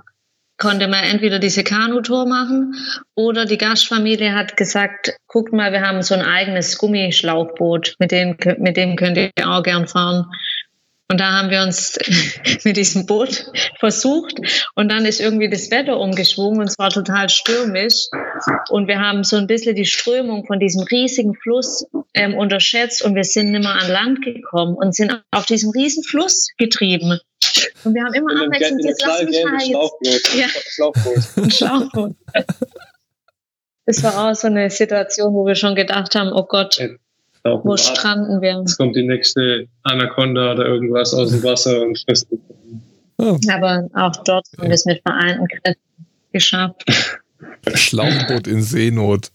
konnte 0.57 0.89
man 0.89 1.05
entweder 1.05 1.39
diese 1.39 1.65
Kanutour 1.65 2.27
machen 2.27 2.75
oder 3.15 3.45
die 3.45 3.59
Gastfamilie 3.59 4.35
hat 4.35 4.57
gesagt, 4.57 5.17
guckt 5.27 5.53
mal, 5.53 5.73
wir 5.73 5.81
haben 5.81 6.03
so 6.03 6.15
ein 6.15 6.23
eigenes 6.23 6.79
Gummischlauchboot, 6.79 7.97
mit 7.99 8.13
dem, 8.13 8.37
mit 8.59 8.77
dem 8.77 8.97
könnt 8.97 9.17
ihr 9.17 9.31
auch 9.45 9.63
gern 9.63 9.87
fahren. 9.87 10.27
Und 11.11 11.21
da 11.21 11.33
haben 11.33 11.51
wir 11.51 11.63
uns 11.63 11.99
mit 12.65 12.77
diesem 12.77 13.05
Boot 13.07 13.47
versucht 13.79 14.35
und 14.75 14.91
dann 14.91 15.05
ist 15.05 15.21
irgendwie 15.21 15.51
das 15.51 15.71
Wetter 15.71 15.99
umgeschwungen 15.99 16.61
und 16.61 16.69
es 16.69 16.79
war 16.79 16.91
total 16.91 17.29
stürmisch. 17.29 18.07
Und 18.71 18.89
wir 18.89 19.01
haben 19.01 19.23
so 19.23 19.37
ein 19.37 19.47
bisschen 19.47 19.77
die 19.77 19.85
Strömung 19.85 20.47
von 20.47 20.59
diesem 20.59 20.83
riesigen 20.85 21.35
Fluss 21.35 21.87
ähm, 22.15 22.35
unterschätzt 22.35 23.05
und 23.05 23.15
wir 23.15 23.25
sind 23.25 23.51
nicht 23.51 23.63
mehr 23.63 23.75
an 23.75 23.91
Land 23.91 24.23
gekommen 24.23 24.77
und 24.77 24.95
sind 24.95 25.23
auf 25.31 25.45
diesem 25.45 25.71
riesen 25.71 26.03
Fluss 26.05 26.49
getrieben. 26.57 27.21
Und 27.85 27.95
wir 27.95 28.05
haben 28.05 28.14
immer 28.14 28.45
abwechselnd 28.45 28.85
jetzt 28.85 29.05
lass 29.05 29.22
mich 29.24 29.45
mal 29.45 29.61
jetzt. 30.03 30.35
Ja. 30.37 30.47
Schlauchboot. 30.49 31.18
Ein 31.37 31.51
Schlauchboot. 31.51 32.16
Das 33.87 34.03
war 34.03 34.30
auch 34.30 34.35
so 34.35 34.47
eine 34.47 34.70
Situation, 34.70 35.35
wo 35.35 35.47
wir 35.47 35.55
schon 35.55 35.74
gedacht 35.74 36.14
haben, 36.14 36.32
oh 36.32 36.45
Gott, 36.45 36.80
wo 37.45 37.76
stranden 37.76 38.41
wir? 38.41 38.59
Jetzt 38.59 38.78
kommt 38.78 38.97
die 38.97 39.07
nächste 39.07 39.68
Anaconda 39.82 40.53
oder 40.53 40.64
irgendwas 40.64 41.12
aus 41.12 41.30
dem 41.30 41.43
Wasser 41.43 41.82
und 41.82 41.99
frisst. 41.99 42.26
Oh. 43.18 43.39
Aber 43.53 43.89
auch 43.95 44.16
dort 44.24 44.47
haben 44.57 44.68
wir 44.68 44.74
es 44.74 44.87
mit 44.87 45.03
vereinten 45.03 45.47
Kräften 45.47 46.07
geschafft. 46.32 46.85
Schlauchboot 47.74 48.47
in 48.47 48.62
Seenot. 48.62 49.30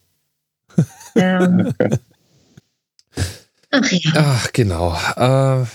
Ja. 1.16 1.47
Ach 3.72 3.91
ja. 3.91 4.12
Ach, 4.16 4.52
genau. 4.52 4.97
Äh, 5.16 5.66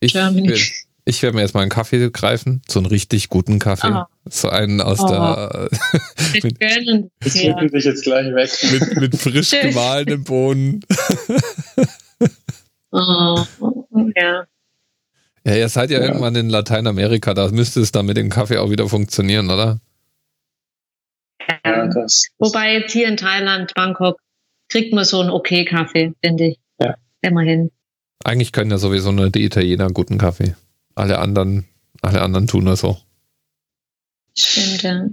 ich, 0.00 0.14
will, 0.14 0.58
ich 1.04 1.22
werde 1.22 1.36
mir 1.36 1.42
jetzt 1.42 1.54
mal 1.54 1.62
einen 1.62 1.70
Kaffee 1.70 2.10
greifen, 2.10 2.62
so 2.68 2.78
einen 2.78 2.86
richtig 2.86 3.28
guten 3.28 3.58
Kaffee. 3.58 3.90
Oh. 3.92 4.04
So 4.24 4.48
einen 4.48 4.80
aus 4.80 5.00
oh. 5.00 5.08
der. 5.08 5.68
mit, 6.42 6.56
ich 7.24 7.34
ja. 7.42 7.54
dich 7.54 7.84
jetzt 7.84 8.04
gleich 8.04 8.32
weg. 8.34 8.50
Mit, 8.70 9.00
mit 9.00 9.16
frisch 9.16 9.50
gemahlenen 9.50 10.22
Bohnen. 10.22 10.84
oh, 12.92 13.44
ja. 14.16 14.46
Ja, 15.44 15.56
ihr 15.56 15.68
seid 15.68 15.90
ja, 15.90 15.98
ja, 15.98 16.06
irgendwann 16.06 16.36
in 16.36 16.48
Lateinamerika, 16.48 17.34
da 17.34 17.48
müsste 17.48 17.80
es 17.80 17.90
dann 17.90 18.06
mit 18.06 18.16
dem 18.16 18.30
Kaffee 18.30 18.58
auch 18.58 18.70
wieder 18.70 18.88
funktionieren, 18.88 19.50
oder? 19.50 19.80
Ja, 21.64 21.88
das, 21.88 22.28
Wobei 22.38 22.74
jetzt 22.74 22.92
hier 22.92 23.08
in 23.08 23.16
Thailand, 23.16 23.74
Bangkok, 23.74 24.20
kriegt 24.68 24.94
man 24.94 25.04
so 25.04 25.20
einen 25.20 25.30
okay 25.30 25.64
Kaffee, 25.64 26.12
finde 26.24 26.48
ich. 26.48 26.58
Ja. 26.80 26.94
Immerhin. 27.22 27.72
Eigentlich 28.24 28.52
können 28.52 28.70
ja 28.70 28.78
sowieso 28.78 29.10
nur 29.10 29.30
die 29.30 29.44
Italiener 29.44 29.88
guten 29.88 30.16
Kaffee. 30.16 30.54
Alle 30.94 31.18
anderen, 31.18 31.66
alle 32.00 32.22
anderen 32.22 32.46
tun 32.46 32.66
das 32.66 32.84
auch. 32.84 33.02
Stimmt, 34.36 34.82
ja. 34.82 35.06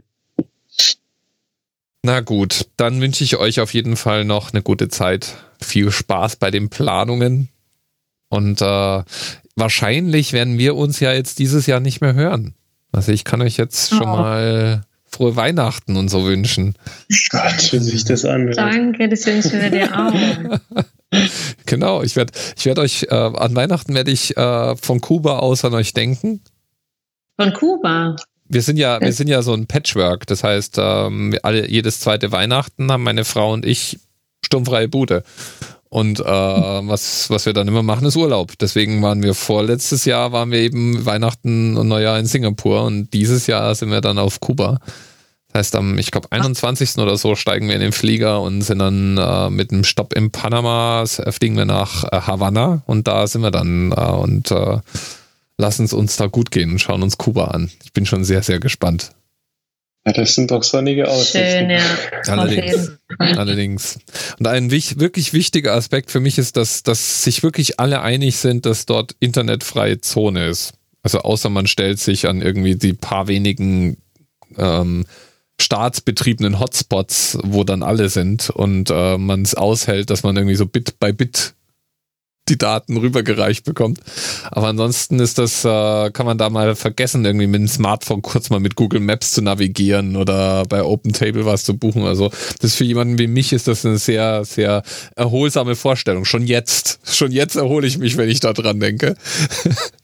Na 2.04 2.22
gut, 2.22 2.68
dann 2.78 3.02
wünsche 3.02 3.24
ich 3.24 3.38
euch 3.38 3.60
auf 3.60 3.74
jeden 3.74 3.98
Fall 3.98 4.24
noch 4.24 4.54
eine 4.54 4.62
gute 4.62 4.88
Zeit. 4.88 5.36
Viel 5.62 5.92
Spaß 5.92 6.38
bei 6.38 6.50
den 6.50 6.70
Planungen. 6.70 7.50
Und 8.30 8.62
äh, 8.62 9.04
wahrscheinlich 9.56 10.32
werden 10.32 10.58
wir 10.58 10.76
uns 10.76 11.00
ja 11.00 11.12
jetzt 11.12 11.40
dieses 11.40 11.66
Jahr 11.66 11.80
nicht 11.80 12.00
mehr 12.00 12.14
hören. 12.14 12.54
Also 12.92 13.12
ich 13.12 13.24
kann 13.26 13.42
euch 13.42 13.58
jetzt 13.58 13.90
schon 13.90 14.04
oh. 14.04 14.18
mal 14.18 14.84
frohe 15.06 15.36
Weihnachten 15.36 15.98
und 15.98 16.10
so 16.10 16.26
wünschen. 16.26 16.76
Gott, 17.30 17.74
wie 17.74 17.80
sich 17.80 18.06
das 18.06 18.24
an. 18.26 18.52
Danke, 18.52 19.10
das 19.10 19.26
wünschen 19.26 19.60
wir 19.62 19.70
dir 19.70 19.90
auch. 19.94 20.84
genau, 21.66 22.04
ich 22.04 22.16
werde 22.16 22.34
ich 22.58 22.66
werd 22.66 22.80
euch, 22.80 23.08
äh, 23.10 23.16
an 23.16 23.56
Weihnachten 23.56 23.94
werde 23.94 24.12
ich 24.12 24.38
äh, 24.38 24.76
von 24.76 25.02
Kuba 25.02 25.40
aus 25.40 25.66
an 25.66 25.74
euch 25.74 25.94
denken. 25.94 26.42
Von 27.40 27.54
Kuba? 27.54 28.16
Wir 28.52 28.62
sind 28.62 28.78
ja, 28.78 29.00
wir 29.00 29.14
sind 29.14 29.28
ja 29.28 29.42
so 29.42 29.54
ein 29.54 29.68
Patchwork. 29.68 30.26
Das 30.28 30.44
heißt, 30.44 30.78
ähm, 30.80 31.38
alle, 31.44 31.70
jedes 31.70 32.00
zweite 32.00 32.32
Weihnachten 32.32 32.92
haben 32.92 33.04
meine 33.04 33.24
Frau 33.24 33.54
und 33.54 33.66
ich 33.66 34.00
sturmfreie 34.44 34.88
Bude. 34.88 35.24
Und 35.90 36.20
äh, 36.20 36.24
was, 36.24 37.30
was 37.30 37.46
wir 37.46 37.54
dann 37.54 37.68
immer 37.68 37.82
machen, 37.84 38.06
ist 38.06 38.16
Urlaub. 38.16 38.58
Deswegen 38.60 39.02
waren 39.02 39.24
wir 39.24 39.34
vorletztes 39.34 40.06
Jahr, 40.06 40.32
waren 40.32 40.52
wir 40.52 40.60
eben 40.60 41.06
Weihnachten 41.06 41.78
und 41.78 41.88
Neujahr 41.88 42.20
in 42.20 42.28
Singapur 42.28 42.84
und 42.84 43.12
dieses 43.14 43.48
Jahr 43.48 43.74
sind 43.74 43.90
wir 43.90 44.02
dann 44.02 44.20
auf 44.20 44.40
Kuba. 44.40 44.80
Das 45.52 45.60
heißt, 45.60 45.76
am, 45.76 45.98
ich 45.98 46.12
glaube, 46.12 46.32
21. 46.32 46.98
oder 46.98 47.18
so 47.18 47.36
steigen 47.36 47.68
wir 47.68 47.76
in 47.76 47.82
den 47.82 47.92
Flieger 47.92 48.42
und 48.42 48.62
sind 48.62 48.80
dann 48.80 49.18
äh, 49.18 49.50
mit 49.50 49.72
einem 49.72 49.84
Stopp 49.84 50.14
in 50.14 50.32
Panama, 50.32 51.04
äh, 51.04 51.32
fliegen 51.32 51.58
wir 51.58 51.66
nach 51.66 52.04
äh, 52.06 52.22
Havanna 52.22 52.84
und 52.86 53.08
da 53.08 53.26
sind 53.26 53.42
wir 53.42 53.52
dann 53.52 53.92
äh, 53.92 53.96
und 53.96 54.52
äh, 54.52 54.78
lassen 55.58 55.86
es 55.86 55.94
uns 55.94 56.18
da 56.18 56.28
gut 56.28 56.52
gehen 56.52 56.72
und 56.72 56.80
schauen 56.80 57.02
uns 57.02 57.18
Kuba 57.18 57.46
an. 57.46 57.72
Ich 57.84 57.94
bin 57.94 58.06
schon 58.06 58.24
sehr, 58.24 58.44
sehr 58.44 58.60
gespannt. 58.60 59.12
Ja, 60.06 60.14
das 60.14 60.34
sind 60.34 60.52
doch 60.52 60.64
sonnige 60.64 61.10
Aussichten. 61.10 61.40
Schön, 61.42 61.70
ja. 61.72 61.82
Allerdings. 62.28 62.92
Allerdings. 63.18 64.00
Und 64.40 64.48
ein 64.48 64.72
wich, 64.72 65.00
wirklich 65.00 65.34
wichtiger 65.34 65.74
Aspekt 65.74 66.12
für 66.12 66.20
mich 66.20 66.38
ist, 66.38 66.58
dass, 66.58 66.84
dass 66.84 67.24
sich 67.24 67.44
wirklich 67.44 67.80
alle 67.80 68.02
einig 68.02 68.38
sind, 68.38 68.66
dass 68.66 68.86
dort 68.86 69.16
internetfreie 69.20 70.00
Zone 70.00 70.48
ist. 70.48 70.74
Also 71.04 71.20
außer 71.20 71.50
man 71.50 71.68
stellt 71.68 72.00
sich 72.00 72.28
an 72.28 72.42
irgendwie 72.42 72.76
die 72.76 72.94
paar 72.94 73.28
wenigen 73.28 73.98
ähm, 74.58 75.06
staatsbetriebenen 75.60 76.60
Hotspots, 76.60 77.38
wo 77.44 77.64
dann 77.64 77.84
alle 77.84 78.10
sind 78.10 78.50
und 78.50 78.90
äh, 78.90 79.18
man 79.18 79.42
es 79.42 79.56
aushält, 79.56 80.10
dass 80.10 80.24
man 80.24 80.36
irgendwie 80.36 80.56
so 80.56 80.66
Bit 80.66 81.00
bei 81.00 81.12
Bit 81.12 81.54
die 82.50 82.58
Daten 82.58 82.98
rübergereicht 82.98 83.64
bekommt. 83.64 84.00
Aber 84.52 84.68
ansonsten 84.68 85.20
ist 85.20 85.38
das, 85.38 85.64
äh, 85.64 86.12
kann 86.12 86.26
man 86.26 86.38
da 86.38 86.50
mal 86.50 86.76
vergessen, 86.76 87.24
irgendwie 87.24 87.48
mit 87.48 87.62
dem 87.62 87.68
Smartphone 87.68 88.22
kurz 88.22 88.50
mal 88.50 88.60
mit 88.60 88.76
Google 88.76 89.00
Maps 89.00 89.32
zu 89.32 89.42
navigieren 89.42 90.16
oder 90.16 90.64
bei 90.66 90.84
OpenTable 90.84 91.46
was 91.46 91.64
zu 91.64 91.78
buchen. 91.78 92.04
Also 92.04 92.32
das 92.62 92.76
für 92.76 92.84
jemanden 92.84 93.20
wie 93.20 93.28
mich 93.28 93.54
ist 93.54 93.68
das 93.68 93.86
eine 93.86 93.98
sehr, 93.98 94.44
sehr 94.46 94.84
erholsame 95.16 95.76
Vorstellung. 95.76 96.26
Schon 96.26 96.46
jetzt, 96.46 97.00
schon 97.04 97.32
jetzt 97.32 97.56
erhole 97.56 97.88
ich 97.88 97.98
mich, 97.98 98.18
wenn 98.18 98.30
ich 98.30 98.40
da 98.40 98.54
dran 98.54 98.80
denke. 98.80 99.16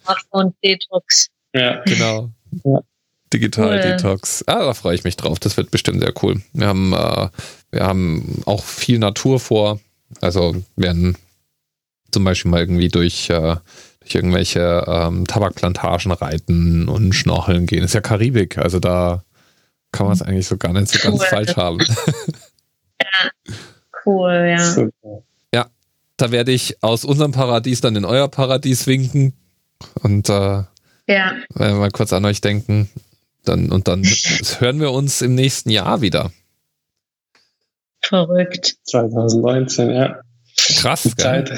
Smartphone 0.04 0.54
Detox. 0.64 1.30
Ja. 1.54 1.82
Genau. 1.86 2.30
Ja. 2.64 2.80
Digital 3.36 3.70
cool. 3.70 3.82
Detox. 3.82 4.44
Ah, 4.48 4.66
da 4.66 4.74
freue 4.74 4.96
ich 4.96 5.04
mich 5.04 5.18
drauf. 5.18 5.40
Das 5.40 5.58
wird 5.58 5.72
bestimmt 5.72 6.02
sehr 6.02 6.14
cool. 6.24 6.42
Wir 6.54 6.68
haben, 6.68 6.94
äh, 6.94 7.30
wir 7.72 7.84
haben 7.84 8.42
auch 8.46 8.64
viel 8.64 9.00
Natur 9.00 9.40
vor. 9.40 9.80
Also 10.22 10.56
werden 10.76 11.18
zum 12.12 12.24
Beispiel 12.24 12.50
mal 12.50 12.62
irgendwie 12.62 12.88
durch, 12.88 13.30
äh, 13.30 13.58
durch 14.00 14.16
irgendwelche 14.16 14.86
ähm, 14.88 15.28
Tabakplantagen 15.28 16.14
reiten 16.14 16.88
und 16.88 17.14
schnorcheln 17.14 17.66
gehen. 17.66 17.82
Das 17.82 17.92
ist 17.92 17.96
ja 17.96 18.02
Karibik, 18.02 18.58
also 18.58 18.80
da 18.80 19.24
kann 19.92 20.06
man 20.06 20.14
es 20.14 20.22
eigentlich 20.22 20.48
so 20.48 20.56
gar 20.58 20.72
nicht 20.72 20.88
so 20.88 21.00
cool. 21.04 21.18
ganz 21.18 21.26
falsch 21.26 21.58
haben. 21.58 21.80
ja, 23.02 23.52
cool, 24.06 24.56
ja. 24.58 24.72
Super. 24.72 25.24
Ja, 25.54 25.68
da 26.16 26.32
werde 26.32 26.54
ich 26.54 26.82
aus 26.82 27.04
unserem 27.04 27.34
Paradies 27.34 27.82
dann 27.82 27.98
in 27.98 28.06
euer 28.06 28.30
Paradies 28.30 28.88
winken 28.88 29.34
und 30.02 30.30
äh, 30.30 30.64
ja. 31.08 31.34
mal 31.54 31.92
kurz 31.92 32.14
an 32.14 32.24
euch 32.24 32.40
denken. 32.40 32.90
Dann, 33.46 33.72
und 33.72 33.88
dann 33.88 34.04
hören 34.60 34.80
wir 34.80 34.92
uns 34.92 35.22
im 35.22 35.36
nächsten 35.36 35.70
Jahr 35.70 36.02
wieder. 36.02 36.32
Verrückt. 38.02 38.76
2019, 38.84 39.90
ja. 39.92 40.20
Krass, 40.78 41.04
Die 41.04 41.16
Zeit 41.16 41.50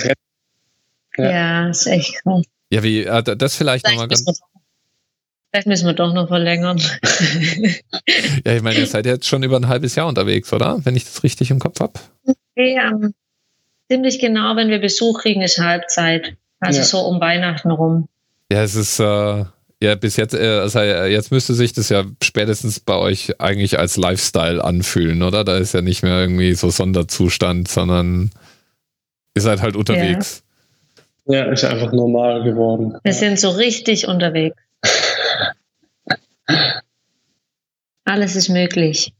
ja. 1.17 1.29
ja, 1.29 1.69
ist 1.69 1.85
echt 1.87 2.21
krass. 2.23 2.43
Ja, 2.69 2.83
wie, 2.83 3.03
äh, 3.03 3.23
das 3.23 3.55
vielleicht, 3.55 3.85
vielleicht 3.85 3.85
nochmal 3.85 4.07
ganz. 4.07 4.41
vielleicht 5.51 5.67
müssen 5.67 5.85
wir 5.85 5.93
doch 5.93 6.13
noch 6.13 6.27
verlängern. 6.27 6.77
ja, 8.45 8.53
ich 8.55 8.61
meine, 8.61 8.79
ihr 8.79 8.87
seid 8.87 9.05
jetzt 9.05 9.27
schon 9.27 9.43
über 9.43 9.57
ein 9.57 9.67
halbes 9.67 9.95
Jahr 9.95 10.07
unterwegs, 10.07 10.51
oder? 10.53 10.79
Wenn 10.85 10.95
ich 10.95 11.05
das 11.05 11.23
richtig 11.23 11.51
im 11.51 11.59
Kopf 11.59 11.79
habe. 11.79 11.93
Okay, 12.25 12.77
am 12.79 13.13
ziemlich 13.89 14.19
genau, 14.19 14.55
wenn 14.55 14.69
wir 14.69 14.79
Besuch 14.79 15.21
kriegen, 15.21 15.41
ist 15.41 15.59
Halbzeit. 15.59 16.35
Also 16.59 16.79
Ja. 16.79 16.85
so 16.85 16.99
um 17.01 17.19
Weihnachten 17.21 17.71
rum. 17.71 18.07
Ja, 18.51 18.63
es 18.63 18.75
ist, 18.75 18.99
äh, 18.99 19.45
ja, 19.81 19.95
bis 19.95 20.17
jetzt, 20.17 20.33
äh, 20.33 20.59
also 20.59 20.79
äh, 20.79 21.11
jetzt 21.11 21.31
müsste 21.31 21.53
sich 21.53 21.73
das 21.73 21.89
ja 21.89 22.03
spätestens 22.23 22.79
bei 22.79 22.95
euch 22.95 23.39
eigentlich 23.39 23.77
als 23.77 23.97
Lifestyle 23.97 24.63
anfühlen, 24.63 25.21
oder? 25.21 25.43
Da 25.43 25.57
ist 25.57 25.73
ja 25.73 25.81
nicht 25.81 26.01
mehr 26.03 26.19
irgendwie 26.19 26.53
so 26.53 26.69
Sonderzustand, 26.69 27.67
sondern 27.67 28.31
ihr 29.35 29.41
seid 29.41 29.61
halt 29.61 29.75
unterwegs. 29.75 30.43
Ja, 31.27 31.51
ist 31.51 31.63
einfach 31.65 31.91
normal 31.91 32.43
geworden. 32.43 32.97
Wir 33.03 33.13
sind 33.13 33.39
so 33.39 33.49
richtig 33.49 34.07
unterwegs. 34.07 34.55
Alles 38.05 38.35
ist 38.35 38.49
möglich. 38.49 39.11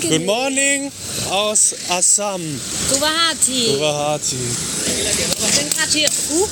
Good 0.00 0.26
morning 0.26 0.92
aus 1.30 1.74
Assam, 1.88 2.42
Guwahati. 2.90 3.76
Guwahati. 3.76 4.36
Wir 4.36 5.52
sind 5.52 5.74
gerade 5.74 5.90
hier, 5.90 6.08
uh, 6.32 6.48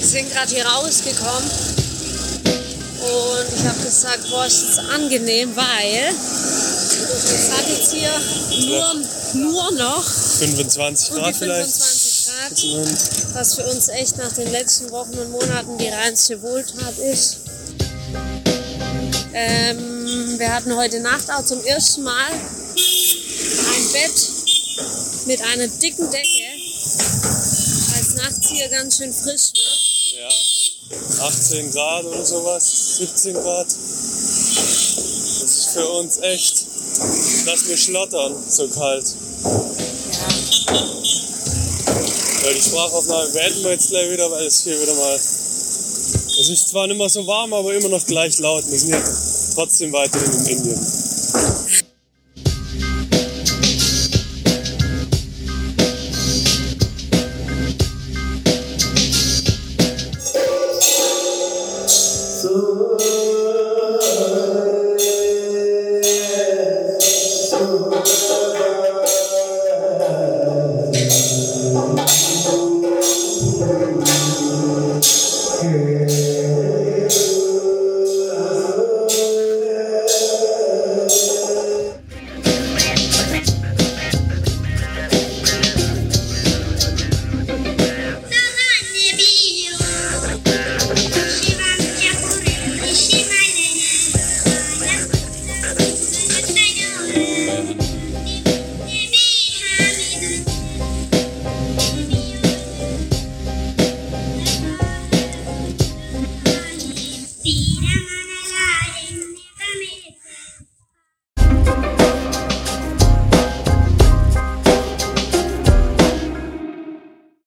sind 0.00 0.28
hier 0.48 0.64
rausgekommen. 0.64 1.50
Und 3.02 3.58
ich 3.58 3.64
habe 3.66 3.82
gesagt, 3.82 4.30
boah, 4.30 4.46
ist 4.46 4.62
das 4.68 4.78
angenehm, 4.94 5.50
weil 5.56 6.14
es 6.14 7.50
hat 7.50 7.68
jetzt 7.68 7.92
hier 7.92 8.12
nur, 8.68 8.94
nur 9.34 9.72
noch 9.72 10.04
25 10.04 11.10
um 11.10 11.16
die 11.16 11.22
Grad 11.22 11.36
vielleicht. 11.36 11.70
25 11.72 12.26
Grad, 12.26 12.64
Und 12.76 13.34
was 13.34 13.54
für 13.56 13.64
uns 13.64 13.88
echt 13.88 14.16
nach 14.18 14.32
den 14.32 14.52
letzten 14.52 14.90
Wochen 14.92 15.18
und 15.18 15.30
Monaten 15.32 15.76
die 15.76 15.88
reinste 15.88 16.40
Wohltat 16.40 16.98
ist. 16.98 17.41
Ähm, 19.34 20.38
wir 20.38 20.54
hatten 20.54 20.76
heute 20.76 21.00
Nacht 21.00 21.30
auch 21.30 21.42
zum 21.44 21.64
ersten 21.64 22.02
Mal 22.02 22.30
ein 22.32 23.92
Bett 23.92 24.30
mit 25.26 25.40
einer 25.40 25.68
dicken 25.68 26.10
Decke, 26.10 26.48
weil 27.88 28.00
es 28.00 28.14
nachts 28.16 28.50
hier 28.50 28.68
ganz 28.68 28.98
schön 28.98 29.10
frisch 29.12 29.52
wird. 29.54 30.20
ja, 30.20 30.28
18 31.24 31.70
Grad 31.70 32.04
oder 32.04 32.26
sowas, 32.26 32.96
17 32.98 33.32
Grad. 33.34 33.68
Das 33.68 33.78
ist 35.50 35.70
für 35.72 35.88
uns 35.88 36.18
echt, 36.18 36.66
dass 37.46 37.66
wir 37.68 37.76
schlottern, 37.78 38.36
so 38.50 38.68
kalt. 38.68 39.06
Ja, 39.44 40.28
Weil 42.42 42.54
die 42.54 42.62
Sprachaufnahme 42.62 43.30
beenden 43.30 43.64
wir 43.64 43.70
jetzt 43.72 43.88
gleich 43.88 44.10
wieder, 44.10 44.30
weil 44.30 44.46
es 44.46 44.62
hier 44.62 44.78
wieder 44.78 44.94
mal. 44.94 45.18
Es 46.38 46.48
ist 46.48 46.68
zwar 46.68 46.86
nicht 46.86 46.96
mehr 46.96 47.08
so 47.08 47.26
warm, 47.26 47.52
aber 47.52 47.74
immer 47.74 47.88
noch 47.88 48.06
gleich 48.06 48.38
laut. 48.38 48.64
Wir 48.70 48.78
sind 48.78 48.90
ja 48.90 49.02
trotzdem 49.54 49.92
weiterhin 49.92 50.32
in 50.32 50.46
Indien. 50.46 50.80